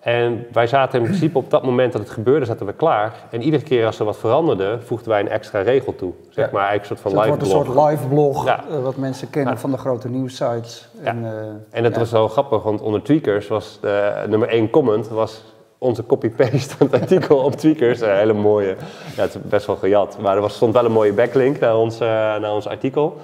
En 0.00 0.46
wij 0.52 0.66
zaten 0.66 0.98
in 0.98 1.04
principe 1.04 1.38
op 1.38 1.50
dat 1.50 1.62
moment 1.62 1.92
dat 1.92 2.00
het 2.00 2.10
gebeurde, 2.10 2.46
zaten 2.46 2.66
we 2.66 2.72
klaar. 2.72 3.12
En 3.30 3.42
iedere 3.42 3.62
keer 3.62 3.86
als 3.86 3.98
er 3.98 4.04
wat 4.04 4.18
veranderde, 4.18 4.78
voegden 4.80 5.08
wij 5.08 5.20
een 5.20 5.28
extra 5.28 5.60
regel 5.60 5.94
toe. 5.94 6.12
Zeg 6.28 6.50
maar 6.50 6.68
eigenlijk 6.68 6.90
een 6.90 6.96
soort 6.96 7.14
van 7.14 7.24
live 7.24 7.36
blog. 7.36 7.48
Het 7.48 7.52
wordt 7.52 7.68
een 7.68 7.74
soort 7.74 7.90
live 7.90 8.08
blog, 8.08 8.44
ja. 8.44 8.64
uh, 8.70 8.82
wat 8.82 8.96
mensen 8.96 9.30
kennen 9.30 9.58
van 9.58 9.70
de 9.70 9.76
grote 9.76 10.08
nieuwsites. 10.08 10.88
Ja. 11.02 11.04
En, 11.04 11.24
en 11.70 11.82
dat 11.82 11.96
was 11.96 12.10
wel 12.10 12.28
grappig, 12.28 12.62
want 12.62 12.80
onder 12.80 13.02
tweakers 13.02 13.48
was 13.48 13.78
de 13.80 14.24
nummer 14.28 14.48
één 14.48 14.70
comment 14.70 15.08
was 15.08 15.42
onze 15.80 16.06
copy-paste 16.06 16.76
van 16.76 16.86
het 16.90 17.00
artikel 17.00 17.38
op 17.38 17.54
Tweakers. 17.54 18.00
Een 18.00 18.16
hele 18.16 18.32
mooie, 18.32 18.76
ja, 19.16 19.22
het 19.22 19.34
is 19.34 19.40
best 19.42 19.66
wel 19.66 19.76
gejat. 19.76 20.18
Maar 20.18 20.34
er 20.34 20.40
was, 20.40 20.54
stond 20.54 20.74
wel 20.74 20.84
een 20.84 20.92
mooie 20.92 21.12
backlink 21.12 21.58
naar 21.58 21.76
ons, 21.76 22.00
uh, 22.00 22.08
naar 22.08 22.52
ons 22.52 22.66
artikel. 22.66 23.16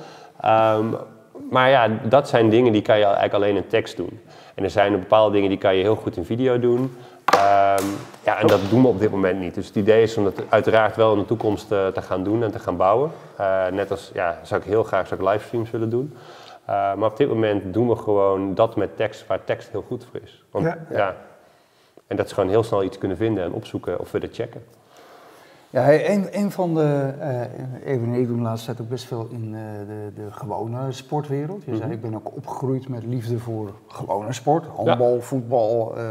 Um, 0.44 0.96
maar 1.50 1.70
ja, 1.70 1.88
dat 2.02 2.28
zijn 2.28 2.48
dingen 2.48 2.72
die 2.72 2.82
kan 2.82 2.98
je 2.98 3.04
eigenlijk 3.04 3.34
alleen 3.34 3.56
in 3.56 3.66
tekst 3.66 3.96
doen. 3.96 4.20
En 4.54 4.64
er 4.64 4.70
zijn 4.70 4.98
bepaalde 4.98 5.32
dingen 5.32 5.48
die 5.48 5.58
kan 5.58 5.76
je 5.76 5.82
heel 5.82 5.96
goed 5.96 6.16
in 6.16 6.24
video 6.24 6.58
doen. 6.58 6.80
Um, 6.80 7.86
ja, 8.24 8.38
en 8.38 8.46
dat 8.46 8.60
doen 8.70 8.82
we 8.82 8.88
op 8.88 8.98
dit 8.98 9.10
moment 9.10 9.40
niet. 9.40 9.54
Dus 9.54 9.66
het 9.66 9.76
idee 9.76 10.02
is 10.02 10.16
om 10.16 10.24
dat 10.24 10.42
uiteraard 10.48 10.96
wel 10.96 11.12
in 11.12 11.18
de 11.18 11.24
toekomst 11.24 11.72
uh, 11.72 11.86
te 11.86 12.02
gaan 12.02 12.24
doen 12.24 12.42
en 12.42 12.50
te 12.50 12.58
gaan 12.58 12.76
bouwen. 12.76 13.10
Uh, 13.40 13.66
net 13.66 13.90
als, 13.90 14.10
ja, 14.14 14.38
zou 14.42 14.60
ik 14.60 14.66
heel 14.66 14.82
graag 14.82 15.06
zou 15.06 15.20
ik 15.20 15.26
livestreams 15.28 15.70
willen 15.70 15.90
doen. 15.90 16.14
Uh, 16.14 16.94
maar 16.94 17.10
op 17.10 17.16
dit 17.16 17.28
moment 17.28 17.74
doen 17.74 17.88
we 17.88 17.96
gewoon 17.96 18.54
dat 18.54 18.76
met 18.76 18.96
tekst, 18.96 19.26
waar 19.26 19.44
tekst 19.44 19.68
heel 19.70 19.84
goed 19.88 20.06
voor 20.10 20.20
is. 20.22 20.44
Want, 20.50 20.64
ja, 20.64 20.78
ja. 20.90 21.16
En 22.06 22.16
dat 22.16 22.28
ze 22.28 22.34
gewoon 22.34 22.50
heel 22.50 22.62
snel 22.62 22.84
iets 22.84 22.98
kunnen 22.98 23.16
vinden 23.16 23.44
en 23.44 23.52
opzoeken 23.52 24.00
of 24.00 24.08
verder 24.08 24.28
checken. 24.32 24.62
Ja, 25.70 25.92
een, 25.92 26.28
een 26.30 26.50
van 26.50 26.74
de, 26.74 27.12
uh, 27.20 27.92
even 27.92 28.12
ik 28.12 28.26
doen 28.26 28.42
laatst 28.42 28.64
tijd 28.64 28.80
ook 28.80 28.88
best 28.88 29.04
veel 29.04 29.28
in 29.30 29.44
uh, 29.52 29.60
de, 29.86 30.22
de 30.22 30.32
gewone 30.32 30.92
sportwereld. 30.92 31.64
Je 31.64 31.70
mm 31.70 31.76
-hmm. 31.76 31.82
zei, 31.82 31.92
ik 31.92 32.00
ben 32.00 32.14
ook 32.14 32.36
opgegroeid 32.36 32.88
met 32.88 33.04
liefde 33.04 33.38
voor 33.38 33.72
gewone 33.86 34.32
sport. 34.32 34.66
Handbal, 34.66 35.14
ja. 35.14 35.20
voetbal, 35.20 35.94
uh, 35.96 36.02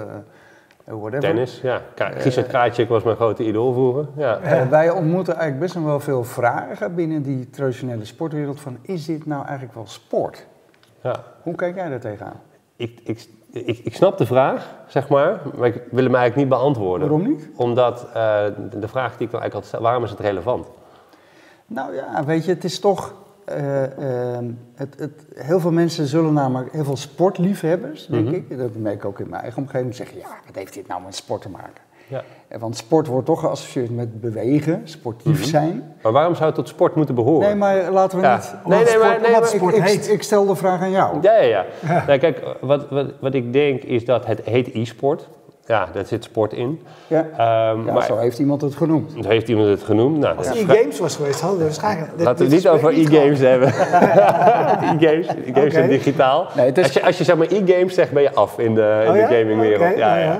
whatever. 0.83 1.19
Tennis, 1.19 1.61
ja. 1.61 1.81
Richard 1.95 2.47
Krajcik 2.47 2.89
was 2.89 3.03
mijn 3.03 3.15
grote 3.15 3.47
idool 3.47 3.73
vroeger. 3.73 4.07
Ja. 4.15 4.69
wij 4.69 4.89
ontmoeten 4.89 5.35
eigenlijk 5.35 5.73
best 5.73 5.85
wel 5.85 5.99
veel 5.99 6.23
vragen 6.23 6.95
binnen 6.95 7.21
die 7.21 7.49
traditionele 7.49 8.05
sportwereld 8.05 8.59
van, 8.59 8.77
is 8.81 9.05
dit 9.05 9.25
nou 9.25 9.43
eigenlijk 9.43 9.73
wel 9.75 9.87
sport? 9.87 10.45
Ja. 11.01 11.23
Hoe 11.41 11.55
kijk 11.55 11.75
jij 11.75 11.89
daar 11.89 11.99
tegenaan? 11.99 12.41
Ik, 12.75 12.99
ik, 13.03 13.27
ik, 13.63 13.79
ik, 13.83 13.95
snap 13.95 14.17
de 14.17 14.25
vraag, 14.25 14.75
zeg 14.87 15.09
maar, 15.09 15.41
maar 15.57 15.67
ik 15.67 15.73
wil 15.91 16.03
hem 16.03 16.15
eigenlijk 16.15 16.35
niet 16.35 16.49
beantwoorden. 16.49 17.09
Waarom 17.09 17.27
niet? 17.27 17.49
Omdat 17.55 18.05
uh, 18.07 18.13
de 18.71 18.87
vraag 18.87 19.17
die 19.17 19.25
ik 19.25 19.31
dan 19.31 19.41
eigenlijk 19.41 19.69
stel, 19.69 19.81
waarom 19.81 20.03
is 20.03 20.09
het 20.09 20.19
relevant? 20.19 20.67
Nou 21.65 21.93
ja, 21.93 22.25
weet 22.25 22.45
je, 22.45 22.53
het 22.53 22.63
is 22.63 22.79
toch... 22.79 23.13
Uh, 23.49 23.81
uh, 23.81 24.37
het, 24.75 24.99
het, 24.99 25.25
heel 25.35 25.59
veel 25.59 25.71
mensen 25.71 26.07
zullen 26.07 26.33
namelijk, 26.33 26.71
heel 26.71 26.83
veel 26.83 26.97
sportliefhebbers, 26.97 28.07
denk 28.07 28.25
mm 28.25 28.33
-hmm. 28.33 28.45
ik, 28.49 28.57
dat 28.57 28.75
merk 28.75 28.95
ik 28.95 29.05
ook 29.05 29.19
in 29.19 29.29
mijn 29.29 29.41
eigen 29.41 29.61
omgeving, 29.61 29.95
zeggen, 29.95 30.17
ja, 30.17 30.27
wat 30.45 30.55
heeft 30.55 30.73
dit 30.73 30.87
nou 30.87 31.01
met 31.01 31.15
sport 31.15 31.41
te 31.41 31.49
maken? 31.49 31.83
Ja. 32.07 32.23
Want 32.59 32.77
sport 32.77 33.07
wordt 33.07 33.25
toch 33.25 33.39
geassocieerd 33.39 33.89
met 33.95 34.21
bewegen, 34.21 34.81
sportief 34.83 35.25
mm 35.25 35.33
-hmm. 35.33 35.43
zijn. 35.43 35.93
Maar 36.01 36.11
waarom 36.11 36.33
zou 36.35 36.45
het 36.45 36.55
tot 36.55 36.67
sport 36.67 36.95
moeten 36.95 37.15
behoren? 37.15 37.47
Nee, 37.47 37.55
maar 37.55 37.91
laten 37.91 38.17
we 38.19 38.23
ja. 38.25 38.35
niet... 38.35 38.55
Nee, 38.65 38.77
nee, 38.79 38.87
sport, 38.87 39.03
maar, 39.03 39.19
nee, 39.21 39.31
maar 39.31 39.45
sport 39.45 39.75
ik, 39.75 39.83
heet. 39.83 40.05
Ik, 40.07 40.13
ik, 40.13 40.23
stel 40.23 40.45
de 40.45 40.55
vraag 40.55 40.81
aan 40.81 40.91
jou. 40.91 41.17
Ja, 41.21 41.35
ja, 41.35 41.41
ja. 41.41 41.65
ja. 41.87 42.03
Nou, 42.07 42.19
kijk, 42.19 42.41
wat, 42.61 42.89
wat, 42.89 43.05
wat 43.19 43.33
ik 43.33 43.53
denk 43.53 43.81
is 43.83 44.05
dat 44.05 44.25
het 44.25 44.41
heet 44.43 44.69
e-sport. 44.73 45.27
ja, 45.65 45.87
daar 45.93 46.05
zit 46.05 46.23
sport 46.23 46.53
in. 46.53 46.81
Ja, 47.07 47.25
Ehm, 47.31 47.85
ja 47.85 47.93
maar 47.93 48.03
zo 48.03 48.17
heeft 48.17 48.39
iemand 48.39 48.61
het 48.61 48.75
genoemd. 48.75 49.25
heeft 49.27 49.47
iemand 49.47 49.67
het 49.67 49.83
genoemd? 49.83 50.17
Nou, 50.19 50.37
Als 50.37 50.47
e-games 50.47 50.99
was 50.99 51.15
geweest, 51.15 51.39
hadden 51.41 51.59
we 51.59 51.65
waarschijnlijk... 51.65 52.11
dit- 52.15 52.25
Laten 52.25 52.47
we 52.47 52.55
het 52.55 52.63
niet 52.63 52.71
over 52.71 52.89
e-games 52.93 53.39
hebben. 53.39 53.67
e-games 54.99 55.27
e-games 55.27 55.49
Oké. 55.57 55.69
zijn 55.71 55.89
digitaal. 55.89 56.47
Nee, 56.55 56.65
het 56.65 56.77
is- 56.77 56.83
Als 56.83 56.93
je, 56.93 57.03
als 57.05 57.17
je 57.17 57.23
zeg 57.23 57.37
maar 57.37 57.47
e-games 57.49 57.93
zegt, 57.93 58.11
ben 58.11 58.21
je 58.21 58.33
af 58.33 58.59
in 58.59 58.75
de, 58.75 59.01
in 59.05 59.11
Oh 59.11 59.17
ja? 59.17 59.27
de 59.27 59.35
gamingwereld. 59.35 59.91
Oké, 59.91 59.99
ja, 59.99 60.17
ja, 60.17 60.39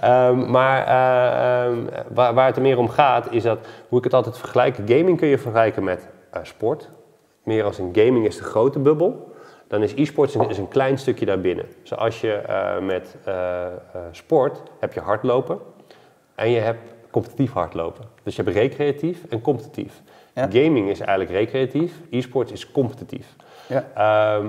Ehm, 0.00 0.50
maar 0.50 0.86
eh, 0.86 1.64
ehm, 1.64 1.78
waar, 2.08 2.34
waar 2.34 2.46
het 2.46 2.56
er 2.56 2.62
meer 2.62 2.78
om 2.78 2.88
gaat, 2.88 3.32
is 3.32 3.42
dat 3.42 3.58
hoe 3.88 3.98
ik 3.98 4.04
het 4.04 4.14
altijd 4.14 4.38
vergelijk. 4.38 4.76
Gaming 4.86 5.18
kun 5.18 5.28
je 5.28 5.38
vergelijken 5.38 5.84
met 5.84 6.08
eh, 6.30 6.40
sport. 6.42 6.90
Meer 7.42 7.64
als 7.64 7.78
een 7.78 7.90
gaming 7.92 8.26
is 8.26 8.36
de 8.36 8.44
grote 8.44 8.78
bubbel. 8.78 9.32
Dan 9.68 9.82
is 9.82 9.94
e-sports 9.94 10.34
een, 10.34 10.48
is 10.48 10.58
een 10.58 10.68
klein 10.68 10.98
stukje 10.98 11.26
daarbinnen. 11.26 11.66
Zoals 11.82 12.20
je 12.20 12.32
eh, 12.32 12.78
met 12.78 13.16
sport 14.10 14.62
heb 14.80 14.92
je 14.92 15.00
hardlopen 15.00 15.58
en 16.34 16.50
je 16.50 16.60
hebt 16.60 16.80
competitief 17.10 17.52
hardlopen. 17.52 18.04
Dus 18.22 18.36
je 18.36 18.42
hebt 18.42 18.56
recreatief 18.56 19.24
en 19.28 19.40
competitief. 19.40 20.02
Ja. 20.34 20.48
Gaming 20.52 20.88
is 20.88 21.00
eigenlijk 21.00 21.30
recreatief, 21.30 21.92
e-sports 22.10 22.52
is 22.52 22.70
competitief. 22.70 23.36
Ja. 23.66 23.84
Ehm, 23.94 24.46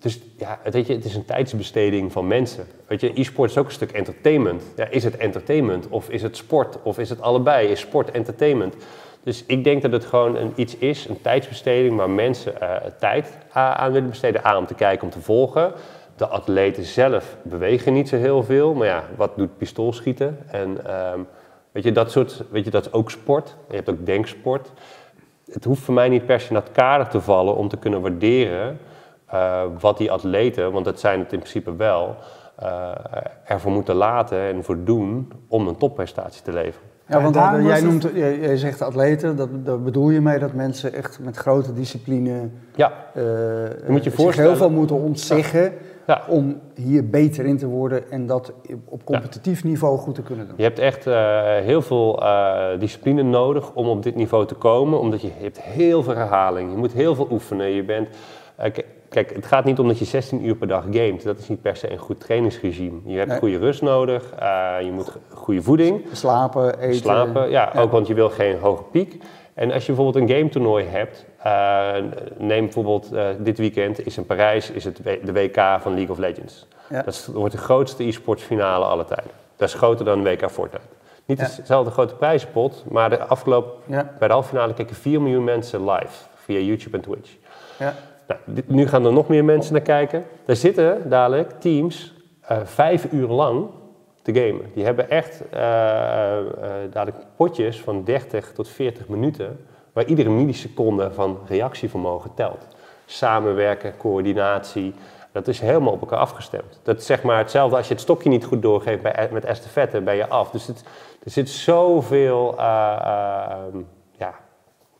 dus 0.00 0.20
ja, 0.36 0.58
het, 0.62 0.74
weet 0.74 0.86
je, 0.86 0.94
het 0.94 1.04
is 1.04 1.14
een 1.14 1.24
tijdsbesteding 1.24 2.12
van 2.12 2.26
mensen. 2.26 2.66
Weet 2.86 3.00
je, 3.00 3.20
e-sport 3.20 3.50
is 3.50 3.58
ook 3.58 3.66
een 3.66 3.72
stuk 3.72 3.92
entertainment. 3.92 4.62
Ja, 4.76 4.88
is 4.88 5.04
het 5.04 5.16
entertainment 5.16 5.88
of 5.88 6.08
is 6.08 6.22
het 6.22 6.36
sport 6.36 6.82
of 6.82 6.98
is 6.98 7.08
het 7.08 7.20
allebei? 7.20 7.68
Is 7.68 7.80
sport 7.80 8.10
entertainment? 8.10 8.74
Dus 9.22 9.44
ik 9.46 9.64
denk 9.64 9.82
dat 9.82 9.92
het 9.92 10.04
gewoon 10.04 10.36
een, 10.36 10.52
iets 10.56 10.76
is, 10.76 11.08
een 11.08 11.20
tijdsbesteding 11.20 11.96
waar 11.96 12.10
mensen 12.10 12.60
eh, 12.60 12.90
tijd 12.98 13.32
aan 13.52 13.92
willen 13.92 14.08
besteden. 14.08 14.46
A, 14.46 14.58
om 14.58 14.66
te 14.66 14.74
kijken, 14.74 15.04
om 15.04 15.12
te 15.12 15.20
volgen. 15.20 15.72
De 16.16 16.26
atleten 16.26 16.84
zelf 16.84 17.36
bewegen 17.42 17.92
niet 17.92 18.08
zo 18.08 18.16
heel 18.16 18.42
veel. 18.42 18.74
Maar 18.74 18.86
ja, 18.86 19.04
wat 19.16 19.36
doet 19.36 19.58
pistoolschieten? 19.58 20.38
En 20.50 20.86
ehm, 20.86 21.20
weet 21.72 21.84
je, 21.84 21.92
dat 21.92 22.10
soort, 22.10 22.42
weet 22.50 22.64
je, 22.64 22.70
dat 22.70 22.86
is 22.86 22.92
ook 22.92 23.10
sport. 23.10 23.56
Je 23.68 23.74
hebt 23.74 23.90
ook 23.90 24.06
denksport. 24.06 24.72
Het 25.50 25.64
hoeft 25.64 25.82
voor 25.82 25.94
mij 25.94 26.08
niet 26.08 26.26
per 26.26 26.40
se 26.40 26.48
in 26.48 26.54
dat 26.54 26.70
kader 26.72 27.08
te 27.08 27.20
vallen 27.20 27.56
om 27.56 27.68
te 27.68 27.76
kunnen 27.76 28.00
waarderen 28.00 28.78
eh, 29.30 29.62
wat 29.80 29.98
die 29.98 30.10
atleten, 30.12 30.72
want 30.72 30.84
dat 30.84 31.00
zijn 31.00 31.18
het 31.18 31.32
in 31.32 31.38
principe 31.38 31.76
wel, 31.76 32.16
eh, 32.58 32.90
ervoor 33.44 33.72
moeten 33.72 33.94
laten 33.94 34.38
en 34.38 34.64
voor 34.64 34.84
doen 34.84 35.32
om 35.48 35.68
een 35.68 35.76
topprestatie 35.76 36.42
te 36.42 36.52
leveren. 36.52 36.88
Ja, 37.06 37.22
want 37.22 37.34
jij, 37.64 37.80
noemt, 37.80 38.10
jij, 38.14 38.38
jij 38.38 38.56
zegt 38.56 38.82
atleten, 38.82 39.36
dat, 39.36 39.48
daar 39.52 39.80
bedoel 39.80 40.10
je 40.10 40.20
mee 40.20 40.38
dat 40.38 40.52
mensen 40.52 40.92
echt 40.92 41.18
met 41.22 41.36
grote 41.36 41.72
discipline 41.72 42.48
Ja, 42.74 42.92
eh 43.14 43.22
moet 43.88 44.04
je 44.04 44.10
zich 44.10 44.36
heel 44.36 44.56
veel 44.56 44.70
moeten 44.70 44.96
ontzeggen 44.96 45.72
Ja. 46.06 46.22
om 46.28 46.60
hier 46.74 47.08
beter 47.10 47.44
in 47.44 47.58
te 47.58 47.66
worden 47.66 48.10
en 48.10 48.26
dat 48.26 48.52
op 48.84 49.04
competitief 49.04 49.64
niveau 49.64 49.98
goed 49.98 50.14
te 50.14 50.22
kunnen 50.22 50.46
doen. 50.46 50.54
je 50.56 50.62
hebt 50.62 50.78
echt 50.78 51.06
eh, 51.06 51.14
heel 51.44 51.82
veel 51.82 52.22
eh, 52.22 52.78
discipline 52.78 53.22
nodig 53.22 53.72
om 53.74 53.88
op 53.88 54.02
dit 54.02 54.14
niveau 54.14 54.46
te 54.46 54.54
komen, 54.54 55.00
omdat 55.00 55.22
je, 55.22 55.30
hebt 55.38 55.60
heel 55.60 56.02
veel 56.02 56.14
herhaling, 56.16 56.70
je 56.70 56.76
moet 56.76 56.92
heel 56.92 57.14
veel 57.14 57.28
oefenen. 57.30 57.66
Je 57.66 57.84
bent, 57.84 58.08
eh, 58.56 58.72
kijk, 59.10 59.34
het 59.34 59.46
gaat 59.46 59.64
niet 59.64 59.78
om 59.78 59.88
dat 59.88 59.98
je 59.98 60.04
16 60.04 60.44
uur 60.46 60.54
per 60.56 60.68
dag 60.68 60.84
gamet, 60.90 61.22
dat 61.22 61.38
is 61.38 61.48
niet 61.48 61.62
per 61.62 61.76
se 61.76 61.90
een 61.92 61.98
goed 61.98 62.20
trainingsregime. 62.20 62.98
Je 63.04 63.16
hebt 63.18 63.30
Nee. 63.30 63.38
goede 63.38 63.58
rust 63.58 63.82
nodig, 63.82 64.32
eh, 64.38 64.76
je 64.80 64.90
moet 64.90 65.12
goede 65.28 65.62
voeding. 65.62 66.04
Slapen, 66.12 66.78
eten. 66.78 66.94
Slapen, 67.00 67.50
ja, 67.50 67.72
ook 67.76 67.90
want 67.90 68.06
je 68.06 68.14
wil 68.14 68.30
geen 68.30 68.58
hoge 68.58 68.82
piek. 68.82 69.22
En 69.54 69.72
als 69.72 69.86
je 69.86 69.92
bijvoorbeeld 69.92 70.30
een 70.30 70.36
game 70.36 70.48
toernooi 70.48 70.84
hebt, 70.84 71.24
eh, 71.42 71.92
neem 72.38 72.64
bijvoorbeeld 72.64 73.12
eh, 73.12 73.26
dit 73.38 73.58
weekend 73.58 74.06
is 74.06 74.16
in 74.16 74.26
Parijs 74.26 74.70
is 74.70 74.84
het 74.84 74.96
de 75.24 75.32
WK 75.32 75.80
van 75.80 75.94
League 75.94 76.10
of 76.10 76.18
Legends. 76.18 76.66
Ja. 76.88 77.02
Dat 77.02 77.14
is- 77.14 77.26
wordt 77.26 77.52
de 77.54 77.60
grootste 77.60 78.04
e-sports 78.04 78.42
finale 78.42 78.84
aller 78.84 79.04
tijden. 79.06 79.30
Dat 79.56 79.68
is 79.68 79.74
groter 79.74 80.04
dan 80.04 80.22
WK 80.22 80.50
Fortnite. 80.50 80.84
Niet 81.24 81.38
Ja. 81.38 81.48
dezelfde 81.56 81.90
grote 81.90 82.14
prijzenpot, 82.14 82.84
maar 82.88 83.10
de 83.10 83.24
afgelopen, 83.24 83.72
bij 84.18 84.28
de 84.28 84.32
halve 84.34 84.48
finale 84.48 84.74
keken 84.74 84.96
4 84.96 85.22
miljoen 85.22 85.44
mensen 85.44 85.84
live 85.90 86.24
via 86.34 86.58
YouTube 86.58 86.96
en 86.96 87.02
Twitch. 87.02 87.30
ja. 87.78 87.94
Nu 88.66 88.88
gaan 88.88 89.06
er 89.06 89.12
nog 89.12 89.28
meer 89.28 89.44
mensen 89.44 89.72
naar 89.72 89.82
kijken. 89.82 90.24
Er 90.46 90.56
zitten 90.56 91.08
dadelijk 91.08 91.50
teams 91.60 92.14
eh, 92.40 92.58
vijf 92.64 93.12
uur 93.12 93.28
lang 93.28 93.66
te 94.22 94.34
gamen. 94.34 94.70
Die 94.74 94.84
hebben 94.84 95.10
echt 95.10 95.42
eh, 95.50 96.38
eh, 96.38 96.44
dadelijk 96.90 97.24
potjes 97.36 97.80
van 97.80 98.04
30 98.04 98.52
tot 98.52 98.68
40 98.68 99.08
minuten, 99.08 99.66
waar 99.92 100.04
iedere 100.04 100.30
milliseconde 100.30 101.12
van 101.12 101.38
reactievermogen 101.48 102.34
telt. 102.34 102.66
Samenwerken, 103.06 103.96
coördinatie, 103.96 104.94
dat 105.32 105.48
is 105.48 105.60
helemaal 105.60 105.92
op 105.92 106.00
elkaar 106.00 106.18
afgestemd. 106.18 106.80
Dat 106.82 106.98
is 106.98 107.06
zeg 107.06 107.22
maar 107.22 107.38
hetzelfde 107.38 107.76
als 107.76 107.88
je 107.88 107.92
het 107.92 108.02
stokje 108.02 108.28
niet 108.28 108.44
goed 108.44 108.62
doorgeeft 108.62 109.02
bij, 109.02 109.28
met 109.32 109.44
estafette, 109.44 110.00
ben 110.00 110.16
je 110.16 110.28
af. 110.28 110.50
Dus 110.50 110.66
het, 110.66 110.84
er 111.24 111.30
zit 111.30 111.48
zoveel 111.48 112.52
eh, 112.52 112.64
ja, 114.10 114.34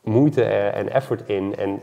moeite 0.03 0.43
en 0.43 0.91
effort 0.91 1.21
in. 1.29 1.55
En 1.57 1.81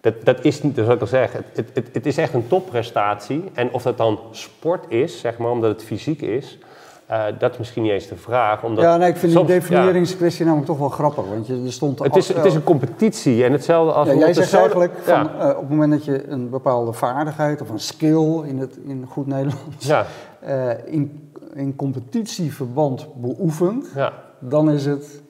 dat, 0.00 0.14
dat 0.24 0.44
is 0.44 0.62
niet, 0.62 0.76
dat 0.76 0.90
ik 0.90 1.00
al 1.00 1.06
zeggen, 1.06 1.44
het, 1.54 1.70
het, 1.74 1.88
het, 1.92 2.06
is 2.06 2.16
echt 2.16 2.34
een 2.34 2.48
topprestatie. 2.48 3.44
En 3.54 3.72
of 3.72 3.82
dat 3.82 3.96
dan 3.96 4.18
sport 4.30 4.84
is, 4.88 5.20
zeg 5.20 5.38
maar, 5.38 5.50
omdat 5.50 5.70
het 5.70 5.84
fysiek 5.84 6.22
is, 6.22 6.58
eh, 7.06 7.24
dat 7.38 7.52
is 7.52 7.58
misschien 7.58 7.82
niet 7.82 7.92
eens 7.92 8.06
de 8.08 8.16
vraag. 8.16 8.62
Omdat 8.64 8.84
ja, 8.84 8.96
nee, 8.96 9.08
ik 9.08 9.16
vind 9.16 9.32
soms- 9.32 9.46
die 9.46 9.58
definieringskwestie 9.60 10.44
namelijk 10.44 10.68
toch 10.68 10.78
wel 10.78 10.88
grappig. 10.88 11.24
Want 11.28 11.46
je, 11.46 11.62
er 11.64 11.72
stond 11.72 11.98
het, 11.98 12.16
is, 12.16 12.30
af- 12.30 12.36
het 12.36 12.44
is 12.44 12.54
een 12.54 12.64
competitie 12.64 13.44
en 13.44 13.52
hetzelfde 13.52 13.92
als... 13.92 14.08
Ja, 14.08 14.14
jij 14.14 14.32
zegt 14.32 14.54
eigenlijk 14.54 14.92
van, 15.02 15.30
eh, 15.40 15.48
op 15.48 15.60
het 15.60 15.68
moment 15.68 15.92
dat 15.92 16.04
je 16.04 16.28
een 16.28 16.50
bepaalde 16.50 16.92
vaardigheid 16.92 17.60
of 17.62 17.68
een 17.68 17.78
skill 17.80 18.42
in, 18.44 18.58
het, 18.58 18.78
in 18.86 19.06
goed 19.08 19.26
Nederlands 19.26 19.86
Ja, 19.86 20.06
eh, 20.40 20.70
in, 20.84 21.30
in 21.54 21.76
competitieverband 21.76 23.06
beoefent, 23.14 23.86
ja, 23.94 24.12
dan 24.38 24.70
is 24.70 24.84
het. 24.86 25.22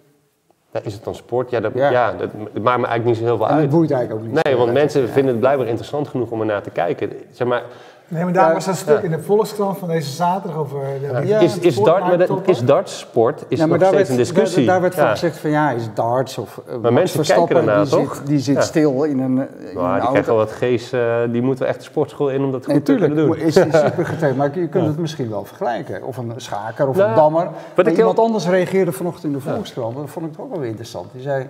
Ja. 0.82 0.86
is 0.86 0.94
het 0.94 1.04
dan 1.04 1.14
sport? 1.14 1.50
Ja, 1.50 1.60
dat, 1.60 1.72
Ja. 1.74 1.90
ja. 1.90 2.12
dat, 2.12 2.32
maakt 2.62 2.80
me 2.80 2.86
eigenlijk 2.86 3.04
niet 3.04 3.16
zo 3.16 3.22
heel 3.24 3.36
veel 3.36 3.46
En 3.46 3.52
het 3.52 3.60
uit. 3.62 3.70
boeit 3.70 3.90
eigenlijk 3.90 4.20
ook 4.24 4.32
niet. 4.32 4.44
Nee, 4.44 4.56
want 4.56 4.72
mensen 4.72 5.08
vinden 5.08 5.30
het 5.30 5.40
blijkbaar 5.40 5.66
interessant 5.66 6.08
genoeg 6.08 6.30
om 6.30 6.40
er 6.40 6.46
naar 6.46 6.62
te 6.62 6.70
kijken. 6.70 7.12
Zeg 7.30 7.46
maar, 7.46 7.62
Nee, 8.10 8.24
maar 8.24 8.32
daar 8.32 8.48
Ja, 8.48 8.54
was 8.54 8.64
dat 8.64 8.76
stuk 8.76 8.96
ja. 8.96 9.02
in 9.02 9.10
de 9.10 9.20
Volkskrant 9.22 9.78
van 9.78 9.88
deze 9.88 10.10
zaterdag 10.10 10.58
over 10.60 10.80
de 11.00 11.26
Ja, 11.26 11.38
is, 11.38 11.58
is, 11.58 11.74
dart, 11.76 11.86
maar 11.86 11.96
sportmarkttoppen. 12.00 12.52
is 12.52 12.60
dartsport 12.64 13.44
is 13.48 13.58
Ja, 13.58 13.66
maar 13.66 13.78
nog 13.78 13.90
daar 13.90 13.94
steeds 14.02 14.08
werd, 14.08 14.20
een 14.28 14.34
discussie. 14.34 14.64
Daar, 14.64 14.72
daar 14.72 14.82
werd 14.82 14.94
van 14.94 15.08
gezegd 15.08 15.36
van 15.38 15.50
ja, 15.50 15.70
is 15.70 15.88
darts 15.94 16.38
of 16.38 16.60
uh, 16.68 16.74
Max 16.78 16.94
mensen 16.94 17.16
Verstappen, 17.16 17.64
kijken 17.64 17.82
die 17.82 17.90
toch? 17.90 18.14
Zit, 18.16 18.26
die 18.26 18.38
zit 18.38 18.54
Ja. 18.54 18.60
stil 18.60 19.02
in 19.02 19.18
een, 19.18 19.38
eh, 19.38 19.68
in 19.70 19.74
Maar 19.80 19.94
een 19.94 20.00
die 20.00 20.08
krijgen 20.08 20.26
wel 20.34 20.36
wat 20.44 20.52
geest, 20.52 20.92
eh, 20.94 21.16
die 21.30 21.42
moeten 21.42 21.66
echt 21.66 21.78
de 21.78 21.84
sportschool 21.84 22.30
in 22.30 22.42
om 22.44 22.52
dat 22.52 22.64
goed 22.64 22.72
Nee, 22.72 22.82
te 22.82 22.94
kunnen 22.94 23.16
doen. 23.16 23.36
is 23.36 23.54
die 23.54 23.76
super 23.86 24.06
getraind, 24.06 24.36
maar 24.36 24.58
je 24.58 24.68
kunt 24.68 24.86
het 24.86 24.98
misschien 24.98 25.30
wel 25.30 25.44
vergelijken. 25.44 26.02
Of 26.02 26.16
een 26.16 26.32
schaker 26.36 26.88
of 26.88 26.96
Nou, 26.96 27.08
een 27.08 27.14
dammer. 27.16 27.44
wat 27.44 27.52
Maar 27.76 27.86
ik 27.86 27.96
iemand 27.98 28.16
heel- 28.16 28.24
anders 28.26 28.46
reageerde 28.48 28.92
vanochtend 28.92 29.24
in 29.24 29.32
de 29.32 29.40
Volkskrant, 29.40 29.96
dat 29.96 30.10
vond 30.10 30.26
ik 30.26 30.32
toch 30.32 30.44
ook 30.44 30.50
wel 30.50 30.58
weer 30.60 30.68
interessant. 30.68 31.12
Die 31.12 31.22
zei, 31.22 31.46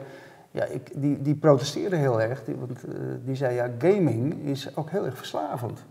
ja, 0.50 0.64
ik, 0.64 0.90
die, 0.94 1.22
die 1.22 1.34
protesteerde 1.34 1.96
heel 1.96 2.20
erg, 2.20 2.44
die, 2.44 2.54
want 2.58 2.70
eh, 2.84 2.90
die 3.24 3.36
zei 3.36 3.54
ja, 3.54 3.66
gaming 3.78 4.44
is 4.44 4.68
ook 4.74 4.90
heel 4.90 5.04
erg 5.04 5.16
verslavend. 5.16 5.84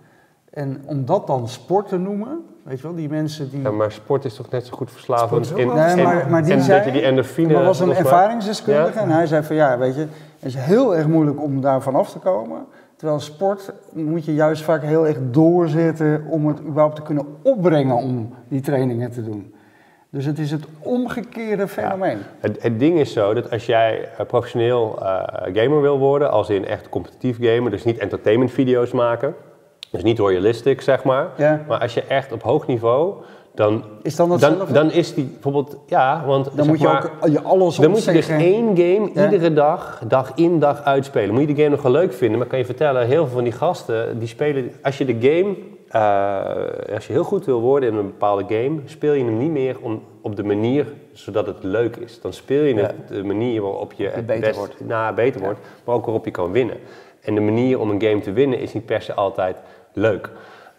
En 0.58 0.82
om 0.86 1.06
dat 1.06 1.28
dan 1.28 1.48
sport 1.48 1.88
te 1.88 1.98
noemen, 1.98 2.46
weet 2.63 2.78
je 2.78 2.84
wel, 2.84 2.96
die 2.96 3.10
mensen 3.10 3.50
die... 3.50 3.62
Ja, 3.62 3.72
maar 3.72 3.91
sport 3.91 4.26
is 4.26 4.36
toch 4.36 4.50
net 4.50 4.65
zo 4.65 4.76
goed 4.76 4.89
Sport 4.89 5.06
verslavend 5.06 5.46
is 5.46 5.52
ook 5.52 5.58
in, 5.58 5.67
Nee, 5.67 5.78
en, 5.78 6.04
maar, 6.04 6.28
maar 6.30 6.43
die 6.43 6.54
en 6.54 6.62
zei, 6.62 6.78
dat 6.78 6.86
je 6.86 6.91
die 6.91 7.02
endorfine... 7.02 7.54
maar 7.54 7.63
was 7.63 7.80
een 7.80 7.96
ervaringsdeskundige 7.96 8.93
Ja. 8.93 9.02
en 9.02 9.10
hij 9.10 9.26
zei 9.26 9.43
van 9.43 9.56
ja, 9.56 9.78
weet 9.78 9.96
je, 9.96 10.00
het 10.00 10.10
is 10.39 10.56
heel 10.56 10.96
erg 10.96 11.08
moeilijk 11.08 11.41
om 11.41 11.62
daarvan 11.62 11.96
af 11.96 12.12
te 12.12 12.20
komen. 12.20 12.65
Terwijl 12.96 13.20
sport 13.20 13.74
moet 13.93 14.26
je 14.26 14.34
juist 14.34 14.63
vaak 14.63 14.84
heel 14.84 15.08
erg 15.08 15.17
doorzetten 15.22 16.26
om 16.30 16.48
het 16.48 16.60
überhaupt 16.60 16.96
te 16.96 17.02
kunnen 17.02 17.26
opbrengen 17.41 17.96
om 17.96 18.34
die 18.48 18.62
trainingen 18.62 19.12
te 19.12 19.24
doen. 19.24 19.54
Dus 20.10 20.26
het 20.26 20.39
is 20.39 20.52
het 20.52 20.63
omgekeerde 20.80 21.67
fenomeen. 21.67 22.17
Het, 22.39 22.63
het 22.63 22.80
ding 22.80 23.00
is 23.00 23.13
zo 23.13 23.34
dat 23.34 23.52
als 23.52 23.65
jij 23.65 24.10
eh, 24.17 24.26
professioneel 24.26 25.02
eh, 25.02 25.54
gamer 25.54 25.82
wil 25.82 26.00
worden, 26.00 26.32
als 26.32 26.50
in 26.50 26.65
echt 26.65 26.89
competitief 26.89 27.38
gamer, 27.41 27.72
dus 27.72 27.84
niet 27.84 27.98
entertainment 27.98 28.52
video's 28.52 28.91
maken, 28.91 29.36
dus 29.89 30.04
niet 30.04 30.19
royalistic 30.19 30.82
zeg 30.82 31.04
maar, 31.04 31.28
Ja. 31.38 31.63
maar 31.67 31.80
als 31.80 31.93
je 31.93 32.02
echt 32.04 32.32
op 32.32 32.41
hoog 32.43 32.67
niveau, 32.67 33.13
dan, 33.56 33.84
Is 34.02 34.15
dan 34.15 34.38
dan, 34.39 34.58
dan 34.71 34.91
is 34.91 35.13
die 35.13 35.23
bijvoorbeeld, 35.26 35.78
ja, 35.86 36.23
want 36.26 36.50
Dan 36.58 36.67
moet 36.67 36.80
je 36.80 36.88
maar, 36.88 37.10
ook 37.21 37.30
je 37.30 37.41
alles 37.41 37.76
Dan 37.76 37.89
moet 37.91 38.04
je 38.04 38.12
dus 38.12 38.28
één 38.30 38.67
game 38.78 39.10
Ja. 39.13 39.23
iedere 39.23 39.54
dag, 39.54 40.02
dag 40.08 40.32
in, 40.36 40.60
dag 40.60 40.84
uitspelen. 40.84 41.30
Moet 41.34 41.47
je 41.47 41.54
de 41.54 41.56
game 41.56 41.69
nog 41.76 41.82
wel 41.82 41.91
leuk 41.91 42.13
vinden, 42.13 42.38
maar 42.38 42.47
kan 42.47 42.60
je 42.60 42.65
vertellen, 42.65 43.06
heel 43.06 43.26
veel 43.26 43.34
van 43.34 43.43
die 43.43 43.54
gasten, 43.54 44.19
die 44.19 44.28
spelen, 44.28 44.71
als 44.82 44.97
je 44.97 45.06
de 45.06 45.15
game, 45.30 45.56
eh, 45.89 46.93
als 46.95 47.08
je 47.08 47.13
heel 47.13 47.23
goed 47.23 47.45
wil 47.45 47.60
worden 47.62 47.89
in 47.89 47.95
een 47.95 48.06
bepaalde 48.06 48.43
game, 48.47 48.80
speel 48.86 49.13
je 49.13 49.23
hem 49.23 49.38
niet 49.38 49.52
meer 49.52 49.76
om, 49.82 50.02
op 50.21 50.36
de 50.36 50.43
manier 50.43 50.86
zodat 51.13 51.45
het 51.47 51.58
leuk 51.63 51.95
is. 51.95 52.21
Dan 52.21 52.34
speel 52.34 52.63
je 52.63 52.76
Ja. 52.76 52.82
het 52.82 52.95
de 53.08 53.23
manier 53.23 53.62
waarop 53.62 53.93
je 53.93 54.08
het 54.08 54.26
beter 54.26 54.41
best, 54.41 54.58
wordt. 54.58 54.76
Nou, 54.88 55.13
beter 55.15 55.41
wordt, 55.41 55.60
maar 55.84 55.95
ook 55.95 56.06
waarop 56.06 56.26
je 56.26 56.32
kan 56.32 56.52
winnen. 56.52 56.78
En 57.21 57.36
de 57.36 57.41
manier 57.41 57.80
om 57.80 57.89
een 57.89 58.02
game 58.02 58.19
te 58.19 58.32
winnen 58.32 58.60
is 58.60 58.73
niet 58.73 58.86
per 58.86 59.02
se 59.02 59.13
altijd 59.13 59.58
leuk. 59.97 60.29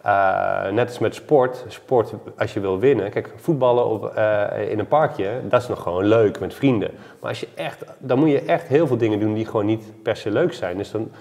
Eh, 0.01 0.69
net 0.71 0.87
als 0.87 0.99
met 0.99 1.15
sport, 1.15 1.65
sport 1.67 2.13
als 2.37 2.53
je 2.53 2.59
wil 2.59 2.79
winnen. 2.79 3.09
Kijk, 3.09 3.33
voetballen 3.35 3.85
op, 3.85 4.05
eh, 4.05 4.71
in 4.71 4.79
een 4.79 4.87
parkje, 4.87 5.41
dat 5.43 5.61
is 5.61 5.67
nog 5.67 5.81
gewoon 5.81 6.05
leuk 6.05 6.39
met 6.39 6.53
vrienden. 6.53 6.91
Maar 7.19 7.29
als 7.29 7.39
je 7.39 7.47
echt, 7.55 7.83
dan 7.97 8.19
moet 8.19 8.29
je 8.29 8.41
echt 8.41 8.67
heel 8.67 8.87
veel 8.87 8.97
dingen 8.97 9.19
doen 9.19 9.33
die 9.33 9.45
gewoon 9.45 9.65
niet 9.65 10.03
per 10.03 10.15
se 10.15 10.31
leuk 10.31 10.53
zijn. 10.53 10.77
Dus 10.77 10.91
dan, 10.91 11.11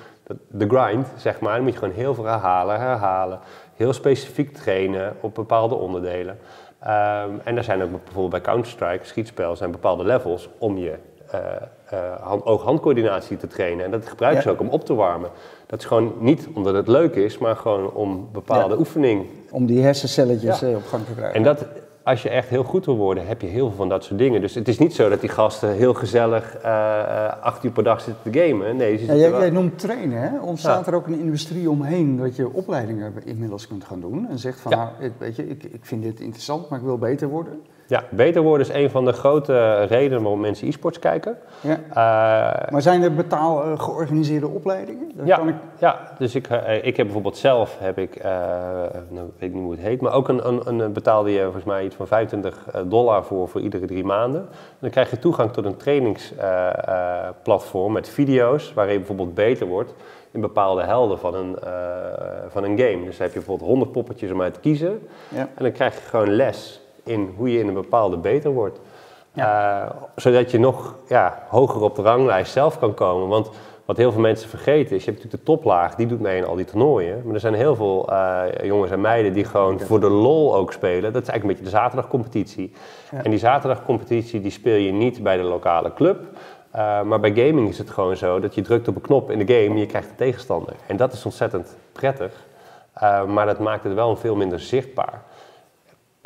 de 0.49 0.69
grind, 0.69 1.07
zeg 1.17 1.41
maar, 1.41 1.55
dan 1.55 1.63
moet 1.63 1.73
je 1.73 1.79
gewoon 1.79 1.95
heel 1.95 2.15
veel 2.15 2.25
herhalen, 2.25 2.81
herhalen. 2.81 3.39
Heel 3.77 3.93
specifiek 3.93 4.55
trainen 4.55 5.17
op 5.21 5.35
bepaalde 5.35 5.75
onderdelen. 5.75 6.39
Ehm, 6.79 7.31
en 7.45 7.57
er 7.57 7.65
zijn 7.65 7.83
ook 7.83 7.91
bijvoorbeeld 7.91 8.31
bij 8.31 8.41
Counter-Strike, 8.41 9.05
schietspel, 9.05 9.57
zijn 9.57 9.71
bepaalde 9.71 10.05
levels 10.05 10.49
om 10.59 10.79
je 10.79 10.95
uh, 11.35 11.41
uh, 11.93 12.47
oog-handcoördinatie 12.47 13.37
te 13.37 13.47
trainen. 13.47 13.85
En 13.85 13.91
dat 13.91 14.09
gebruiken 14.09 14.43
ze 14.43 14.51
ook 14.51 14.61
om 14.61 14.69
op 14.69 14.85
te 14.85 14.95
warmen. 14.95 15.31
Dat 15.69 15.79
is 15.79 15.85
gewoon 15.85 16.13
niet 16.19 16.49
omdat 16.55 16.75
het 16.75 16.89
leuk 16.89 17.15
is, 17.15 17.39
maar 17.39 17.57
gewoon 17.57 17.93
om 17.93 18.29
bepaalde 18.33 18.75
ja. 18.75 18.81
oefening. 18.81 19.27
Om 19.51 19.67
die 19.67 19.83
hersencelletjes 19.83 20.63
op 20.63 20.87
gang 20.87 21.05
te 21.07 21.13
krijgen. 21.13 21.35
En 21.35 21.43
dat, 21.43 21.65
als 22.03 22.23
je 22.23 22.29
echt 22.29 22.49
heel 22.49 22.63
goed 22.63 22.87
wil 22.87 22.97
worden, 22.97 23.27
heb 23.27 23.41
je 23.41 23.47
heel 23.47 23.67
veel 23.67 23.77
van 23.77 23.89
dat 23.89 24.05
soort 24.05 24.19
dingen. 24.19 24.41
Dus 24.41 24.55
het 24.55 24.69
is 24.69 24.79
niet 24.79 24.95
zo 24.95 25.09
dat 25.09 25.21
die 25.21 25.29
gasten 25.29 25.73
heel 25.73 25.95
gezellig 25.95 26.57
uh, 26.65 27.43
acht 27.43 27.65
uur 27.65 27.71
per 27.71 27.85
dag 27.85 28.01
zitten 28.01 28.33
te 28.33 28.39
gamen. 28.39 28.77
Nee, 28.77 29.07
ja, 29.07 29.15
jij, 29.15 29.31
jij, 29.31 29.51
noemt 29.51 29.79
trainen, 29.79 30.21
hè? 30.21 30.41
Ontstaat 30.41 30.87
er 30.87 30.95
ook 30.95 31.07
een 31.07 31.19
industrie 31.19 31.71
omheen 31.71 32.17
dat 32.17 32.37
je 32.37 32.53
opleidingen 32.53 33.13
inmiddels 33.25 33.67
kunt 33.67 33.85
gaan 33.85 34.01
doen? 34.01 34.29
En 34.31 34.39
zegt 34.39 34.61
van, 34.61 34.73
nou, 34.73 34.89
ik, 35.01 35.13
weet 35.19 35.37
je, 35.37 35.49
ik, 35.49 35.65
ik 35.65 35.85
vind 35.85 36.03
dit 36.03 36.21
interessant, 36.21 36.69
maar 36.69 36.79
ik 36.79 36.85
wil 36.85 36.99
beter 36.99 37.29
worden? 37.29 37.61
Ja, 37.89 38.05
beter 38.11 38.43
worden 38.43 38.67
is 38.67 38.75
een 38.75 38.91
van 38.91 39.05
de 39.05 39.13
grote 39.13 39.85
redenen 39.85 40.23
waarom 40.23 40.41
mensen 40.41 40.69
e-sports 40.69 40.99
kijken. 40.99 41.39
Ja. 41.61 41.79
Uh, 41.89 41.95
maar 42.73 42.83
zijn 42.83 43.03
er 43.03 43.15
betaal 43.15 43.67
uh, 43.67 43.79
georganiseerde 43.79 44.49
opleidingen? 44.49 45.11
ja, 45.25 45.37
kan 45.37 45.49
ik... 45.49 45.55
ja, 45.79 46.13
dus 46.19 46.35
ik, 46.35 46.49
uh, 46.49 46.85
ik 46.85 46.97
heb 46.97 47.07
bijvoorbeeld 47.07 47.37
zelf, 47.37 47.77
heb 47.79 47.99
ik, 47.99 48.23
nou, 49.09 49.31
weet 49.39 49.53
niet 49.53 49.63
hoe 49.63 49.71
het 49.71 49.81
heet, 49.81 50.01
maar 50.01 50.13
ook 50.13 50.29
een, 50.29 50.49
een, 50.49 50.79
een 50.79 50.93
betaalde 50.93 51.31
je 51.31 51.43
volgens 51.43 51.65
mij 51.65 51.85
iets 51.85 51.95
van 51.95 52.07
25 52.07 52.65
dollar 52.87 53.25
voor, 53.25 53.49
voor 53.49 53.61
iedere 53.61 53.87
drie 53.87 54.05
maanden. 54.05 54.41
En 54.41 54.49
dan 54.79 54.91
krijg 54.91 55.11
je 55.11 55.19
toegang 55.19 55.53
tot 55.53 55.65
een 55.65 55.77
trainingsplatform 55.77 57.93
met 57.93 58.09
video's 58.09 58.75
waarin 58.75 58.93
je 58.93 58.99
bijvoorbeeld 58.99 59.35
beter 59.35 59.67
wordt 59.67 59.95
in 60.31 60.41
bepaalde 60.41 60.83
helden 60.83 61.19
van 61.19 61.35
een, 61.35 61.57
van 62.49 62.65
een 62.65 62.79
game. 62.79 63.05
Dus 63.05 63.17
dan 63.17 63.27
heb 63.27 63.33
je 63.33 63.39
bijvoorbeeld 63.39 63.71
100 63.71 63.93
poppetjes 63.93 64.31
om 64.31 64.43
uit 64.43 64.55
te 64.55 64.61
kiezen 64.61 65.09
ja. 65.29 65.49
en 65.55 65.63
dan 65.63 65.73
krijg 65.73 65.95
je 65.95 66.01
gewoon 66.01 66.31
les 66.31 66.87
in 67.09 67.35
hoe 67.37 67.53
je 67.53 67.59
in 67.59 67.69
een 67.69 67.75
bepaalde 67.75 68.17
beter 68.17 68.51
wordt. 68.51 68.81
Ja. 69.33 69.85
Uh, 69.85 69.91
zodat 70.17 70.51
je 70.51 70.59
nog 70.59 70.95
ja, 71.09 71.43
hoger 71.49 71.81
op 71.81 71.97
de 71.97 72.03
ranglijst 72.03 72.53
zelf 72.53 72.79
kan 72.79 72.95
komen. 72.95 73.29
Want 73.29 73.51
wat 73.85 73.97
heel 73.97 74.13
veel 74.13 74.21
mensen 74.21 74.49
vergeten 74.49 74.97
is, 74.97 75.05
je 75.05 75.11
hebt 75.11 75.23
natuurlijk 75.23 75.45
de 75.45 75.53
toplaag, 75.53 75.95
die 75.95 76.07
doet 76.07 76.21
mee 76.21 76.37
in 76.37 76.45
al 76.45 76.57
die 76.57 76.65
toernooien. 76.65 77.23
Maar 77.25 77.35
er 77.35 77.41
zijn 77.41 77.55
heel 77.55 77.77
veel 77.77 78.13
uh, 78.13 78.43
jongens 78.63 78.91
en 78.91 79.01
meiden 79.01 79.33
die 79.33 79.45
gewoon 79.45 79.81
voor 79.81 80.01
de 80.01 80.09
lol 80.09 80.55
ook 80.55 80.73
spelen. 80.73 81.13
Dat 81.13 81.23
is 81.23 81.29
eigenlijk 81.29 81.43
een 81.43 81.49
beetje 81.49 81.65
de 81.65 81.83
zaterdagcompetitie. 81.83 82.73
Ja. 83.11 83.23
En 83.23 83.31
die 83.31 83.39
zaterdagcompetitie 83.39 84.41
die 84.41 84.51
speel 84.51 84.77
je 84.77 84.93
niet 84.93 85.23
bij 85.23 85.37
de 85.37 85.43
lokale 85.43 85.95
club. 85.95 86.21
Uh, 86.77 87.03
maar 87.03 87.21
bij 87.21 87.35
gaming 87.35 87.69
is 87.69 87.79
het 87.79 87.91
gewoon 87.91 88.17
zo 88.17 88.41
dat 88.41 88.55
je 88.55 88.63
drukt 88.63 88.89
op 88.89 88.95
een 88.95 89.01
knop 89.01 89.31
in 89.31 89.39
de 89.39 89.55
game 89.55 89.75
en 89.75 89.79
je 89.79 89.87
krijgt 89.87 90.11
een 90.11 90.17
tegenstander. 90.17 90.75
En 90.87 90.97
dat 90.97 91.13
is 91.13 91.25
ontzettend 91.25 91.77
prettig. 91.93 92.33
maar 93.27 93.47
dat 93.47 93.59
maakt 93.59 93.85
het 93.85 93.95
wel 93.95 94.17
veel 94.17 94.37
minder 94.37 94.61
zichtbaar. 94.61 95.23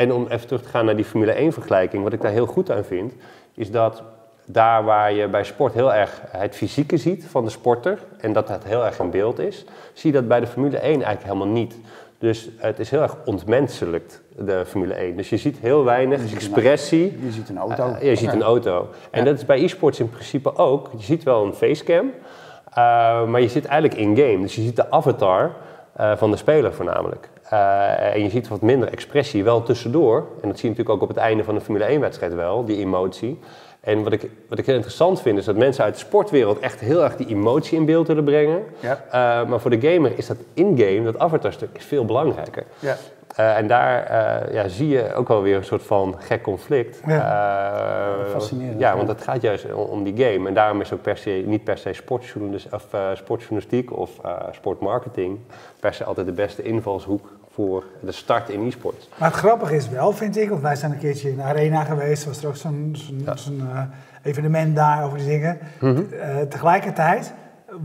En 0.03 0.13
om 0.13 0.27
even 0.27 0.47
terug 0.47 0.63
te 0.63 0.69
gaan 0.69 0.85
naar 0.85 0.97
die 0.97 1.05
Formule 1.05 1.33
1 1.33 1.53
vergelijking, 1.53 2.03
wat 2.03 2.13
ik 2.13 2.21
daar 2.21 2.33
heel 2.33 2.47
goed 2.47 2.71
aan 2.71 2.85
vind, 2.85 3.13
is 3.55 3.71
dat 3.71 4.03
daar 4.45 4.85
waar 4.85 5.13
je 5.13 5.29
bij 5.29 5.45
sport 5.45 5.75
heel 5.75 5.95
erg 5.95 6.23
het 6.29 6.57
fysieke 6.57 6.97
ziet 6.97 7.25
van 7.25 7.45
de 7.45 7.51
sporter 7.51 7.99
en 8.21 8.33
dat 8.33 8.47
dat 8.47 8.65
heel 8.65 8.85
erg 8.85 8.99
in 8.99 9.11
beeld 9.11 9.39
is, 9.39 9.65
zie 9.93 10.13
je 10.13 10.17
dat 10.17 10.29
bij 10.29 10.41
de 10.41 10.47
Formule 10.47 10.77
1 10.77 10.83
eigenlijk 10.85 11.23
helemaal 11.23 11.47
niet. 11.47 11.79
Dus 12.19 12.49
het 12.57 12.79
is 12.79 12.91
heel 12.91 13.03
erg 13.03 13.17
ontmenselijkt, 13.25 14.21
de 14.37 14.65
Formule 14.67 14.95
1. 14.95 15.17
Dus 15.17 15.29
je 15.29 15.37
ziet 15.37 15.59
heel 15.59 15.85
weinig 15.85 16.29
je 16.29 16.35
expressie. 16.35 17.13
Een, 17.19 17.25
je 17.25 17.33
ziet 17.33 17.49
een 17.49 17.59
auto. 17.59 17.89
Uh, 17.89 18.03
je 18.03 18.17
ziet 18.17 18.33
een 18.33 18.43
auto. 18.43 18.89
En 19.11 19.25
dat 19.25 19.37
is 19.37 19.45
bij 19.45 19.63
e-sports 19.63 20.01
in 20.01 20.11
principe 20.11 20.57
ook. 20.57 20.91
Je 20.97 21.05
ziet 21.05 21.23
wel 21.23 21.45
een 21.45 21.55
facecam, 21.55 22.07
uh, 22.07 23.25
maar 23.27 23.41
je 23.41 23.49
zit 23.49 23.65
eigenlijk 23.65 24.01
in-game. 24.01 24.41
Dus 24.41 24.55
je 24.55 24.63
ziet 24.63 24.77
de 24.77 24.91
avatar 24.91 25.51
uh, 26.01 26.17
van 26.17 26.31
de 26.31 26.37
speler 26.37 26.75
voornamelijk. 26.75 27.29
Uh, 27.53 28.15
en 28.15 28.23
je 28.23 28.31
ziet 28.31 28.49
wat 28.49 28.61
minder 28.61 28.89
expressie 28.89 29.45
wel 29.45 29.63
tussendoor. 29.63 30.17
En 30.17 30.49
dat 30.49 30.59
zie 30.59 30.69
je 30.69 30.77
natuurlijk 30.77 30.89
ook 30.89 31.03
op 31.03 31.09
het 31.09 31.17
einde 31.17 31.45
van 31.45 31.55
de 31.55 31.61
Formule 31.61 31.99
1-wedstrijd 31.99 32.35
wel, 32.35 32.65
die 32.65 32.77
emotie. 32.77 33.39
En 33.83 34.03
wat 34.03 34.13
ik, 34.13 34.31
wat 34.49 34.59
ik 34.59 34.67
heel 34.67 34.75
interessant 34.75 35.21
vind, 35.21 35.39
is 35.39 35.45
dat 35.45 35.57
mensen 35.57 35.85
uit 35.85 35.95
de 35.95 36.01
sportwereld 36.01 36.59
echt 36.59 36.81
heel 36.81 37.03
erg 37.03 37.17
die 37.17 37.27
emotie 37.27 37.79
in 37.79 37.85
beeld 37.85 38.07
willen 38.07 38.25
brengen. 38.25 38.65
Ja. 38.81 39.05
Uh, 39.07 39.49
maar 39.49 39.61
voor 39.61 39.71
de 39.71 39.81
gamer 39.81 40.13
is 40.19 40.27
dat 40.27 40.37
in-game, 40.55 41.03
dat 41.03 41.19
avatarstuk, 41.19 41.69
is 41.73 41.85
veel 41.85 42.05
belangrijker. 42.05 42.65
Ja. 42.79 42.97
Uh, 43.39 43.57
en 43.57 43.67
daar 43.67 44.11
uh, 44.11 44.55
ja, 44.55 44.69
zie 44.69 44.89
je 44.89 45.15
ook 45.15 45.29
wel 45.29 45.43
weer 45.43 45.57
een 45.57 45.65
soort 45.65 45.83
van 45.83 46.17
gek 46.19 46.43
conflict. 46.43 47.01
Ja. 47.07 48.17
Fascinerend. 48.31 48.81
Ja, 48.81 48.97
want 48.97 49.09
het 49.09 49.23
gaat 49.23 49.43
juist 49.43 49.73
om, 49.73 49.81
om, 49.81 50.03
die 50.03 50.25
game. 50.25 50.49
En 50.49 50.55
daarom 50.55 50.81
is 50.81 50.93
ook 50.93 51.03
per 51.03 51.17
se, 51.17 51.43
niet 51.47 51.65
per 51.65 51.79
se 51.79 51.93
sportjournalistiek 51.93 52.73
of, 52.73 52.87
sportjournalistiek 53.15 53.97
of 53.97 54.11
sportmarketing 54.51 55.39
per 55.81 55.95
se 55.95 56.05
altijd 56.05 56.27
de 56.27 56.33
beste 56.33 56.63
invalshoek 56.63 57.29
voor 57.55 57.85
de 58.01 58.13
start 58.13 58.49
in 58.49 58.67
e-sport. 58.67 59.09
Maar 59.19 59.29
het 59.29 59.39
grappige 59.39 59.77
is 59.77 59.89
wel, 59.89 60.13
vind 60.13 60.37
ik, 60.37 60.49
want 60.49 60.63
wij 60.63 60.77
zijn 60.77 60.93
een 60.93 60.99
keertje 60.99 61.31
in 61.31 61.37
de 61.37 61.43
arena 61.43 61.85
geweest, 61.85 62.25
was 62.25 62.43
er 62.43 62.49
ook 62.49 62.57
zo'n 62.57 62.97
zo 62.97 63.53
ja. 63.53 63.65
uh, 63.65 63.83
evenement 64.23 64.77
daar 64.77 65.05
over 65.05 65.19
die 65.19 65.27
dingen. 65.27 65.59
Mm 65.81 65.95
-hmm. 65.95 66.07
uh, 66.13 66.41
tegelijkertijd 66.41 67.33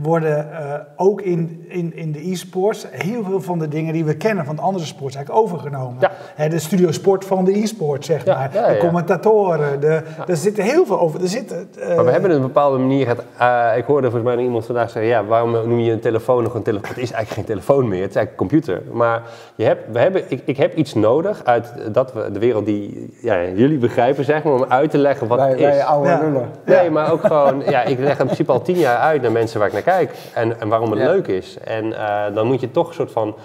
worden 0.02 0.50
uh, 0.52 0.74
ook 0.96 1.22
in, 1.22 1.66
in, 1.68 1.96
in 1.96 2.12
de 2.12 2.32
e-sports 2.32 2.88
heel 2.92 3.24
veel 3.24 3.42
van 3.42 3.60
de 3.60 3.68
dingen 3.68 3.94
die 3.94 4.06
we 4.06 4.16
kennen 4.16 4.46
van 4.46 4.56
de 4.56 4.62
andere 4.62 4.86
sports 4.86 5.16
eigenlijk 5.16 5.46
overgenomen. 5.46 5.98
Ja. 6.00 6.12
He, 6.36 6.50
de 6.50 6.60
studio 6.60 6.92
sport 6.92 7.26
van 7.26 7.46
de 7.46 7.58
e-sport, 7.58 8.06
zeg 8.06 8.26
ja, 8.26 8.36
maar. 8.38 8.50
Ja, 8.54 8.68
de 8.68 8.78
commentatoren, 8.78 9.80
de, 9.80 10.02
er 10.28 10.38
zitten 10.38 10.64
heel 10.64 10.86
veel 10.86 11.00
over. 11.00 11.22
Er 11.22 11.28
zitten, 11.28 11.70
uh, 11.80 11.96
maar 11.96 12.06
we 12.06 12.12
hebben 12.12 12.32
een 12.32 12.42
bepaalde 12.42 12.78
manier. 12.78 13.08
Het, 13.08 13.22
uh, 13.42 13.78
ik 13.78 13.86
hoorde 13.86 14.12
volgens 14.12 14.36
mij 14.36 14.44
iemand 14.44 14.66
vandaag 14.66 14.90
zeggen: 14.90 15.12
ja, 15.12 15.26
waarom 15.26 15.52
noem 15.52 15.80
je 15.80 15.92
een 15.92 16.00
telefoon 16.00 16.44
nog 16.44 16.54
een 16.54 16.64
telefoon? 16.64 16.90
Het 16.90 16.98
is 16.98 17.12
eigenlijk 17.12 17.30
geen 17.30 17.56
telefoon 17.58 17.88
meer, 17.88 18.02
het 18.02 18.10
is 18.10 18.16
eigenlijk 18.16 18.32
een 18.32 18.48
computer. 18.50 18.82
Maar 18.92 19.22
je 19.56 19.64
hebt, 19.64 19.92
we 19.92 20.00
hebben, 20.00 20.24
ik, 20.28 20.42
ik 20.46 20.58
heb 20.58 20.76
iets 20.76 20.94
nodig 20.94 21.42
uit 21.44 21.74
dat 21.92 22.14
we, 22.14 22.32
de 22.32 22.40
wereld 22.40 22.66
die 22.66 23.14
ja, 23.22 23.44
jullie 23.44 23.78
begrijpen, 23.78 24.26
zeg 24.26 24.44
maar, 24.44 24.54
om 24.54 24.66
uit 24.68 24.92
te 24.92 24.98
leggen 24.98 25.28
wat 25.28 25.40
wij, 25.40 25.50
het 25.50 25.60
is. 25.60 25.66
Wij 25.66 25.84
oude 25.84 26.18
lullen. 26.22 26.50
Nee, 26.66 26.90
maar 26.90 27.12
ook 27.12 27.22
gewoon, 27.22 27.64
ja, 27.70 27.84
ik 27.84 28.00
leg 28.00 28.20
in 28.20 28.26
principe 28.26 28.52
al 28.52 28.62
tien 28.62 28.78
jaar 28.78 28.98
uit 28.98 29.22
naar 29.22 29.32
mensen 29.32 29.60
waar 29.60 29.68
ik 29.68 29.74
naar 29.84 29.96
kijk 29.96 30.12
en, 30.34 30.60
en 30.60 30.68
waarom 30.68 30.92
het 30.92 31.00
ja. 31.00 31.06
leuk 31.06 31.28
is. 31.28 31.58
En 31.64 31.86
uh, 31.86 32.24
dan 32.34 32.48
moet 32.48 32.60
je 32.60 32.72
toch 32.72 32.88
een 32.88 32.94
soort 32.94 33.12
van 33.12 33.36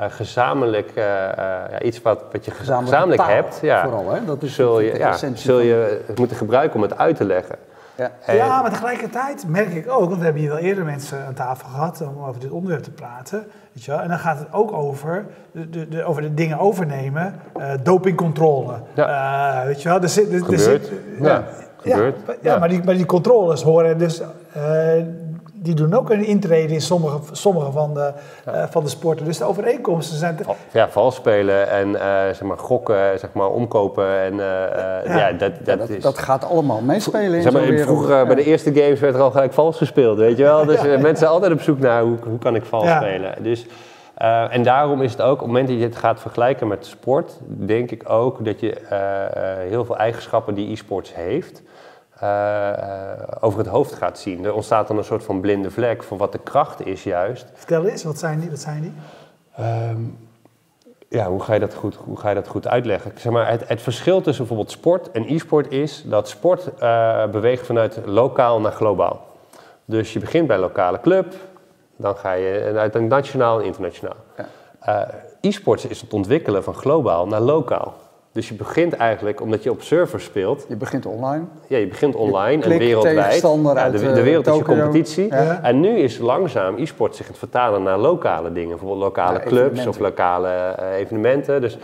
uh, 0.00 0.06
gezamenlijk, 0.08 0.88
uh, 0.88 1.04
ja, 1.70 1.80
iets 1.82 2.02
wat, 2.02 2.22
wat 2.32 2.44
je 2.44 2.50
gezamenlijk, 2.50 2.94
gezamenlijk 2.94 3.28
hebt, 3.28 3.58
ja, 3.62 3.82
vooral, 3.82 4.12
hè? 4.12 4.24
Dat 4.24 4.42
is 4.42 4.54
zul 4.54 4.80
je, 4.80 4.98
ja, 4.98 5.16
zul 5.34 5.58
je 5.58 6.02
het 6.06 6.18
moeten 6.18 6.36
gebruiken 6.36 6.76
om 6.76 6.82
het 6.82 6.98
uit 6.98 7.16
te 7.16 7.24
leggen. 7.24 7.56
Ja. 7.94 8.10
En, 8.24 8.36
ja, 8.36 8.60
maar 8.62 8.70
tegelijkertijd 8.70 9.44
merk 9.48 9.74
ik 9.74 9.90
ook, 9.90 10.08
want 10.08 10.18
we 10.18 10.24
hebben 10.24 10.42
hier 10.42 10.50
wel 10.50 10.60
eerder 10.60 10.84
mensen 10.84 11.26
aan 11.26 11.34
tafel 11.34 11.68
gehad 11.68 12.00
om 12.00 12.24
over 12.24 12.40
dit 12.40 12.50
onderwerp 12.50 12.82
te 12.82 12.90
praten. 12.90 13.46
Weet 13.72 13.84
je 13.84 13.90
wel? 13.90 14.00
En 14.00 14.08
dan 14.08 14.18
gaat 14.18 14.38
het 14.38 14.52
ook 14.52 14.72
over 14.72 15.26
de, 15.52 15.70
de, 15.70 15.88
de 15.88 16.04
over 16.04 16.22
de 16.22 16.34
dingen 16.34 16.58
overnemen, 16.58 17.34
dopingcontrole. 17.82 18.74
Ja. 18.94 19.62
weet 19.66 19.82
je 19.82 19.88
wel, 19.88 20.00
er 20.00 20.08
zit, 20.08 20.32
er, 20.32 20.52
er 20.52 20.58
zit, 20.58 20.90
ja. 21.20 21.44
Gebeurt. 21.76 22.16
Ja, 22.26 22.34
ja, 22.42 22.58
Maar, 22.58 22.68
die, 22.68 22.84
maar 22.84 22.94
die 22.94 23.06
controles 23.06 23.62
horen 23.62 23.98
dus 23.98 24.22
die 25.62 25.74
doen 25.74 25.94
ook 25.94 26.10
een 26.10 26.24
intrede 26.24 26.72
in 26.72 26.80
sommige, 26.80 27.18
sommige 27.32 27.72
van, 27.72 27.94
de, 27.94 28.12
ja. 28.46 28.62
uh, 28.62 28.64
van 28.70 28.84
de 28.84 28.88
sporten. 28.90 29.24
Dus 29.24 29.38
de 29.38 29.44
overeenkomsten 29.44 30.18
zijn... 30.18 30.36
Te... 30.36 30.44
Ja, 30.72 30.88
vals 30.88 31.14
spelen 31.14 31.70
en 31.70 31.88
uh, 31.88 32.00
zeg 32.26 32.42
maar 32.42 32.58
gokken, 32.58 33.18
zeg 33.18 33.32
maar 33.32 33.48
omkopen. 33.50 34.20
En, 34.20 34.32
uh, 34.32 34.38
ja. 34.38 35.02
ja. 35.04 35.32
dat, 35.32 35.52
dat, 35.64 35.78
dat, 35.78 35.88
is... 35.88 36.02
dat 36.02 36.18
gaat 36.18 36.44
allemaal 36.44 36.80
meespelen 36.80 37.42
zeg 37.42 37.52
maar, 37.52 37.62
in 37.62 37.78
Vroeger 37.78 38.26
bij 38.26 38.34
de 38.34 38.44
eerste 38.44 38.74
games 38.74 39.00
werd 39.00 39.14
er 39.14 39.20
al 39.20 39.30
gelijk 39.30 39.52
vals 39.52 39.76
gespeeld, 39.76 40.18
weet 40.18 40.36
je 40.36 40.42
wel. 40.42 40.64
Dus 40.64 40.82
mensen 40.82 41.16
zijn 41.16 41.30
altijd 41.30 41.52
op 41.52 41.60
zoek 41.60 41.78
naar 41.78 42.02
hoe, 42.02 42.16
hoe 42.22 42.38
kan 42.38 42.54
ik 42.54 42.64
vals 42.64 42.90
spelen. 42.90 43.34
Dus, 43.42 43.66
en 44.50 44.62
daarom 44.62 45.02
is 45.02 45.12
het 45.12 45.22
ook, 45.22 45.32
op 45.32 45.38
het 45.38 45.46
moment 45.46 45.68
dat 45.68 45.76
je 45.76 45.84
het 45.84 45.96
gaat 45.96 46.20
vergelijken 46.20 46.68
met 46.68 46.86
sport... 46.86 47.38
denk 47.46 47.90
ik 47.90 48.10
ook 48.10 48.44
dat 48.44 48.60
je 48.60 48.76
heel 49.68 49.84
veel 49.84 49.96
eigenschappen 49.96 50.54
die 50.54 50.72
e-sports 50.72 51.14
heeft... 51.14 51.62
Uh, 52.22 52.72
over 53.40 53.58
het 53.58 53.68
hoofd 53.68 53.92
gaat 53.92 54.18
zien. 54.18 54.44
Er 54.44 54.54
ontstaat 54.54 54.88
dan 54.88 54.96
een 54.96 55.04
soort 55.04 55.24
van 55.24 55.40
blinde 55.40 55.70
vlek 55.70 56.02
voor 56.02 56.18
wat 56.18 56.32
de 56.32 56.38
kracht 56.38 56.86
is 56.86 57.02
juist. 57.02 57.46
Vertel 57.54 57.84
eens, 57.84 58.04
wat 58.04 58.18
zijn 58.18 58.40
die? 58.40 58.50
Wat 58.50 58.58
zijn 58.58 58.82
die? 58.82 58.92
Um, 59.64 60.18
ja, 61.08 61.28
hoe 61.28 61.42
ga 61.42 61.54
je 61.54 61.60
dat 61.60 61.74
goed, 61.74 61.94
hoe 61.94 62.18
ga 62.18 62.28
je 62.28 62.34
dat 62.34 62.48
goed 62.48 62.68
uitleggen? 62.68 63.12
Zeg 63.16 63.32
maar, 63.32 63.50
het, 63.50 63.68
het 63.68 63.82
verschil 63.82 64.20
tussen 64.20 64.46
bijvoorbeeld 64.46 64.70
sport 64.76 65.10
en 65.10 65.24
e-sport 65.28 65.72
is 65.72 66.04
dat 66.06 66.28
sport 66.28 66.70
uh, 66.82 67.26
beweegt 67.26 67.66
vanuit 67.66 68.00
lokaal 68.04 68.60
naar 68.60 68.72
globaal. 68.72 69.26
Dus 69.84 70.12
je 70.12 70.18
begint 70.18 70.46
bij 70.46 70.56
een 70.56 70.62
lokale 70.62 71.00
club, 71.00 71.34
dan 71.96 72.16
ga 72.16 72.32
je 72.32 72.72
uit 72.76 73.08
nationaal 73.08 73.58
en 73.58 73.64
internationaal. 73.64 74.16
Ja. 74.36 74.46
Uh, 74.88 75.14
e-sports 75.40 75.86
is 75.86 76.00
het 76.00 76.12
ontwikkelen 76.12 76.64
van 76.64 76.74
globaal 76.74 77.26
naar 77.26 77.40
lokaal. 77.40 77.94
Dus 78.40 78.48
je 78.48 78.54
begint 78.54 78.92
eigenlijk, 78.92 79.40
omdat 79.40 79.62
je 79.62 79.70
op 79.70 79.82
servers 79.82 80.24
speelt... 80.24 80.64
Je 80.68 80.76
begint 80.76 81.06
online. 81.06 81.44
Ja, 81.66 81.78
je 81.78 81.86
begint 81.86 82.14
online 82.14 82.62
en 82.62 82.78
wereldwijd. 82.78 83.42
Ja, 83.42 83.90
de, 83.90 83.98
de 83.98 84.22
wereld 84.22 84.46
is 84.46 84.56
je 84.56 84.64
competitie. 84.64 85.26
Ja. 85.26 85.62
En 85.62 85.80
nu 85.80 85.98
is 85.98 86.18
langzaam 86.18 86.78
e-sport 86.78 87.16
zich 87.16 87.26
het 87.26 87.38
vertalen 87.38 87.82
naar 87.82 87.98
lokale 87.98 88.52
dingen. 88.52 88.68
Bijvoorbeeld 88.68 89.00
lokale 89.00 89.38
ja, 89.38 89.44
clubs 89.44 89.86
of 89.86 89.98
lokale 89.98 90.76
uh, 90.80 90.96
evenementen. 90.96 91.60
Dus 91.60 91.78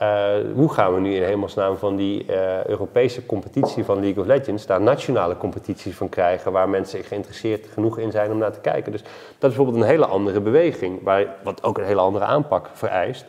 uh, 0.00 0.24
hoe 0.54 0.72
gaan 0.72 0.94
we 0.94 1.00
nu 1.00 1.14
in 1.14 1.22
hemelsnaam 1.22 1.76
van 1.76 1.96
die 1.96 2.26
uh, 2.30 2.64
Europese 2.64 3.26
competitie 3.26 3.84
van 3.84 4.00
League 4.00 4.22
of 4.22 4.28
Legends... 4.28 4.66
daar 4.66 4.80
nationale 4.80 5.36
competities 5.36 5.96
van 5.96 6.08
krijgen... 6.08 6.52
waar 6.52 6.68
mensen 6.68 7.04
geïnteresseerd 7.04 7.66
genoeg 7.72 7.98
in 7.98 8.10
zijn 8.10 8.30
om 8.30 8.38
naar 8.38 8.52
te 8.52 8.60
kijken. 8.60 8.92
Dus 8.92 9.02
dat 9.38 9.50
is 9.50 9.56
bijvoorbeeld 9.56 9.76
een 9.76 9.90
hele 9.90 10.06
andere 10.06 10.40
beweging. 10.40 11.02
Waar, 11.02 11.24
wat 11.42 11.62
ook 11.62 11.78
een 11.78 11.84
hele 11.84 12.00
andere 12.00 12.24
aanpak 12.24 12.68
vereist... 12.72 13.24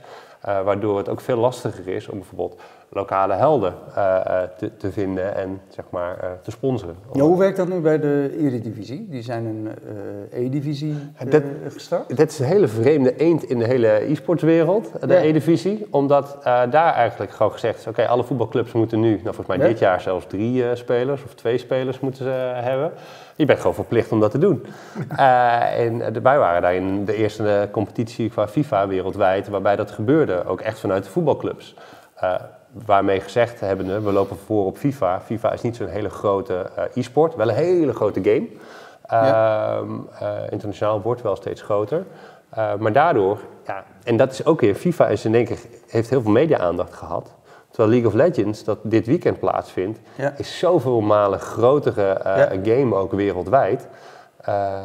Uh, 0.47 0.63
waardoor 0.63 0.97
het 0.97 1.09
ook 1.09 1.21
veel 1.21 1.37
lastiger 1.37 1.87
is 1.87 2.07
om 2.07 2.17
bijvoorbeeld 2.17 2.61
lokale 2.89 3.33
helden 3.33 3.73
te, 4.57 4.77
te, 4.77 4.91
vinden 4.91 5.35
en 5.35 5.61
zeg 5.69 5.85
maar 5.89 6.39
te 6.41 6.51
sponsoren. 6.51 6.95
Ja, 7.13 7.23
hoe 7.23 7.37
werkt 7.37 7.57
dat 7.57 7.67
nu 7.67 7.79
bij 7.79 7.99
de 7.99 8.35
Eredivisie? 8.39 9.07
Die 9.09 9.21
zijn 9.21 9.45
een 9.45 9.69
E-divisie 10.31 10.95
gestart? 11.67 12.17
Dat 12.17 12.29
is 12.29 12.39
een 12.39 12.45
hele 12.45 12.67
vreemde 12.67 13.15
eend 13.15 13.43
in 13.43 13.59
de 13.59 13.65
hele 13.65 13.87
e-sportswereld, 13.87 14.91
de 15.01 15.13
ja. 15.13 15.23
E-divisie. 15.23 15.87
Omdat 15.89 16.37
daar 16.43 16.93
eigenlijk 16.93 17.31
gewoon 17.31 17.51
gezegd 17.51 17.79
is, 17.79 17.87
oké, 17.87 18.07
alle 18.07 18.23
voetbalclubs 18.23 18.71
moeten 18.71 18.99
nu, 18.99 19.09
nou 19.09 19.35
volgens 19.35 19.57
mij 19.57 19.67
dit 19.67 19.79
jaar 19.79 20.01
zelfs 20.01 20.25
drie 20.27 20.75
spelers 20.75 21.23
of 21.23 21.33
twee 21.33 21.57
spelers 21.57 21.99
moeten 21.99 22.23
ze 22.23 22.29
hebben. 22.55 22.91
Je 23.37 23.45
bent 23.45 23.59
gewoon 23.59 23.75
verplicht 23.75 24.11
om 24.11 24.19
dat 24.19 24.31
te 24.31 24.37
doen. 24.37 24.65
uh, 25.11 25.79
en 25.85 26.23
wij 26.23 26.37
waren 26.37 26.61
daarin 26.61 27.05
de 27.05 27.15
eerste 27.15 27.69
competitie 27.71 28.29
qua 28.29 28.47
FIFA 28.47 28.87
wereldwijd 28.87 29.47
waarbij 29.47 29.75
dat 29.75 29.91
gebeurde, 29.91 30.45
ook 30.45 30.61
echt 30.61 30.79
vanuit 30.79 31.03
de 31.03 31.09
voetbalclubs. 31.09 31.75
Uh, 32.23 32.33
waarmee 32.85 33.19
gezegd 33.19 33.59
hebben, 33.59 34.03
we 34.03 34.11
lopen 34.11 34.37
voor 34.45 34.65
op 34.65 34.77
FIFA. 34.77 35.21
FIFA 35.21 35.53
is 35.53 35.61
niet 35.61 35.75
zo'n 35.75 35.87
hele 35.87 36.09
grote 36.09 36.69
uh, 36.77 36.83
e-sport, 36.93 37.35
wel 37.35 37.49
een 37.49 37.55
hele 37.55 37.93
grote 37.93 38.23
game. 38.23 38.47
Ja. 39.09 39.81
internationaal 40.49 41.01
wordt 41.01 41.21
wel 41.21 41.35
steeds 41.35 41.61
groter. 41.61 42.05
maar 42.79 42.93
daardoor, 42.93 43.39
ja, 43.65 43.83
en 44.03 44.17
dat 44.17 44.31
is 44.31 44.45
ook 44.45 44.61
weer, 44.61 44.75
FIFA 44.75 45.07
is 45.07 45.25
in 45.25 45.35
één 45.35 45.45
keer, 45.45 45.59
heeft 45.87 46.09
heel 46.09 46.21
veel 46.21 46.31
media-aandacht 46.31 46.93
gehad. 46.93 47.35
Terwijl 47.69 47.89
League 47.89 48.07
of 48.07 48.13
Legends, 48.27 48.63
dat 48.63 48.79
dit 48.83 49.05
weekend 49.05 49.39
plaatsvindt, 49.39 49.99
is 50.37 50.59
zoveel 50.59 51.01
malen 51.01 51.39
grotere 51.39 52.21
uh, 52.25 52.73
game 52.73 52.95
ook 52.95 53.11
wereldwijd. 53.11 53.87
Uh, 54.49 54.79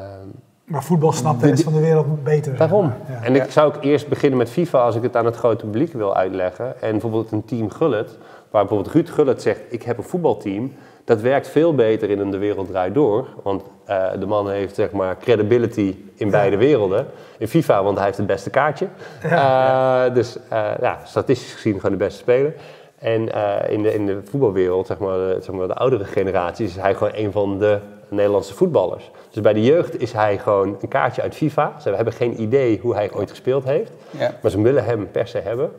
maar 0.72 0.82
voetbal 0.82 1.12
snapt 1.12 1.40
de 1.40 1.46
rest 1.48 1.62
van 1.62 1.72
de 1.72 1.80
wereld 1.80 2.24
beter. 2.24 2.56
Waarom? 2.56 2.92
Ja. 3.08 3.22
En 3.22 3.34
ik 3.34 3.50
zou 3.50 3.74
ook 3.74 3.82
eerst 3.82 4.08
beginnen 4.08 4.38
met 4.38 4.50
FIFA 4.50 4.78
als 4.78 4.96
ik 4.96 5.02
het 5.02 5.16
aan 5.16 5.24
het 5.24 5.36
grote 5.36 5.64
publiek 5.64 5.92
wil 5.92 6.16
uitleggen. 6.16 6.82
En 6.82 6.90
bijvoorbeeld 6.90 7.32
een 7.32 7.44
team 7.44 7.70
Gullet, 7.70 8.18
waar 8.50 8.66
bijvoorbeeld 8.66 8.94
Ruud 8.94 9.08
Gullet 9.08 9.42
zegt, 9.42 9.60
ik 9.68 9.82
heb 9.82 9.98
een 9.98 10.04
voetbalteam. 10.04 10.72
Dat 11.04 11.20
werkt 11.20 11.48
veel 11.48 11.74
beter 11.74 12.10
in 12.10 12.18
een 12.18 12.30
De 12.30 12.38
Wereld 12.38 12.68
Draait 12.68 12.94
Door. 12.94 13.26
Want 13.42 13.62
uh, 13.88 14.06
de 14.18 14.26
man 14.26 14.50
heeft 14.50 14.74
zeg 14.74 14.90
maar 14.90 15.16
credibility 15.16 15.96
in 16.14 16.30
beide 16.30 16.56
werelden. 16.56 17.06
In 17.38 17.48
FIFA, 17.48 17.82
want 17.82 17.96
hij 17.96 18.06
heeft 18.06 18.18
het 18.18 18.26
beste 18.26 18.50
kaartje. 18.50 18.88
Ja, 19.22 20.06
uh, 20.06 20.14
dus 20.14 20.36
uh, 20.52 20.68
ja, 20.80 20.98
statistisch 21.04 21.52
gezien 21.52 21.74
gewoon 21.74 21.98
de 21.98 22.04
beste 22.04 22.18
speler. 22.18 22.54
En 23.02 23.28
in, 23.70 23.82
de, 23.82 23.94
in 23.94 24.06
de 24.06 24.20
voetbalwereld, 24.24 24.86
zeg 24.86 24.98
maar, 24.98 25.16
de, 25.16 25.38
zeg 25.40 25.54
maar, 25.54 25.66
de 25.66 25.74
oudere 25.74 26.04
generatie, 26.04 26.66
is 26.66 26.76
hij 26.76 26.94
gewoon 26.94 27.12
een 27.14 27.32
van 27.32 27.58
de 27.58 27.78
Nederlandse 28.08 28.54
voetballers. 28.54 29.10
Dus 29.30 29.42
bij 29.42 29.52
de 29.52 29.62
jeugd 29.62 30.00
is 30.00 30.12
hij 30.12 30.38
gewoon 30.38 30.76
een 30.80 30.88
kaartje 30.88 31.22
uit 31.22 31.34
FIFA. 31.34 31.80
Ze 31.80 31.90
hebben 31.90 32.12
geen 32.12 32.40
idee 32.40 32.78
hoe 32.82 32.94
hij 32.94 33.12
ooit 33.12 33.30
gespeeld 33.30 33.64
heeft. 33.64 33.92
Ja. 34.10 34.34
Maar 34.42 34.50
ze 34.50 34.62
willen 34.62 34.84
hem 34.84 35.10
per 35.10 35.28
se 35.28 35.38
hebben 35.38 35.70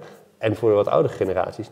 en 0.43 0.55
voor 0.55 0.69
de 0.69 0.75
wat 0.75 0.88
oudere 0.88 1.13
generaties. 1.13 1.69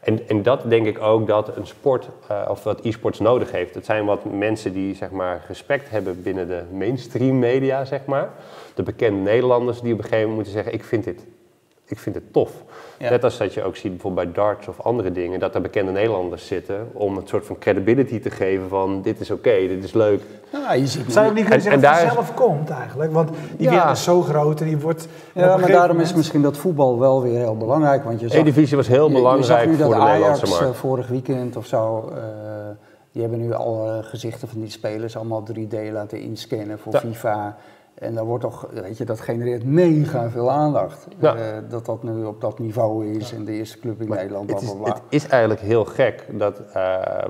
En, 0.00 0.28
en 0.28 0.42
dat 0.42 0.62
denk 0.68 0.86
ik 0.86 1.02
ook 1.02 1.26
dat 1.26 1.56
een 1.56 1.66
sport 1.66 2.08
uh, 2.30 2.46
of 2.48 2.64
wat 2.64 2.80
e-sports 2.80 3.18
nodig 3.18 3.50
heeft. 3.50 3.74
Het 3.74 3.84
zijn 3.84 4.04
wat 4.04 4.24
mensen 4.24 4.72
die 4.72 4.94
zeg 4.94 5.10
maar 5.10 5.44
respect 5.48 5.90
hebben 5.90 6.22
binnen 6.22 6.48
de 6.48 6.62
mainstream 6.72 7.38
media, 7.38 7.84
zeg 7.84 8.04
maar. 8.04 8.30
De 8.74 8.82
bekende 8.82 9.20
Nederlanders 9.20 9.80
die 9.80 9.92
op 9.92 9.98
een 9.98 10.04
gegeven 10.04 10.28
moment 10.28 10.36
moeten 10.36 10.52
zeggen, 10.52 10.72
ik 10.72 10.84
vind 10.84 11.04
dit 11.04 11.26
ik 11.94 12.00
vind 12.00 12.14
het 12.14 12.32
tof. 12.32 12.50
Net 12.98 13.24
als 13.24 13.36
dat 13.36 13.54
je 13.54 13.62
ook 13.62 13.76
ziet 13.76 13.90
bijvoorbeeld 13.92 14.32
bij 14.32 14.44
darts 14.44 14.68
of 14.68 14.80
andere 14.80 15.12
dingen, 15.12 15.40
dat 15.40 15.54
er 15.54 15.60
bekende 15.60 15.92
Nederlanders 15.92 16.46
zitten 16.46 16.90
om 16.92 17.16
een 17.16 17.26
soort 17.26 17.46
van 17.46 17.58
credibility 17.58 18.20
te 18.20 18.30
geven 18.30 18.68
van 18.68 19.02
dit 19.02 19.20
is 19.20 19.30
oké, 19.30 19.68
dit 19.68 19.84
is 19.84 19.92
leuk. 19.92 20.22
Nou, 20.52 20.78
je 20.78 20.86
ziet 20.86 21.12
Zou 21.12 21.26
je 21.26 21.32
niet 21.32 21.42
kunnen 21.42 21.62
zeggen 21.62 21.82
dat 21.82 21.98
het 22.00 22.12
zelf 22.12 22.34
komt 22.34 22.70
eigenlijk? 22.70 23.12
Want 23.12 23.30
die 23.56 23.70
ja. 23.70 23.90
is 23.90 24.02
zo 24.02 24.22
groot 24.22 24.60
en 24.60 24.66
die 24.66 24.78
wordt... 24.78 25.08
Ja, 25.34 25.56
maar 25.56 25.70
daarom 25.70 26.00
is 26.00 26.14
misschien 26.14 26.42
dat 26.42 26.56
voetbal 26.56 26.98
wel 26.98 27.22
weer 27.22 27.38
heel 27.38 27.56
belangrijk. 27.56 28.04
Want 28.04 28.20
je 28.20 28.28
zag, 28.28 28.40
E-divisie 28.40 28.76
was 28.76 28.88
heel 28.88 29.10
belangrijk 29.10 29.74
voor 29.74 29.94
de 29.94 30.00
Nederlandse 30.00 30.46
markt. 30.46 30.64
Uh, 30.64 30.70
vorig 30.70 31.06
weekend 31.06 31.56
of 31.56 31.66
zo, 31.66 32.10
uh, 32.10 32.18
die 33.12 33.22
hebben 33.22 33.40
nu 33.40 33.52
alle 33.52 34.02
gezichten 34.02 34.48
van 34.48 34.60
die 34.60 34.70
spelers 34.70 35.16
allemaal 35.16 35.44
3D 35.52 35.92
laten 35.92 36.20
inscannen 36.20 36.78
voor 36.78 36.96
FIFA. 36.96 37.56
En 37.94 38.14
dan 38.14 38.26
wordt 38.26 38.44
toch, 38.44 38.68
weet 38.72 38.98
je, 38.98 39.04
dat 39.04 39.20
genereert 39.20 39.64
mega 39.64 40.30
veel 40.30 40.50
aandacht. 40.50 41.06
Ja. 41.18 41.36
Uh, 41.36 41.42
dat 41.68 41.86
dat 41.86 42.02
nu 42.02 42.24
op 42.24 42.40
dat 42.40 42.58
niveau 42.58 43.06
is 43.06 43.32
en 43.32 43.44
de 43.44 43.52
eerste 43.52 43.78
club 43.78 44.00
in 44.00 44.08
Nederland. 44.08 44.50
Het 44.50 44.62
is, 44.62 44.68
het 44.82 45.02
is, 45.08 45.26
eigenlijk 45.26 45.60
heel 45.60 45.84
gek 45.84 46.24
dat 46.30 46.60
uh, 46.60 46.64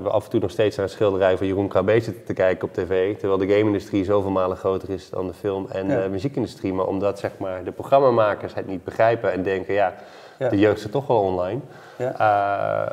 we 0.03 0.09
af 0.09 0.23
en 0.23 0.29
toe 0.29 0.39
nog 0.39 0.51
steeds 0.51 0.75
naar 0.75 0.85
een 0.85 0.91
schilderij 0.91 1.37
van 1.37 1.47
Jeroen 1.47 1.67
KB 1.67 1.89
zitten 1.89 2.23
te 2.23 2.33
kijken 2.33 2.67
op 2.67 2.73
tv. 2.73 3.17
Terwijl 3.17 3.39
de 3.39 3.47
game-industrie 3.47 4.03
zoveel 4.03 4.31
malen 4.31 4.57
groter 4.57 4.89
is 4.89 5.09
dan 5.09 5.27
de 5.27 5.33
film- 5.33 5.67
en 5.69 5.87
ja. 5.87 6.03
de 6.03 6.09
muziekindustrie. 6.09 6.73
Maar 6.73 6.87
omdat 6.87 7.19
zeg 7.19 7.31
maar, 7.37 7.63
de 7.63 7.71
programmamakers 7.71 8.53
het 8.53 8.67
niet 8.67 8.83
begrijpen 8.83 9.31
en 9.31 9.43
denken, 9.43 9.73
ja, 9.73 9.93
de 10.37 10.59
jeugd 10.59 10.81
zit 10.81 10.91
toch 10.91 11.07
wel 11.07 11.21
online. 11.21 11.59
Uh, 11.99 12.85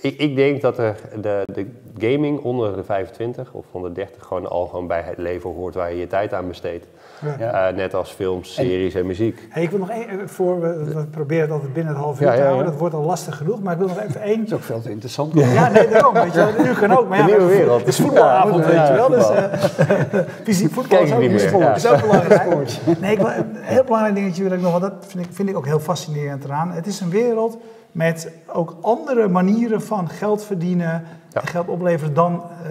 ik, 0.00 0.18
ik, 0.18 0.36
denk 0.36 0.60
dat 0.60 0.78
er 0.78 0.96
de, 1.20 1.42
de 1.44 1.66
gaming 1.98 2.40
onder 2.40 2.76
de 2.76 2.84
25 2.84 3.52
of 3.52 3.64
onder 3.70 3.94
30 3.94 4.24
gewoon 4.26 4.50
al 4.50 4.66
gewoon 4.66 4.86
bij 4.86 5.00
het 5.00 5.18
leven 5.18 5.50
hoort 5.50 5.74
waar 5.74 5.92
je 5.92 5.98
je 5.98 6.06
tijd 6.06 6.34
aan 6.34 6.48
besteedt. 6.48 6.86
Ja. 7.38 7.70
Uh, 7.70 7.76
net 7.76 7.94
als 7.94 8.10
films, 8.10 8.54
series 8.54 8.94
en, 8.94 9.00
en 9.00 9.06
muziek. 9.06 9.46
Hey, 9.48 9.62
ik 9.62 9.70
wil 9.70 9.78
nog 9.78 9.90
één, 9.90 10.08
eh, 10.08 10.16
voor 10.26 10.60
we, 10.60 10.84
we, 10.84 11.06
proberen 11.06 11.42
het 11.42 11.52
altijd 11.52 11.72
binnen 11.72 11.94
het 11.94 12.02
half 12.02 12.20
uur 12.20 12.26
ja, 12.26 12.34
te 12.34 12.42
houden, 12.42 12.64
dat 12.64 12.78
wordt 12.78 12.94
al 12.94 13.02
lastig 13.02 13.36
genoeg, 13.36 13.62
maar 13.62 13.72
ik 13.72 13.78
wil 13.78 13.88
nog 13.88 14.00
even 14.00 14.20
één. 14.20 14.38
Dat 14.38 14.46
is 14.46 14.52
ook 14.54 14.62
veel 14.62 14.80
te 14.80 14.90
interessant. 14.90 15.34
Ja, 15.34 15.68
nee, 15.68 15.88
daarom, 15.88 16.14
weet 16.14 16.32
je 16.32 16.38
wel, 16.38 16.64
nu 16.64 16.72
kan 16.72 16.96
ook. 16.98 17.08
Maar 17.08 17.18
ja, 17.18 17.24
de 17.26 17.30
nieuwe 17.30 17.46
wereld. 17.46 17.78
Het 17.78 17.88
is 17.88 18.00
voetbalavond, 18.00 18.64
weet 18.64 18.86
je 18.86 18.92
wel, 18.92 19.08
dus 19.08 19.30
uh, 19.30 20.20
fysiek 20.42 20.72
voetbal 20.74 21.02
is 21.02 21.12
ook, 21.12 21.20
niet 21.20 21.30
meer. 21.30 21.74
is 21.74 21.86
ook 21.86 22.00
belangrijk. 22.00 22.44
nee, 23.00 23.12
ik 23.12 23.18
wil, 23.18 23.26
een 23.26 23.56
heel 23.56 23.84
belangrijk 23.84 24.14
dingetje 24.14 24.42
wil 24.42 24.52
ik 24.52 24.60
nog, 24.60 24.70
want 24.70 24.82
dat 24.82 25.06
vind 25.06 25.24
ik, 25.24 25.32
vind 25.32 25.48
ik 25.48 25.56
ook 25.56 25.66
heel 25.66 25.80
fascinerend 25.80 26.44
eraan. 26.44 26.70
Het 26.72 26.86
is 26.86 27.00
een 27.00 27.10
wereld 27.10 27.58
met 27.92 28.30
ook 28.46 28.76
andere 28.80 29.28
manieren 29.28 29.82
van 29.82 30.08
geld 30.08 30.44
verdienen 30.44 31.04
en 31.32 31.46
geld 31.46 31.68
opleveren 31.68 32.14
dan 32.14 32.32
uh, 32.32 32.68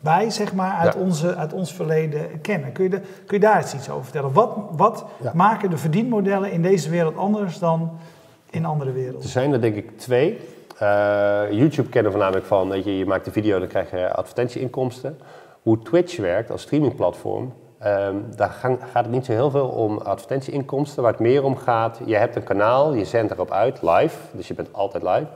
wij, 0.00 0.30
zeg 0.30 0.54
maar, 0.54 0.72
uit, 0.72 0.94
onze, 0.96 1.34
uit 1.34 1.52
ons 1.52 1.74
verleden 1.74 2.40
kennen. 2.40 2.72
Kun 2.72 2.84
je, 2.84 2.90
de, 2.90 3.00
kun 3.00 3.38
je 3.38 3.46
daar 3.46 3.56
eens 3.56 3.74
iets 3.74 3.90
over 3.90 4.04
vertellen? 4.04 4.32
Wat, 4.32 4.56
wat 4.70 5.04
maken 5.34 5.70
de 5.70 5.76
verdienmodellen 5.76 6.50
in 6.50 6.62
deze 6.62 6.90
wereld 6.90 7.16
anders 7.16 7.58
dan 7.58 7.98
in 8.50 8.64
andere 8.64 8.92
werelden? 8.92 9.22
Er 9.22 9.28
zijn 9.28 9.52
er 9.52 9.60
denk 9.60 9.76
ik 9.76 9.98
twee. 9.98 10.40
Uh, 10.82 11.42
YouTube 11.50 11.88
kennen 11.88 12.12
we 12.12 12.18
voornamelijk 12.18 12.46
van, 12.46 12.68
weet 12.68 12.84
je, 12.84 12.98
je 12.98 13.06
maakt 13.06 13.26
een 13.26 13.32
video, 13.32 13.58
dan 13.58 13.68
krijg 13.68 13.90
je 13.90 14.12
advertentieinkomsten. 14.12 15.18
Hoe 15.62 15.82
Twitch 15.82 16.16
werkt 16.16 16.50
als 16.50 16.62
streamingplatform, 16.62 17.52
Um, 17.86 18.24
daar 18.36 18.50
gaat 18.92 19.04
het 19.04 19.10
niet 19.10 19.24
zo 19.24 19.32
heel 19.32 19.50
veel 19.50 19.68
om 19.68 19.98
advertentieinkomsten. 19.98 21.02
Waar 21.02 21.12
het 21.12 21.20
meer 21.20 21.44
om 21.44 21.56
gaat, 21.56 22.00
je 22.04 22.16
hebt 22.16 22.36
een 22.36 22.44
kanaal, 22.44 22.94
je 22.94 23.04
zendt 23.04 23.32
erop 23.32 23.50
uit, 23.50 23.82
live. 23.82 24.16
Dus 24.32 24.48
je 24.48 24.54
bent 24.54 24.68
altijd 24.72 25.02
live. 25.02 25.26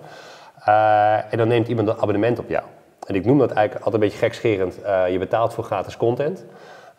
Uh, 0.68 1.32
en 1.32 1.38
dan 1.38 1.48
neemt 1.48 1.68
iemand 1.68 1.88
een 1.88 1.98
abonnement 1.98 2.38
op 2.38 2.48
jou. 2.48 2.64
En 3.06 3.14
ik 3.14 3.24
noem 3.24 3.38
dat 3.38 3.50
eigenlijk 3.50 3.84
altijd 3.84 4.02
een 4.02 4.08
beetje 4.08 4.24
gekscherend. 4.24 4.78
Uh, 4.84 5.10
je 5.10 5.18
betaalt 5.18 5.54
voor 5.54 5.64
gratis 5.64 5.96
content. 5.96 6.44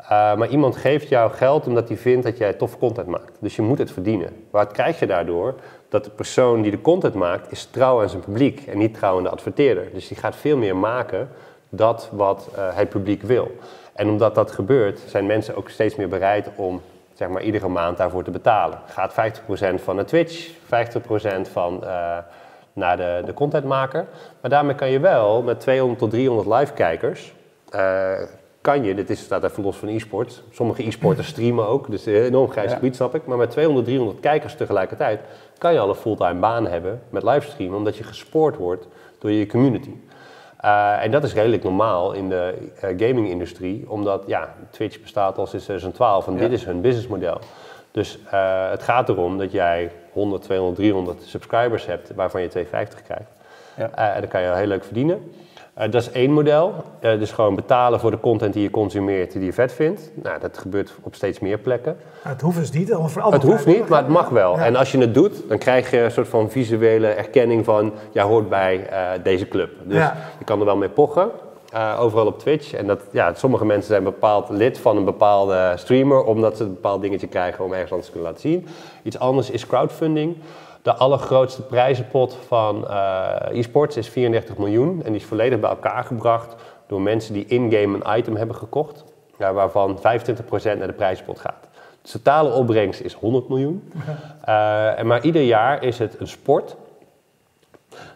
Uh, 0.02 0.08
maar 0.10 0.48
iemand 0.48 0.76
geeft 0.76 1.10
jou 1.10 1.32
geld 1.32 1.68
omdat 1.68 1.88
hij 1.88 1.98
vindt 1.98 2.26
dat 2.26 2.38
jij 2.38 2.54
tof 2.54 2.78
content 2.78 3.08
maakt. 3.08 3.38
Dus 3.40 3.56
je 3.56 3.62
moet 3.62 3.78
het 3.78 3.92
verdienen. 3.92 4.46
Wat 4.52 4.72
krijg 4.72 5.00
je 5.00 5.08
daardoor? 5.08 5.56
Dat 5.90 6.04
de 6.04 6.10
persoon 6.10 6.62
die 6.62 6.72
de 6.72 6.82
content 6.82 7.14
maakt, 7.14 7.52
is 7.52 7.66
trouw 7.66 8.02
aan 8.02 8.10
zijn 8.10 8.22
publiek 8.22 8.68
en 8.68 8.78
niet 8.78 8.94
trouw 8.94 9.18
aan 9.18 9.24
de 9.24 9.30
adverteerder. 9.30 9.90
Dus 9.94 10.08
die 10.08 10.18
gaat 10.18 10.36
veel 10.36 10.58
meer 10.58 10.76
maken 10.76 11.30
dat 11.70 12.10
wat 12.12 12.50
het 12.56 12.90
publiek 12.90 13.22
wil. 13.22 13.52
En 13.94 14.10
omdat 14.10 14.36
dat 14.36 14.52
gebeurt, 14.52 15.00
zijn 15.08 15.26
mensen 15.26 15.56
ook 15.56 15.70
steeds 15.70 15.96
meer 15.96 16.08
bereid 16.08 16.50
om 16.56 16.82
zeg 17.14 17.30
maar, 17.30 17.42
iedere 17.42 17.68
maand 17.68 17.98
daarvoor 17.98 18.24
te 18.24 18.32
betalen. 18.32 18.80
Gaat 18.86 19.14
50% 19.80 19.84
van 19.84 19.96
de 19.96 20.06
Twitch, 20.06 20.50
50% 20.50 20.52
van 21.52 21.84
naar 22.80 22.98
de, 22.98 23.22
de 23.26 23.34
contentmaker. 23.34 24.06
Maar 24.42 24.50
daarmee 24.50 24.76
kan 24.76 24.90
je 24.90 25.00
wel 25.00 25.42
met 25.42 25.60
200 25.60 26.00
tot 26.00 26.10
300 26.10 26.60
live-kijkers, 26.60 27.34
uh, 27.76 28.12
kan 28.62 28.84
je, 28.84 28.96
dit 28.96 29.10
is, 29.10 29.20
staat 29.20 29.44
even 29.44 29.64
los 29.64 29.78
van 29.78 29.88
e-sport, 29.88 30.44
sommige 30.52 30.88
e-sporters 30.88 31.28
streamen 31.34 31.68
ook, 31.68 31.92
dus 31.92 32.06
een 32.06 32.14
enorm 32.14 32.52
grijs 32.52 32.74
gebied 32.74 32.96
snap 32.96 33.16
ik, 33.16 33.26
maar 33.26 33.38
met 33.38 33.50
200, 33.50 33.86
300 33.86 34.20
kijkers 34.20 34.56
tegelijkertijd 34.56 35.20
kan 35.58 35.74
je 35.74 35.80
al 35.80 35.90
een 35.90 35.96
fulltime 35.96 36.40
baan 36.40 36.68
hebben 36.68 37.02
met 37.10 37.24
livestreamen, 37.24 37.78
omdat 37.78 37.98
je 37.98 38.04
gespoord 38.04 38.58
wordt 38.58 38.88
door 39.20 39.32
je 39.32 39.46
community. 39.46 39.94
Uh, 40.66 41.04
en 41.04 41.12
dat 41.12 41.24
is 41.24 41.34
redelijk 41.34 41.64
normaal 41.64 42.12
in 42.12 42.30
de 42.30 42.54
uh, 42.84 43.08
gaming-industrie, 43.08 43.86
omdat 43.90 44.24
ja, 44.28 44.56
Twitch 44.70 45.02
bestaat 45.02 45.38
al 45.38 45.48
sinds 45.48 45.66
2012 45.66 46.28
en 46.28 46.38
dit 46.38 46.52
is 46.52 46.66
hun 46.66 46.82
businessmodel. 46.82 47.40
Dus 47.92 48.20
uh, 48.34 48.70
het 48.70 48.84
gaat 48.84 49.10
erom 49.10 49.38
dat 49.38 49.52
jij 49.52 49.92
100, 50.20 50.42
200, 50.42 50.78
300 50.78 51.22
subscribers 51.24 51.86
hebt 51.86 52.12
waarvan 52.16 52.42
je 52.42 52.48
250 52.48 53.02
krijgt. 53.02 53.32
Ja. 53.78 54.14
en 54.14 54.22
dan 54.22 54.30
kan 54.30 54.42
je 54.42 54.54
heel 54.54 54.68
leuk 54.68 54.84
verdienen. 54.84 55.32
Uh, 55.80 55.92
dat 55.92 56.02
is 56.02 56.12
één 56.12 56.32
model. 56.32 56.74
Uh, 57.02 57.20
dus 57.20 57.32
gewoon 57.32 57.56
betalen 57.56 58.00
voor 58.00 58.12
de 58.12 58.20
content 58.20 58.54
die 58.54 58.64
je 58.64 58.70
consumeert, 58.70 59.32
die 59.32 59.46
je 59.46 59.54
vet 59.54 59.74
vindt. 59.74 60.12
Nou, 60.14 60.40
dat 60.40 60.58
gebeurt 60.58 60.94
op 61.02 61.16
steeds 61.16 61.40
meer 61.40 61.58
plekken. 61.58 61.98
het 63.32 63.42
hoeft 63.42 63.54
dus 63.54 63.66
niet. 63.66 63.74
Het 63.74 63.74
hoeft 63.74 63.80
niet, 63.80 63.90
maar 63.90 64.02
het 64.02 64.12
mag 64.12 64.30
wel. 64.30 64.58
En 64.58 64.76
als 64.76 64.92
je 64.92 64.98
het 64.98 65.14
doet, 65.14 65.44
dan 65.48 65.58
krijg 65.58 65.92
je 65.92 66.00
een 66.00 66.12
soort 66.12 66.28
van 66.28 66.52
visuele 66.52 67.08
erkenning 67.08 67.66
van... 67.66 67.94
jij 68.12 68.24
hoort 68.24 68.50
bij 68.50 68.90
deze 69.24 69.48
club. 69.48 69.72
Dus 69.84 69.98
ja. 69.98 70.16
je 70.40 70.46
kan 70.46 70.60
er 70.60 70.66
wel 70.66 70.78
mee 70.78 70.90
pochen. 70.90 71.32
Overal 71.74 72.26
op 72.26 72.40
Twitch. 72.40 72.74
En 72.74 72.88
dat, 72.88 73.02
ja, 73.12 73.34
sommige 73.34 73.66
mensen 73.66 73.88
zijn 73.88 74.04
bepaald 74.04 74.50
lid 74.50 74.80
van 74.80 74.98
een 74.98 75.06
bepaalde 75.06 75.74
streamer... 75.76 76.24
omdat 76.24 76.58
ze 76.58 76.64
een 76.64 76.74
bepaald 76.74 77.02
dingetje 77.02 77.28
krijgen 77.28 77.66
om 77.66 77.72
ergens 77.72 77.92
anders 77.92 78.10
te 78.10 78.14
kunnen 78.14 78.32
laten 78.32 78.50
zien. 78.50 78.68
Iets 79.04 79.20
anders 79.20 79.50
is 79.50 79.68
crowdfunding. 79.68 80.38
De 80.82 80.94
allergrootste 80.94 81.62
prijzenpot 81.62 82.38
van 82.48 82.88
e-sports 83.52 83.98
is 83.98 84.10
34 84.10 84.58
miljoen 84.58 85.02
en 85.04 85.12
die 85.12 85.22
is 85.22 85.28
volledig 85.28 85.60
bij 85.60 85.70
elkaar 85.70 86.04
gebracht 86.04 86.56
door 86.88 87.02
mensen 87.02 87.34
die 87.34 87.46
in-game 87.46 88.00
een 88.00 88.18
item 88.18 88.36
hebben 88.36 88.56
gekocht, 88.56 89.04
ja, 89.38 89.54
waarvan 89.54 89.98
25% 89.98 90.02
naar 90.62 90.88
de 90.88 90.94
prijzenpot 90.94 91.40
gaat. 91.40 91.68
De 92.02 92.10
totale 92.10 92.54
opbrengst 92.54 93.02
is 93.02 93.14
100 93.14 93.50
miljoen. 93.50 93.94
en 94.98 95.08
maar 95.08 95.24
ieder 95.24 95.42
jaar 95.42 95.84
is 95.84 96.00
het 96.00 96.20
een 96.20 96.28
sport 96.28 96.76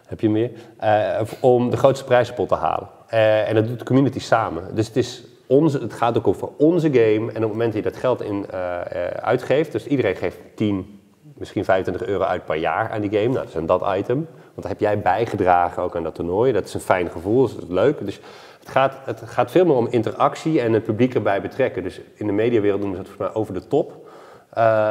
heb 0.06 0.20
je 0.20 0.30
meer, 0.30 0.50
uh, 0.82 1.20
om 1.40 1.70
de 1.70 1.76
grootste 1.76 2.04
prijzenpot 2.04 2.48
te 2.48 2.54
halen. 2.54 2.88
Uh, 3.14 3.48
en 3.48 3.54
dat 3.54 3.66
doet 3.66 3.78
de 3.78 3.84
community 3.84 4.18
samen. 4.18 4.74
Dus 4.74 4.86
het, 4.86 4.96
is 4.96 5.24
onze, 5.46 5.78
het 5.78 5.92
gaat 5.92 6.16
ook 6.16 6.26
over 6.26 6.48
onze 6.56 6.92
game. 6.92 7.14
En 7.14 7.28
op 7.28 7.34
het 7.34 7.40
moment 7.40 7.72
dat 7.72 7.84
je 7.84 7.90
dat 7.90 7.96
geld 7.96 8.22
in, 8.22 8.46
uh, 8.54 8.80
uitgeeft, 9.06 9.72
dus 9.72 9.86
iedereen 9.86 10.16
geeft 10.16 10.38
10, 10.54 11.00
misschien 11.34 11.64
25 11.64 12.06
euro 12.06 12.24
uit 12.24 12.44
per 12.44 12.56
jaar 12.56 12.90
aan 12.90 13.00
die 13.00 13.10
game. 13.10 13.24
Nou, 13.24 13.38
dat 13.38 13.48
is 13.48 13.54
een 13.54 13.66
dat 13.66 13.96
item. 13.96 14.28
Want 14.54 14.68
heb 14.68 14.80
jij 14.80 15.00
bijgedragen 15.00 15.82
ook 15.82 15.96
aan 15.96 16.02
dat 16.02 16.14
toernooi. 16.14 16.52
Dat 16.52 16.64
is 16.64 16.74
een 16.74 16.80
fijn 16.80 17.10
gevoel, 17.10 17.48
dat 17.48 17.62
is 17.62 17.68
leuk. 17.68 18.04
Dus 18.04 18.20
het 18.58 18.68
gaat, 18.68 18.94
het 19.04 19.22
gaat 19.24 19.50
veel 19.50 19.64
meer 19.64 19.76
om 19.76 19.86
interactie 19.90 20.60
en 20.60 20.72
het 20.72 20.84
publiek 20.84 21.14
erbij 21.14 21.40
betrekken. 21.40 21.82
Dus 21.82 22.00
in 22.14 22.26
de 22.26 22.32
mediawereld 22.32 22.80
noemen 22.80 22.96
ze 22.96 23.02
het 23.02 23.12
volgens 23.12 23.32
mij 23.32 23.42
over 23.42 23.54
de 23.54 23.66
top. 23.68 24.08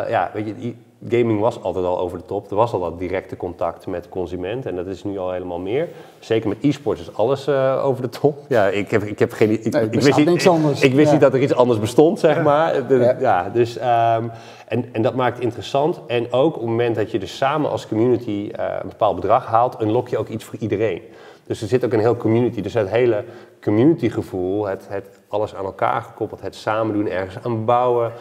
ja, 0.09 0.31
weet 0.33 0.47
je, 0.47 0.75
gaming 1.09 1.39
was 1.39 1.61
altijd 1.61 1.85
al 1.85 1.99
over 1.99 2.17
de 2.17 2.25
top. 2.25 2.49
Er 2.49 2.55
was 2.55 2.73
al 2.73 2.79
dat 2.79 2.99
directe 2.99 3.37
contact 3.37 3.87
met 3.87 4.03
de 4.03 4.09
consument 4.09 4.65
en 4.65 4.75
dat 4.75 4.87
is 4.87 5.03
nu 5.03 5.17
al 5.17 5.31
helemaal 5.31 5.59
meer. 5.59 5.89
Zeker 6.19 6.49
met 6.49 6.57
e-sports 6.61 7.01
is 7.01 7.15
alles 7.15 7.47
uh, 7.47 7.85
over 7.85 8.01
de 8.01 8.09
top. 8.09 8.37
Ja, 8.47 8.67
ik 8.67 8.91
heb, 8.91 9.03
ik 9.03 9.19
heb 9.19 9.31
geen... 9.31 9.51
Ik, 9.51 9.73
nee, 9.73 9.83
ik 9.83 10.01
wist, 10.01 10.17
niet, 10.17 10.47
anders. 10.47 10.81
ik, 10.81 10.93
wist 10.93 11.11
niet 11.11 11.21
dat 11.21 11.33
er 11.33 11.41
iets 11.41 11.55
anders 11.55 11.79
bestond, 11.79 12.19
zeg 12.19 12.43
maar. 12.43 12.87
De, 12.87 13.15
ja. 13.19 13.49
dus, 13.49 13.77
um, 13.77 14.31
en, 14.67 14.85
en 14.91 15.01
dat 15.01 15.15
maakt 15.15 15.35
het 15.35 15.43
interessant. 15.43 15.99
En 16.07 16.31
ook 16.31 16.55
op 16.55 16.61
het 16.61 16.69
moment 16.69 16.95
dat 16.95 17.11
je 17.11 17.19
dus 17.19 17.37
samen 17.37 17.69
als 17.69 17.87
community 17.87 18.51
uh, 18.59 18.65
een 18.81 18.89
bepaald 18.89 19.15
bedrag 19.15 19.45
haalt, 19.45 19.81
unlock 19.81 20.07
je 20.07 20.17
ook 20.17 20.27
iets 20.27 20.43
voor 20.43 20.55
iedereen. 20.59 21.01
Dus 21.45 21.61
er 21.61 21.67
zit 21.67 21.85
ook 21.85 21.93
een 21.93 21.99
heel 21.99 22.17
community. 22.17 22.61
Dus 22.61 22.73
het 22.73 22.89
hele 22.89 23.23
communitygevoel, 23.61 24.65
het, 24.65 24.85
het 24.89 25.19
alles 25.27 25.55
aan 25.55 25.65
elkaar 25.65 26.01
gekoppeld, 26.01 26.41
het 26.41 26.55
samen 26.55 26.93
doen, 26.93 27.07
ergens 27.07 27.45
aan 27.45 27.65
bouwen... 27.65 28.11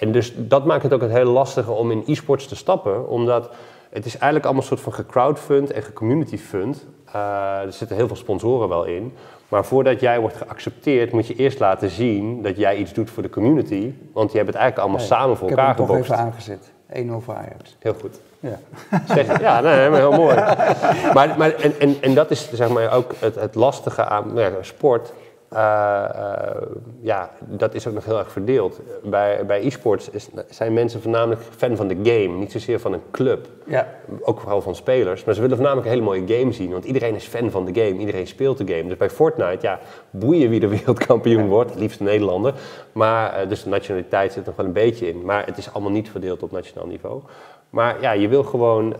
En 0.00 0.12
dus 0.12 0.32
dat 0.36 0.64
maakt 0.64 0.82
het 0.82 0.92
ook 0.92 1.00
het 1.00 1.10
hele 1.10 1.30
lastige 1.30 1.70
om 1.70 1.90
in 1.90 2.02
e-sports 2.06 2.46
te 2.46 2.56
stappen, 2.56 3.08
omdat 3.08 3.50
het 3.90 4.06
is 4.06 4.12
eigenlijk 4.12 4.44
allemaal 4.44 4.62
een 4.62 4.68
soort 4.68 4.80
van 4.80 4.92
gecrowdfund 4.92 5.70
en 5.70 5.82
gecommunity 5.82 6.36
fund. 6.36 6.86
Uh, 7.08 7.60
er 7.60 7.72
zitten 7.72 7.96
heel 7.96 8.06
veel 8.06 8.16
sponsoren 8.16 8.68
wel 8.68 8.84
in. 8.84 9.12
Maar 9.48 9.64
voordat 9.64 10.00
jij 10.00 10.20
wordt 10.20 10.36
geaccepteerd, 10.36 11.12
moet 11.12 11.26
je 11.26 11.34
eerst 11.34 11.58
laten 11.58 11.90
zien 11.90 12.42
dat 12.42 12.56
jij 12.56 12.76
iets 12.76 12.92
doet 12.92 13.10
voor 13.10 13.22
de 13.22 13.30
community. 13.30 13.92
Want 14.12 14.30
je 14.30 14.36
hebt 14.36 14.48
het 14.48 14.58
eigenlijk 14.58 14.88
allemaal 14.88 15.06
samen 15.06 15.36
voor 15.36 15.48
elkaar 15.48 15.74
gebokst. 15.74 15.92
Ik 15.92 16.08
heb 16.08 16.16
nog 16.16 16.18
even 16.18 16.32
aangezet. 16.32 16.72
1-0 16.92 16.96
voor 17.18 17.34
Ajax. 17.34 17.76
Heel 17.78 17.94
goed. 18.00 18.20
Ja, 18.40 18.58
zeg, 19.14 19.40
ja 19.40 19.60
nee, 19.60 19.90
maar 19.90 19.98
heel 19.98 20.12
mooi. 20.12 20.34
maar, 21.14 21.34
maar, 21.38 21.54
en, 21.54 21.74
en, 21.78 21.96
en 22.00 22.14
dat 22.14 22.30
is 22.30 22.48
zeg 22.52 22.68
maar 22.68 22.92
ook 22.92 23.12
het, 23.18 23.34
het 23.34 23.54
lastige 23.54 24.04
aan 24.04 24.30
ja, 24.34 24.50
sport. 24.60 25.12
Uh, 25.52 26.04
uh, 26.14 26.62
ja, 27.00 27.30
dat 27.40 27.74
is 27.74 27.86
ook 27.86 27.94
nog 27.94 28.04
heel 28.04 28.18
erg 28.18 28.32
verdeeld. 28.32 28.80
Bij, 29.02 29.46
bij 29.46 29.66
e-sports 29.66 30.10
zijn 30.48 30.72
mensen 30.72 31.02
voornamelijk 31.02 31.40
fan 31.56 31.76
van 31.76 31.88
de 31.88 31.96
game, 32.02 32.38
niet 32.38 32.52
zozeer 32.52 32.80
van 32.80 32.92
een 32.92 33.02
club. 33.10 33.48
Ja. 33.66 33.88
Ook 34.20 34.40
vooral 34.40 34.60
van 34.60 34.74
spelers. 34.74 35.24
Maar 35.24 35.34
ze 35.34 35.40
willen 35.40 35.56
voornamelijk 35.56 35.88
een 35.88 35.98
hele 35.98 36.06
mooie 36.06 36.38
game 36.38 36.52
zien, 36.52 36.70
want 36.70 36.84
iedereen 36.84 37.14
is 37.14 37.24
fan 37.24 37.50
van 37.50 37.64
de 37.64 37.80
game, 37.80 37.98
iedereen 37.98 38.26
speelt 38.26 38.58
de 38.58 38.74
game. 38.74 38.88
Dus 38.88 38.96
bij 38.96 39.10
Fortnite, 39.10 39.58
ja, 39.60 39.78
boeien 40.10 40.50
wie 40.50 40.60
de 40.60 40.68
wereldkampioen 40.76 41.48
wordt, 41.48 41.70
het 41.70 41.78
liefst 41.78 42.00
Nederlander. 42.00 42.54
Maar, 42.92 43.42
uh, 43.42 43.48
dus 43.48 43.62
de 43.62 43.70
nationaliteit 43.70 44.32
zit 44.32 44.46
nog 44.46 44.56
wel 44.56 44.66
een 44.66 44.72
beetje 44.72 45.08
in. 45.08 45.24
Maar 45.24 45.46
het 45.46 45.58
is 45.58 45.72
allemaal 45.72 45.92
niet 45.92 46.10
verdeeld 46.10 46.42
op 46.42 46.52
nationaal 46.52 46.86
niveau. 46.86 47.22
Maar 47.70 48.00
ja, 48.00 48.12
je 48.12 48.28
wil 48.28 48.42
gewoon 48.42 48.94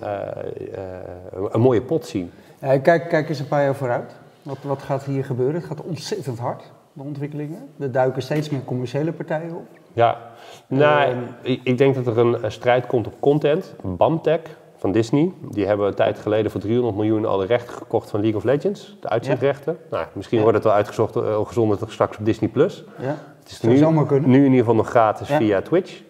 een 1.51 1.61
mooie 1.61 1.83
pot 1.83 2.07
zien. 2.07 2.31
kijk, 2.61 3.09
kijk 3.09 3.29
eens 3.29 3.39
een 3.39 3.49
paar 3.49 3.63
jaar 3.63 3.75
vooruit. 3.75 4.20
Wat, 4.43 4.59
wat 4.63 4.83
gaat 4.83 5.05
hier 5.05 5.25
gebeuren? 5.25 5.55
Het 5.55 5.65
gaat 5.65 5.83
ontzettend 5.83 6.39
hard, 6.39 6.73
de 6.93 7.03
ontwikkelingen. 7.03 7.69
Er 7.79 7.93
duiken 7.93 8.23
steeds 8.23 8.51
meer 8.51 8.65
commerciële 8.65 9.13
partijen 9.13 9.57
op. 9.57 9.67
Ja, 9.93 10.19
nou, 10.67 11.15
uh, 11.43 11.59
ik 11.63 11.79
denk 11.79 11.95
dat 11.95 12.07
er 12.07 12.19
een, 12.19 12.53
strijd 12.53 12.87
komt 12.87 13.07
op 13.07 13.15
content. 13.21 13.75
Bamtech 13.83 14.41
van 14.77 14.93
Disney, 14.93 15.33
die 15.51 15.67
hebben 15.67 15.87
een 15.87 15.95
tijd 15.95 16.19
geleden 16.19 16.51
voor 16.51 16.61
300 16.61 16.97
miljoen 16.97 17.25
al 17.25 17.39
de 17.39 17.47
rechten 17.47 17.75
gekocht 17.75 18.11
van 18.11 18.21
League 18.21 18.39
of 18.39 18.45
Legends, 18.45 18.97
de 19.01 19.09
uitzendrechten. 19.09 19.77
Ja. 19.91 19.97
Nou, 19.97 20.07
misschien 20.13 20.37
ja. 20.37 20.43
wordt 20.43 20.59
het 20.59 20.67
wel 20.67 20.77
uitgezocht, 20.77 21.17
uh, 21.17 21.47
gezonderd 21.47 21.91
straks 21.93 22.19
op 22.19 22.25
Disney+. 22.25 22.51
Plus. 22.51 22.85
Ja. 22.99 23.17
Het 23.39 23.51
is 23.51 23.61
nu, 23.61 23.71
nu 23.71 24.39
in 24.39 24.45
ieder 24.45 24.59
geval 24.59 24.75
nog 24.75 24.89
gratis 24.89 25.29
via 25.29 25.61
Twitch. 25.61 26.03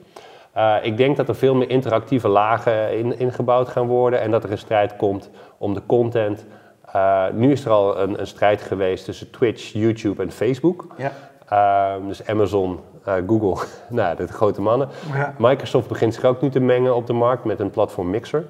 Uh, 0.56 0.76
ik 0.82 0.96
denk 0.96 1.16
dat 1.16 1.28
er 1.28 1.34
veel 1.34 1.54
meer 1.54 1.70
interactieve 1.70 2.28
lagen 2.28 2.98
in, 2.98 3.18
ingebouwd 3.18 3.68
gaan 3.68 3.86
worden 3.86 4.20
en 4.20 4.30
dat 4.30 4.44
er 4.44 4.50
een 4.50 4.58
strijd 4.58 4.96
komt 4.96 5.30
om 5.58 5.74
de 5.74 5.82
content 5.86 6.46
uh, 6.96 7.26
nu 7.32 7.52
is 7.52 7.64
er 7.64 7.70
al 7.70 7.98
een, 7.98 8.20
een, 8.20 8.26
strijd 8.26 8.62
geweest 8.62 9.04
tussen 9.04 9.30
Twitch, 9.30 9.72
YouTube 9.72 10.22
en 10.22 10.30
Facebook. 10.30 10.86
Ja. 10.96 11.12
Uh, 11.52 12.06
dus 12.06 12.26
Amazon, 12.26 12.80
uh, 13.08 13.14
Google, 13.26 13.66
nou, 13.88 14.16
de 14.16 14.28
grote 14.28 14.60
mannen. 14.60 14.88
Ja. 15.12 15.34
Microsoft 15.38 15.88
begint 15.88 16.14
zich 16.14 16.24
ook 16.24 16.40
nu 16.40 16.50
te 16.50 16.60
mengen 16.60 16.94
op 16.94 17.06
de 17.06 17.12
markt 17.12 17.44
met 17.44 17.60
een 17.60 17.70
platform 17.70 18.10
Mixer. 18.10 18.46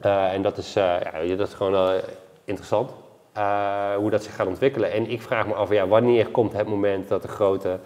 Eh, 0.00 0.32
en 0.32 0.42
dat 0.42 0.58
is, 0.58 0.72
ja, 0.72 1.00
dat 1.36 1.48
is 1.48 1.54
gewoon 1.54 2.00
interessant, 2.44 2.90
hoe 3.96 4.10
dat 4.10 4.22
zich 4.22 4.34
gaat 4.34 4.46
ontwikkelen. 4.46 4.92
En 4.92 5.10
ik 5.10 5.22
vraag 5.22 5.46
me 5.46 5.54
af, 5.54 5.70
ja, 5.70 5.86
wanneer 5.86 6.26
komt 6.26 6.52
het 6.52 6.68
moment 6.68 7.08
dat 7.08 7.22
de 7.22 7.28
grote 7.28 7.78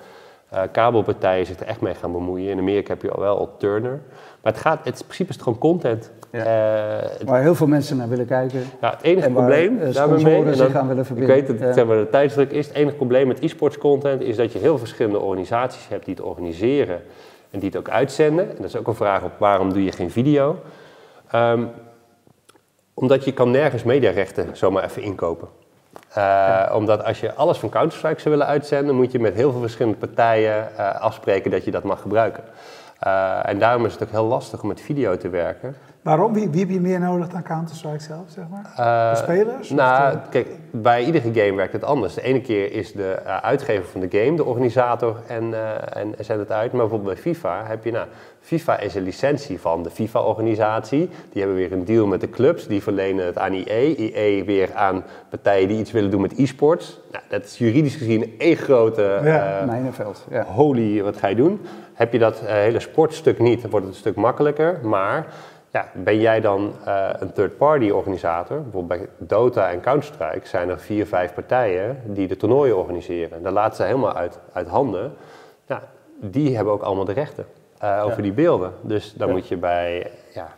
kabelpartijen 0.73 1.47
zich 1.47 1.61
er 1.61 1.67
echt 1.67 1.81
mee 1.81 1.95
gaan 1.95 2.13
bemoeien? 2.13 2.51
In 2.51 2.59
Amerika 2.59 2.93
heb 2.93 3.03
je 3.03 3.11
al 3.11 3.21
wel 3.21 3.39
al 3.39 3.57
Turner. 3.57 4.01
Maar 4.43 4.53
het 4.53 4.61
gaat, 4.61 4.79
het, 4.85 4.99
in 5.01 5.05
principe 5.05 5.29
is 5.29 5.35
het 5.35 5.45
gewoon 5.45 5.59
content. 5.59 6.11
Ja. 6.33 6.39
Uh, 6.39 7.27
waar 7.27 7.41
heel 7.43 7.55
veel 7.55 7.67
mensen 7.67 7.97
naar 7.97 8.09
willen 8.09 8.27
kijken. 8.27 8.63
Ja, 8.81 8.91
het 8.91 9.03
enige 9.03 9.31
probleem 9.31 9.79
uh, 9.79 9.95
daarmee, 9.95 10.45
en 10.45 10.57
zich 10.57 10.75
aan 10.75 10.89
willen 10.89 11.05
verbinden. 11.07 11.37
Ik 11.37 11.47
weet 11.47 11.59
dat 11.61 11.75
zeg 11.75 11.87
maar, 11.87 11.97
de 11.97 12.09
tijdsdruk 12.09 12.51
is. 12.51 12.67
Het 12.67 12.77
enige 12.77 12.97
probleem 12.97 13.27
met 13.27 13.41
e-sports 13.41 13.79
content 13.79 14.23
is 14.23 14.37
dat 14.37 14.53
je 14.53 14.59
heel 14.59 14.79
verschillende 14.79 15.19
organisaties 15.19 15.89
hebt 15.89 16.05
die 16.05 16.15
het 16.15 16.25
organiseren 16.25 17.03
en 17.51 17.59
die 17.59 17.69
het 17.69 17.79
ook 17.79 17.89
uitzenden. 17.89 18.49
En 18.49 18.57
dat 18.57 18.65
is 18.65 18.77
ook 18.77 18.87
een 18.87 18.95
vraag 18.95 19.23
op 19.23 19.33
waarom 19.39 19.73
doe 19.73 19.85
je 19.85 19.93
geen 19.93 20.11
video. 20.11 20.57
Um, 21.35 21.71
omdat 22.95 23.25
je 23.25 23.33
kan 23.33 23.51
nergens 23.51 23.83
mediarechten 23.83 24.47
zomaar 24.53 24.85
even 24.85 25.03
inkopen. 25.03 25.49
Uh, 26.17 26.73
omdat 26.75 27.05
als 27.05 27.21
je 27.21 27.35
alles 27.35 27.59
van 27.59 27.69
Counter-Strike 27.69 28.21
zou 28.21 28.35
willen 28.35 28.51
uitzenden, 28.51 28.95
moet 28.95 29.13
je 29.13 29.19
met 29.19 29.35
heel 29.35 29.51
veel 29.51 29.61
verschillende 29.61 29.99
partijen 29.99 30.77
afspreken 31.01 31.51
dat 31.51 31.65
je 31.65 31.71
dat 31.71 31.83
mag 31.83 32.01
gebruiken. 32.01 32.45
En 33.43 33.59
daarom 33.59 33.87
is 33.87 33.93
het 33.93 34.03
ook 34.03 34.11
heel 34.11 34.25
lastig 34.25 34.63
om 34.63 34.69
met 34.69 34.81
video 34.81 35.17
te 35.17 35.29
werken. 35.29 35.75
Waarom? 36.03 36.33
Wie, 36.33 36.49
wie, 36.49 36.61
heb 36.61 36.69
je 36.69 36.81
meer 36.81 37.01
nodig 37.01 37.29
dan 37.29 37.43
Counter-Strike 37.43 38.03
zelf, 38.03 38.25
zeg 38.27 38.45
maar? 38.49 38.73
Uh, 38.79 39.11
de 39.11 39.17
spelers? 39.17 39.71
Nou, 39.71 40.19
kijk, 40.31 40.49
bij 40.71 41.05
iedere 41.05 41.33
game 41.35 41.57
werkt 41.57 41.73
het 41.73 41.85
anders. 41.85 42.15
De 42.15 42.23
ene 42.23 42.41
keer 42.41 42.73
is 42.73 42.93
de 42.93 43.23
uh, 43.27 43.37
uitgever 43.37 43.89
van 43.89 44.01
de 44.01 44.09
game 44.11 44.37
de 44.37 44.45
organisator 44.45 45.17
en, 45.27 45.55
en 45.93 46.15
zet 46.19 46.39
het 46.39 46.51
uit. 46.51 46.73
Maar 46.73 46.81
bijvoorbeeld 46.81 47.15
bij 47.15 47.23
FIFA 47.23 47.65
heb 47.67 47.85
je, 47.85 47.91
nou, 47.91 48.07
FIFA 48.41 48.79
is 48.79 48.95
een 48.95 49.03
licentie 49.03 49.61
van 49.61 49.83
de 49.83 49.91
FIFA-organisatie. 49.91 51.09
Die 51.33 51.43
hebben 51.43 51.57
weer 51.57 51.73
een 51.73 51.85
deal 51.85 52.07
met 52.07 52.21
de 52.21 52.31
clubs, 52.31 52.67
die 52.67 52.83
verlenen 52.83 53.27
het 53.27 53.39
aan 53.39 53.53
EA. 53.53 53.95
EA 53.97 54.45
weer 54.45 54.75
aan 54.75 55.05
partijen 55.31 55.69
die 55.69 55.79
iets 55.79 55.93
willen 55.93 56.11
doen 56.11 56.21
met 56.21 56.39
e-sports. 56.39 57.01
Nou, 57.13 57.25
dat 57.29 57.45
is 57.45 57.59
juridisch 57.59 57.95
gezien 57.95 58.35
één 58.39 58.57
grote... 58.57 59.21
Ja, 59.25 59.65
mijnenveld. 59.67 60.27
Ja. 60.31 60.45
Holy, 60.45 61.03
wat 61.03 61.17
ga 61.17 61.27
je 61.27 61.35
doen? 61.35 61.61
Heb 61.95 62.13
je 62.13 62.19
dat 62.19 62.41
hele 62.45 62.81
sportstuk 62.81 63.39
niet, 63.39 63.61
dan 63.61 63.71
wordt 63.71 63.87
het 63.87 63.95
een 63.95 64.01
stuk 64.01 64.17
makkelijker. 64.17 64.79
Maar 64.83 65.27
ja, 65.71 65.89
ben 65.95 66.21
jij 66.21 66.41
dan 66.41 66.73
uh, 66.87 67.09
een 67.19 67.33
third-party 67.33 67.91
organisator? 67.91 68.63
Bijvoorbeeld 68.63 69.01
bij 69.01 69.09
Dota 69.19 69.71
en 69.71 69.81
Counter-Strike 69.81 70.49
zijn 70.49 70.69
er 70.69 70.81
vier, 70.81 71.07
vijf 71.07 71.35
partijen 71.35 72.03
die 72.05 72.29
de 72.29 72.37
toernooien 72.37 72.77
organiseren. 72.77 73.43
Daar 73.43 73.53
laten 73.53 73.77
ze 73.77 73.83
helemaal 73.83 74.15
uit, 74.15 74.39
uit 74.53 74.69
handen. 74.69 75.13
Ja, 75.67 75.83
die 76.21 76.57
hebben 76.57 76.73
ook 76.73 76.83
allemaal 76.83 77.05
de 77.05 77.13
rechten 77.13 77.47
uh, 77.83 78.01
over 78.05 78.17
ja. 78.17 78.23
die 78.23 78.33
beelden. 78.33 78.73
Dus 78.81 79.15
dan 79.17 79.29
ja. 79.29 79.35
moet 79.35 79.49
je 79.49 79.57
bij 79.57 80.11
ja, 80.35 80.49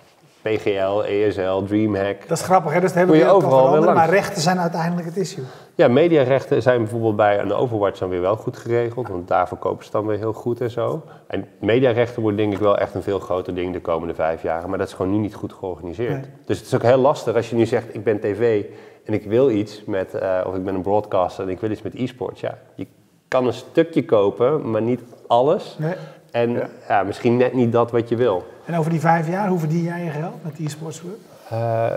PGL, 0.42 1.02
ESL, 1.02 1.62
DreamHack. 1.62 2.28
Dat 2.28 2.38
is 2.38 2.44
grappig, 2.44 2.72
hè? 2.72 2.80
Dat 2.80 2.88
is 2.88 2.92
de 2.92 2.98
hele 2.98 3.12
wereld 3.12 3.42
veranderen, 3.42 3.94
maar 3.94 4.10
rechten 4.10 4.42
zijn 4.42 4.58
uiteindelijk 4.58 5.06
het 5.06 5.16
issue. 5.16 5.44
Ja, 5.74 5.88
mediarechten 5.88 6.62
zijn 6.62 6.78
bijvoorbeeld 6.78 7.16
bij 7.16 7.38
een 7.38 7.52
Overwatch 7.52 7.98
dan 7.98 8.08
weer 8.08 8.20
wel 8.20 8.36
goed 8.36 8.56
geregeld, 8.56 9.08
want 9.08 9.28
daar 9.28 9.48
verkopen 9.48 9.84
ze 9.84 9.90
dan 9.90 10.06
weer 10.06 10.18
heel 10.18 10.32
goed 10.32 10.60
en 10.60 10.70
zo. 10.70 11.02
En 11.26 11.48
mediarechten 11.58 12.22
wordt 12.22 12.36
denk 12.36 12.52
ik 12.52 12.58
wel 12.58 12.78
echt 12.78 12.94
een 12.94 13.02
veel 13.02 13.18
groter 13.18 13.54
ding 13.54 13.72
de 13.72 13.80
komende 13.80 14.14
vijf 14.14 14.42
jaar, 14.42 14.68
maar 14.68 14.78
dat 14.78 14.86
is 14.86 14.94
gewoon 14.94 15.12
nu 15.12 15.18
niet 15.18 15.34
goed 15.34 15.52
georganiseerd. 15.52 16.20
Nee. 16.20 16.30
Dus 16.44 16.58
het 16.58 16.66
is 16.66 16.74
ook 16.74 16.82
heel 16.82 16.98
lastig 16.98 17.34
als 17.34 17.50
je 17.50 17.56
nu 17.56 17.66
zegt, 17.66 17.94
ik 17.94 18.04
ben 18.04 18.20
tv 18.20 18.64
en 19.04 19.12
ik 19.12 19.24
wil 19.24 19.50
iets 19.50 19.84
met, 19.84 20.14
uh, 20.14 20.40
of 20.46 20.54
ik 20.54 20.64
ben 20.64 20.74
een 20.74 20.82
broadcaster 20.82 21.44
en 21.44 21.50
ik 21.50 21.60
wil 21.60 21.70
iets 21.70 21.82
met 21.82 21.94
e-sports. 21.94 22.40
Ja, 22.40 22.58
je 22.74 22.86
kan 23.28 23.46
een 23.46 23.52
stukje 23.52 24.04
kopen, 24.04 24.70
maar 24.70 24.82
niet 24.82 25.00
alles. 25.26 25.76
Nee. 25.78 25.94
En 26.30 26.50
ja. 26.50 26.68
ja. 26.88 27.02
misschien 27.02 27.36
net 27.36 27.52
niet 27.52 27.72
dat 27.72 27.90
wat 27.90 28.08
je 28.08 28.16
wil. 28.16 28.46
En 28.64 28.76
over 28.76 28.90
die 28.90 29.00
vijf 29.00 29.28
jaar, 29.28 29.48
hoe 29.48 29.58
verdien 29.58 29.82
jij 29.82 30.04
je 30.04 30.10
geld 30.10 30.44
met 30.44 30.56
die 30.56 30.66
e-sports 30.66 31.00
club? 31.00 31.18
Uh, 31.52 31.92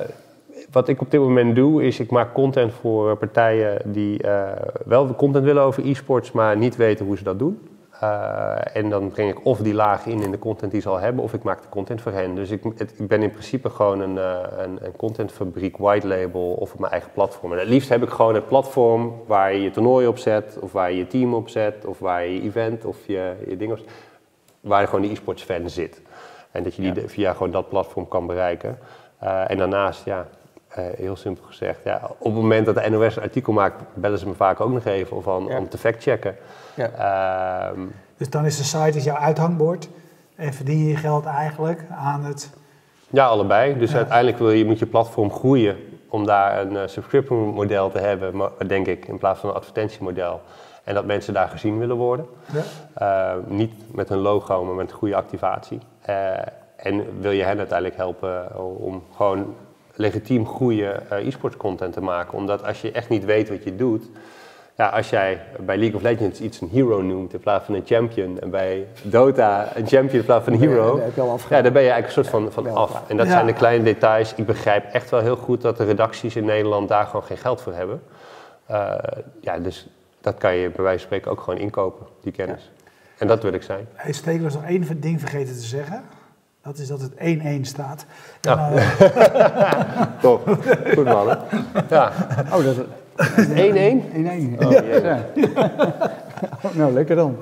wat 0.71 0.87
ik 0.87 1.01
op 1.01 1.11
dit 1.11 1.19
moment 1.19 1.55
doe, 1.55 1.83
is 1.83 1.99
ik 1.99 2.11
maak 2.11 2.33
content 2.33 2.73
voor 2.73 3.17
partijen 3.17 3.81
die 3.85 4.23
uh, 4.25 4.51
wel 4.85 5.15
content 5.15 5.45
willen 5.45 5.63
over 5.63 5.87
e-sports, 5.87 6.31
maar 6.31 6.57
niet 6.57 6.75
weten 6.75 7.05
hoe 7.05 7.17
ze 7.17 7.23
dat 7.23 7.39
doen. 7.39 7.59
Uh, 7.61 7.73
Uh, 8.03 8.75
en 8.75 8.89
dan 8.89 9.09
breng 9.09 9.29
ik 9.29 9.45
of 9.45 9.59
die 9.59 9.73
laag 9.73 10.05
in 10.05 10.21
in 10.21 10.31
de 10.31 10.39
content 10.39 10.71
die 10.71 10.81
ze 10.81 10.89
al 10.89 10.99
hebben, 10.99 11.23
of 11.23 11.33
ik 11.33 11.43
maak 11.43 11.61
de 11.61 11.69
content 11.69 12.01
voor 12.01 12.11
hen. 12.11 12.35
Dus 12.35 12.49
ik, 12.49 12.63
het, 12.77 12.93
ik 12.97 13.07
ben 13.07 13.23
in 13.23 13.31
principe 13.31 13.69
gewoon 13.69 13.99
een, 13.99 14.15
uh, 14.15 14.39
een, 14.57 14.85
een, 14.85 14.95
contentfabriek, 14.95 15.77
white 15.77 16.07
label 16.07 16.53
of 16.53 16.73
op 16.73 16.79
mijn 16.79 16.91
eigen 16.91 17.11
platform. 17.13 17.51
En 17.51 17.59
het 17.59 17.67
liefst 17.67 17.89
heb 17.89 18.03
ik 18.03 18.09
gewoon 18.09 18.35
het 18.35 18.47
platform 18.47 19.13
waar 19.27 19.53
je 19.53 19.61
je 19.61 19.71
toernooi 19.71 20.07
op 20.07 20.17
zet, 20.17 20.57
of 20.61 20.71
waar 20.71 20.91
je 20.91 20.97
je 20.97 21.07
team 21.07 21.33
op 21.33 21.49
zet, 21.49 21.85
of 21.85 21.99
waar 21.99 22.25
je 22.25 22.33
je 22.33 22.41
event 22.41 22.85
of 22.85 22.97
je, 23.07 23.33
je 23.47 23.57
ding 23.57 23.71
op 23.71 23.77
zet, 23.77 23.89
waar 24.63 24.85
gewoon 24.85 25.01
die 25.01 25.11
e-sports 25.11 25.43
fan 25.43 25.69
zit. 25.69 26.01
En 26.51 26.63
dat 26.63 26.75
je 26.75 26.81
die 26.81 27.01
ja. 27.01 27.07
via 27.07 27.33
gewoon 27.33 27.51
dat 27.51 27.69
platform 27.69 28.07
kan 28.07 28.27
bereiken. 28.27 28.77
Uh, 29.23 29.49
en 29.49 29.57
daarnaast, 29.57 30.05
ja, 30.05 30.27
uh, 30.77 30.85
heel 30.95 31.15
simpel 31.15 31.43
gezegd, 31.45 31.79
ja, 31.83 32.01
op 32.17 32.33
het 32.33 32.41
moment 32.41 32.65
dat 32.65 32.75
de 32.75 32.89
NOS 32.89 33.15
een 33.15 33.21
artikel 33.21 33.53
maakt, 33.53 33.83
bellen 33.93 34.19
ze 34.19 34.27
me 34.27 34.33
vaak 34.33 34.61
ook 34.61 34.71
nog 34.71 34.85
even 34.85 35.17
of 35.17 35.27
aan, 35.27 35.45
ja. 35.45 35.57
om 35.57 35.69
te 35.69 35.77
factchecken. 35.77 36.35
Ja. 36.75 37.69
Um, 37.69 37.91
dus 38.17 38.29
dan 38.29 38.45
is 38.45 38.57
de 38.57 38.63
site 38.63 38.97
is 38.97 39.03
jouw 39.03 39.15
uithangbord 39.15 39.89
en 40.35 40.53
verdien 40.53 40.77
je 40.77 40.89
je 40.89 40.95
geld 40.95 41.25
eigenlijk 41.25 41.81
aan 41.91 42.23
het... 42.23 42.49
Ja, 43.09 43.25
allebei. 43.25 43.77
Dus 43.77 43.95
uiteindelijk 43.95 44.37
wil 44.37 44.51
je, 44.51 44.65
moet 44.65 44.79
je 44.79 44.85
platform 44.85 45.31
groeien 45.31 45.77
om 46.09 46.25
daar 46.25 46.61
een 46.61 46.71
uh, 46.71 46.81
subscription 46.85 47.53
model 47.53 47.91
te 47.91 47.99
hebben, 47.99 48.35
maar, 48.35 48.49
denk 48.67 48.87
ik, 48.87 49.05
in 49.05 49.17
plaats 49.17 49.39
van 49.39 49.49
een 49.49 49.55
advertentiemodel. 49.55 50.41
En 50.83 50.93
dat 50.93 51.05
mensen 51.05 51.33
daar 51.33 51.47
gezien 51.47 51.79
willen 51.79 51.95
worden. 51.95 52.25
Ja. 52.97 53.35
Uh, 53.35 53.41
niet 53.47 53.73
met 53.95 54.09
een 54.09 54.17
logo, 54.17 54.63
maar 54.63 54.75
met 54.75 54.91
goede 54.91 55.15
activatie. 55.15 55.79
Uh, 56.09 56.31
en 56.75 57.21
wil 57.21 57.31
je 57.31 57.43
hen 57.43 57.57
uiteindelijk 57.57 57.97
helpen 57.97 58.57
om 58.77 59.03
gewoon 59.15 59.55
legitiem 59.95 60.45
goede 60.45 60.99
uh, 61.11 61.27
e-sports 61.27 61.57
content 61.57 61.93
te 61.93 62.01
maken. 62.01 62.37
Omdat 62.37 62.65
als 62.65 62.81
je 62.81 62.91
echt 62.91 63.09
niet 63.09 63.25
weet 63.25 63.49
wat 63.49 63.63
je 63.63 63.75
doet, 63.75 64.03
ja, 64.75 64.87
als 64.87 65.09
jij 65.09 65.41
bij 65.59 65.77
League 65.77 65.95
of 65.95 66.01
Legends 66.01 66.41
iets 66.41 66.61
een 66.61 66.69
hero 66.69 67.01
noemt 67.01 67.33
in 67.33 67.39
plaats 67.39 67.65
van 67.65 67.75
een 67.75 67.85
champion 67.85 68.39
en 68.39 68.49
bij 68.49 68.87
Dota 69.01 69.67
een 69.75 69.87
champion 69.87 70.19
in 70.19 70.25
plaats 70.25 70.43
van 70.43 70.53
een 70.53 70.59
hero, 70.59 71.01
ja, 71.49 71.61
dan 71.61 71.73
ben 71.73 71.81
je 71.83 71.89
eigenlijk 71.89 72.05
een 72.05 72.11
soort 72.11 72.27
van, 72.27 72.51
van 72.51 72.75
af. 72.75 73.01
En 73.07 73.17
dat 73.17 73.27
zijn 73.27 73.45
de 73.45 73.53
kleine 73.53 73.83
details. 73.83 74.33
Ik 74.35 74.45
begrijp 74.45 74.93
echt 74.93 75.09
wel 75.09 75.19
heel 75.19 75.35
goed 75.35 75.61
dat 75.61 75.77
de 75.77 75.83
redacties 75.83 76.35
in 76.35 76.45
Nederland 76.45 76.89
daar 76.89 77.05
gewoon 77.05 77.23
geen 77.23 77.37
geld 77.37 77.61
voor 77.61 77.73
hebben. 77.73 78.03
Ja, 79.41 79.59
dus 79.59 79.87
dat 80.23 80.37
kan 80.37 80.55
je 80.55 80.69
bij 80.69 80.83
wijze 80.83 80.99
van 80.99 81.07
spreken 81.07 81.31
ook 81.31 81.41
gewoon 81.41 81.59
inkopen, 81.59 82.07
die 82.21 82.31
kennis. 82.31 82.71
En 83.17 83.27
dat 83.27 83.43
wil 83.43 83.53
ik 83.53 83.63
zijn. 83.63 83.87
Hey, 83.93 84.11
Steek 84.11 84.41
was 84.41 84.53
nog 84.53 84.63
één 84.63 85.01
ding 85.01 85.19
vergeten 85.19 85.53
te 85.53 85.61
zeggen. 85.61 86.03
Dat 86.61 86.77
is 86.77 86.87
dat 86.87 87.01
het 87.01 87.11
1-1 87.13 87.61
staat. 87.61 88.05
Ja. 88.41 88.71
En, 88.71 88.75
uh... 89.57 90.01
Top. 90.21 90.47
Goed 90.93 91.05
man. 91.05 91.37
Ja. 91.89 92.11
Oh, 92.51 92.63
dat, 92.63 92.75
1-1? 92.77 92.81
1-1. 93.15 94.59
Oh, 94.59 94.71
ja. 94.71 95.25
nou, 96.79 96.93
lekker 96.93 97.15
dan. 97.15 97.37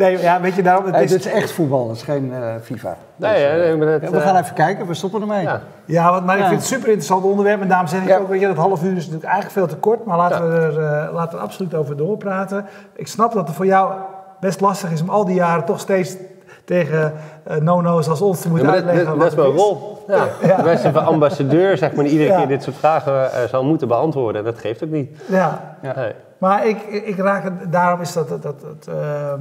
nee, 0.00 0.18
ja, 0.18 0.40
weet 0.40 0.54
je, 0.54 0.62
daarom... 0.62 0.84
Het 0.84 1.02
is, 1.02 1.12
het 1.12 1.24
is 1.24 1.32
echt 1.32 1.52
voetbal, 1.52 1.88
het 1.88 1.96
is 1.96 2.02
geen 2.02 2.24
uh, 2.24 2.38
FIFA. 2.62 2.96
Nee, 3.16 3.32
dus, 3.32 3.42
nee, 3.42 3.76
nee 3.76 3.88
het, 3.88 4.10
we 4.10 4.20
gaan 4.20 4.36
even 4.36 4.54
kijken, 4.54 4.86
we 4.86 4.94
stoppen 4.94 5.20
ermee. 5.20 5.42
Ja, 5.42 5.60
ja 5.84 6.10
want, 6.10 6.26
maar 6.26 6.38
ik 6.38 6.44
vind 6.44 6.54
het 6.54 6.70
een 6.70 6.76
super 6.76 6.88
interessant 6.88 7.24
onderwerp. 7.24 7.60
En 7.60 7.68
daarom 7.68 7.86
zeg 7.86 8.02
ik 8.02 8.18
ook, 8.18 8.28
weet 8.28 8.40
je, 8.40 8.46
dat 8.46 8.56
half 8.56 8.82
uur 8.82 8.96
is 8.96 9.04
natuurlijk 9.04 9.24
eigenlijk 9.24 9.52
veel 9.52 9.66
te 9.66 9.76
kort. 9.76 10.04
Maar 10.04 10.16
laten, 10.16 10.50
we, 10.50 10.56
er, 10.56 10.72
uh, 10.72 11.14
laten 11.14 11.30
we 11.30 11.36
er 11.36 11.42
absoluut 11.42 11.74
over 11.74 11.96
doorpraten. 11.96 12.66
Ik 12.94 13.08
snap 13.08 13.32
dat 13.32 13.46
het 13.46 13.56
voor 13.56 13.66
jou 13.66 13.92
best 14.40 14.60
lastig 14.60 14.90
is 14.90 15.02
om 15.02 15.10
al 15.10 15.24
die 15.24 15.34
jaren 15.34 15.64
toch 15.64 15.80
steeds 15.80 16.16
tegen 16.64 17.12
uh, 17.50 17.56
no-no's 17.56 18.08
als 18.08 18.20
ons 18.20 18.40
te 18.40 18.48
moeten 18.48 18.68
ja, 18.68 18.74
uitleggen. 18.74 19.04
Dat, 19.04 19.18
dat 19.18 19.26
is 19.26 19.34
mijn 19.34 19.48
rol. 19.48 20.04
Ja. 20.08 20.24
Ja. 20.42 20.62
Wij 20.62 20.76
zijn 20.76 20.96
ambassadeur, 20.96 21.76
zeg 21.76 21.92
maar, 21.92 22.04
die 22.04 22.12
iedere 22.12 22.36
keer 22.36 22.48
dit 22.48 22.62
soort 22.62 22.76
vragen 22.76 23.12
uh, 23.12 23.28
zal 23.48 23.64
moeten 23.64 23.88
beantwoorden. 23.88 24.44
Dat 24.44 24.58
geeft 24.58 24.84
ook 24.84 24.90
niet. 24.90 25.20
Ja. 25.26 25.76
Nee. 25.96 26.12
Maar 26.38 26.66
ik, 26.66 26.82
ik 26.82 27.16
raak 27.16 27.44
het, 27.44 27.52
daarom 27.72 28.00
is 28.00 28.12
dat, 28.12 28.28
dat, 28.28 28.42
dat, 28.42 28.60
dat 28.60 28.94
uh, 28.94 29.32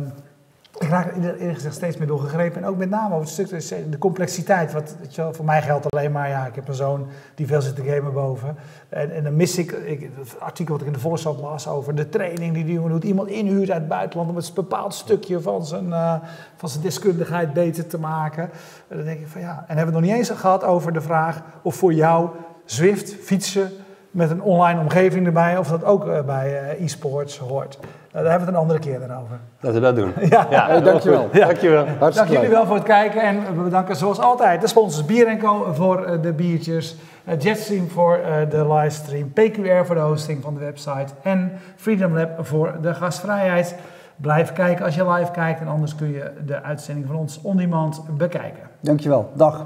ik 0.80 0.90
raak 0.90 1.16
er 1.16 1.54
gezegd 1.54 1.76
steeds 1.76 1.98
meer 1.98 2.08
door 2.08 2.20
gegrepen. 2.20 2.62
En 2.62 2.68
ook 2.68 2.78
met 2.78 2.90
name 2.90 3.16
over 3.16 3.44
het 3.44 3.64
stuk 3.64 3.92
de 3.92 3.98
complexiteit. 3.98 4.74
Wat, 4.74 4.96
weet 5.00 5.16
je 5.16 5.22
wel, 5.22 5.34
voor 5.34 5.46
mij 5.46 5.62
geldt 5.62 5.92
alleen 5.92 6.12
maar, 6.12 6.30
ja, 6.30 6.46
ik 6.46 6.56
heb 6.56 6.68
een 6.68 6.74
zoon 6.74 7.08
die 7.36 7.48
veel 7.48 7.62
zit 7.62 7.76
te 7.76 7.84
gamen 7.84 8.14
boven. 8.14 8.56
En, 8.90 9.12
en 9.12 9.24
dan 9.24 9.36
mis 9.36 9.58
ik, 9.58 9.72
ik, 9.72 10.10
het 10.16 10.40
artikel 10.40 10.74
wat 10.74 10.82
ik 10.82 10.88
in 10.88 10.94
de 10.94 11.00
Volkskrant 11.00 11.40
las 11.40 11.68
over 11.68 11.96
de 11.96 12.10
training 12.10 12.54
die 12.54 12.66
die 12.66 12.74
jongen 12.74 12.92
doet. 12.92 13.04
Iemand 13.04 13.30
inhuurt 13.30 13.70
uit 13.70 13.80
het 13.80 13.90
buitenland 13.90 14.30
om 14.30 14.36
het 14.36 14.54
bepaald 14.54 14.94
stukje 14.94 15.42
van 15.42 15.66
zijn, 15.66 15.88
uh, 15.88 16.14
van 16.56 16.70
zijn 16.70 16.84
deskundigheid 16.84 17.54
beter 17.54 17.88
te 17.88 18.00
maken. 18.00 18.50
En 18.88 18.98
dan 18.98 19.06
denk 19.06 19.20
ik 19.20 19.28
van 19.28 19.42
ja, 19.42 19.66
en 19.68 19.78
hebben 19.78 19.94
we 19.94 20.00
het 20.00 20.08
nog 20.08 20.18
niet 20.18 20.30
eens 20.30 20.40
gehad 20.40 20.64
over 20.64 20.94
de 20.94 21.02
vraag 21.02 21.42
of 21.62 21.76
voor 21.76 21.94
jou 21.94 22.30
Zwift, 22.66 23.14
fietsen 23.14 23.72
met 24.12 24.30
een 24.30 24.42
online 24.42 24.80
omgeving 24.80 25.26
erbij, 25.26 25.58
of 25.58 25.68
dat 25.68 25.84
ook 25.84 26.06
uh, 26.06 26.22
bij 26.22 26.78
uh, 26.78 26.86
e-sports 26.86 27.38
hoort. 27.38 27.80
Uh, 28.10 28.16
daar 28.16 28.32
hebben 28.32 28.40
we 28.40 28.46
het 28.46 28.56
een 28.56 28.62
andere 28.62 28.80
keer 28.80 29.00
dan 29.00 29.18
over. 29.18 29.40
Dat 29.60 29.74
we 29.74 29.80
dat 29.80 29.96
doen. 29.96 30.14
ja, 30.30 30.48
ja 30.50 30.68
hey, 30.68 30.82
dankjewel. 30.82 31.30
Ja. 31.32 31.46
dankjewel. 31.46 31.86
Dank 32.00 32.28
jullie 32.30 32.50
wel 32.50 32.66
voor 32.66 32.76
het 32.76 32.84
kijken 32.84 33.22
en 33.22 33.56
we 33.56 33.62
bedanken 33.62 33.96
zoals 33.96 34.20
altijd 34.20 34.62
de 34.62 34.68
sponsors 34.68 35.06
Bier 35.06 35.38
Co 35.38 35.74
voor 35.74 36.22
de 36.22 36.34
biertjes, 36.34 36.96
Jetstream 37.40 37.90
voor 37.90 38.20
de 38.50 38.74
livestream, 38.74 39.34
PQR 39.34 39.86
voor 39.86 39.96
de 39.96 40.02
hosting 40.02 40.44
van 40.44 40.54
de 40.54 40.60
website 40.60 41.14
en 41.24 41.52
Freedom 41.76 42.18
Lab 42.18 42.46
voor 42.46 42.76
de 42.82 42.94
gastvrijheid. 42.94 43.76
Blijf 44.16 44.54
kijken 44.54 44.86
als 44.86 44.96
je 44.96 45.12
live 45.12 45.32
kijkt 45.32 45.60
en 45.60 45.68
anders 45.68 45.96
kun 45.96 46.12
je 46.12 46.32
de 46.46 46.62
uitzending 46.62 47.08
van 47.08 47.16
ons 47.16 47.40
on 47.42 47.58
demand 47.58 48.04
bekijken. 48.18 48.64
Dankjewel. 48.80 49.32
Dag. 49.34 49.66